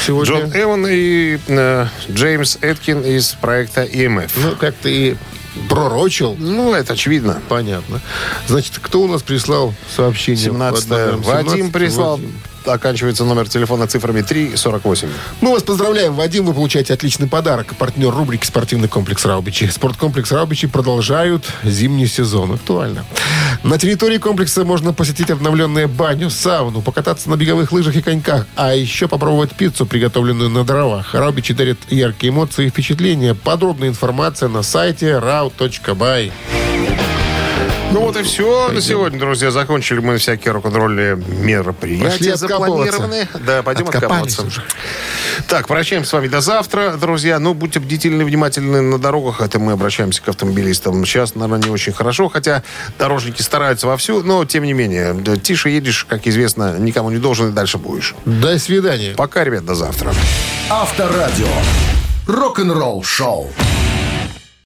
сегодня... 0.05 0.41
Джон 0.41 0.51
Эван 0.53 0.85
и 0.87 1.39
э, 1.47 1.87
Джеймс 2.11 2.59
Эткин 2.61 3.01
из 3.01 3.29
проекта 3.29 3.85
EMF. 3.85 4.29
Ну, 4.35 4.55
как 4.55 4.75
ты 4.75 4.91
и 4.93 5.17
пророчил. 5.67 6.35
Ну, 6.37 6.75
это 6.75 6.93
очевидно. 6.93 7.41
Понятно. 7.49 8.01
Значит, 8.47 8.77
кто 8.79 9.01
у 9.01 9.07
нас 9.07 9.23
прислал 9.23 9.73
сообщение? 9.95 10.45
17 10.45 10.87
под 10.87 10.89
номером 10.91 11.21
Вадим 11.23 11.51
17? 11.53 11.73
прислал. 11.73 12.17
Вадим. 12.17 12.33
Оканчивается 12.67 13.23
номер 13.23 13.47
телефона 13.47 13.87
цифрами 13.87 14.21
348. 14.21 15.09
Мы 15.41 15.51
вас 15.51 15.63
поздравляем, 15.63 16.13
Вадим. 16.13 16.45
Вы 16.45 16.53
получаете 16.53 16.93
отличный 16.93 17.27
подарок. 17.27 17.75
Партнер 17.75 18.13
рубрики 18.13 18.45
«Спортивный 18.45 18.87
комплекс 18.87 19.25
Раубичи». 19.25 19.67
Спорткомплекс 19.67 20.31
Раубичи 20.31 20.67
продолжают 20.67 21.45
зимний 21.63 22.07
сезон. 22.07 22.53
Актуально. 22.53 23.05
На 23.63 23.77
территории 23.77 24.17
комплекса 24.17 24.65
можно 24.65 24.93
посетить 24.93 25.29
обновленную 25.29 25.87
баню, 25.87 26.29
сауну, 26.29 26.81
покататься 26.81 27.29
на 27.29 27.35
беговых 27.35 27.71
лыжах 27.71 27.95
и 27.95 28.01
коньках, 28.01 28.45
а 28.55 28.75
еще 28.75 29.07
попробовать 29.07 29.55
пиццу, 29.55 29.85
приготовленную 29.85 30.49
на 30.49 30.63
дровах. 30.63 31.13
Раубичи 31.13 31.53
дарит 31.53 31.79
яркие 31.89 32.31
эмоции 32.31 32.67
и 32.67 32.69
впечатления. 32.69 33.33
Подробная 33.33 33.89
информация 33.89 34.49
на 34.49 34.61
сайте 34.61 35.07
rau.by. 35.11 36.31
Ну 37.91 38.01
вот 38.01 38.17
и 38.17 38.23
все 38.23 38.69
на 38.69 38.81
сегодня, 38.81 39.17
друзья. 39.17 39.49
Закончили 39.49 39.99
мы 39.99 40.17
всякие 40.17 40.51
рок-н-ролльные 40.51 41.15
мероприятия 41.15 42.35
запланированные. 42.35 43.29
Да, 43.45 43.63
пойдем 43.63 43.87
откапываться. 43.87 44.43
уже. 44.45 44.61
Так, 45.47 45.67
прощаемся 45.67 46.09
с 46.09 46.13
вами 46.13 46.27
до 46.27 46.41
завтра, 46.41 46.97
друзья. 46.99 47.39
Ну, 47.39 47.53
будьте 47.53 47.79
бдительны, 47.79 48.25
внимательны 48.25 48.81
на 48.81 48.99
дорогах. 48.99 49.39
Это 49.39 49.59
мы 49.59 49.71
обращаемся 49.71 50.21
к 50.21 50.27
автомобилистам. 50.27 51.05
Сейчас, 51.05 51.35
наверное, 51.35 51.65
не 51.65 51.71
очень 51.71 51.93
хорошо, 51.93 52.27
хотя 52.27 52.61
дорожники 52.99 53.41
стараются 53.41 53.87
вовсю, 53.87 54.21
но, 54.21 54.43
тем 54.45 54.63
не 54.65 54.73
менее, 54.73 55.15
тише 55.41 55.69
едешь, 55.69 56.05
как 56.09 56.27
известно, 56.27 56.77
никому 56.77 57.09
не 57.09 57.17
должен 57.19 57.49
и 57.49 57.51
дальше 57.51 57.77
будешь. 57.77 58.15
До 58.25 58.59
свидания. 58.59 59.13
Пока, 59.15 59.43
ребят, 59.45 59.65
до 59.65 59.75
завтра. 59.75 60.13
Авторадио. 60.69 61.47
Рок-н-ролл-шоу. 62.27 63.49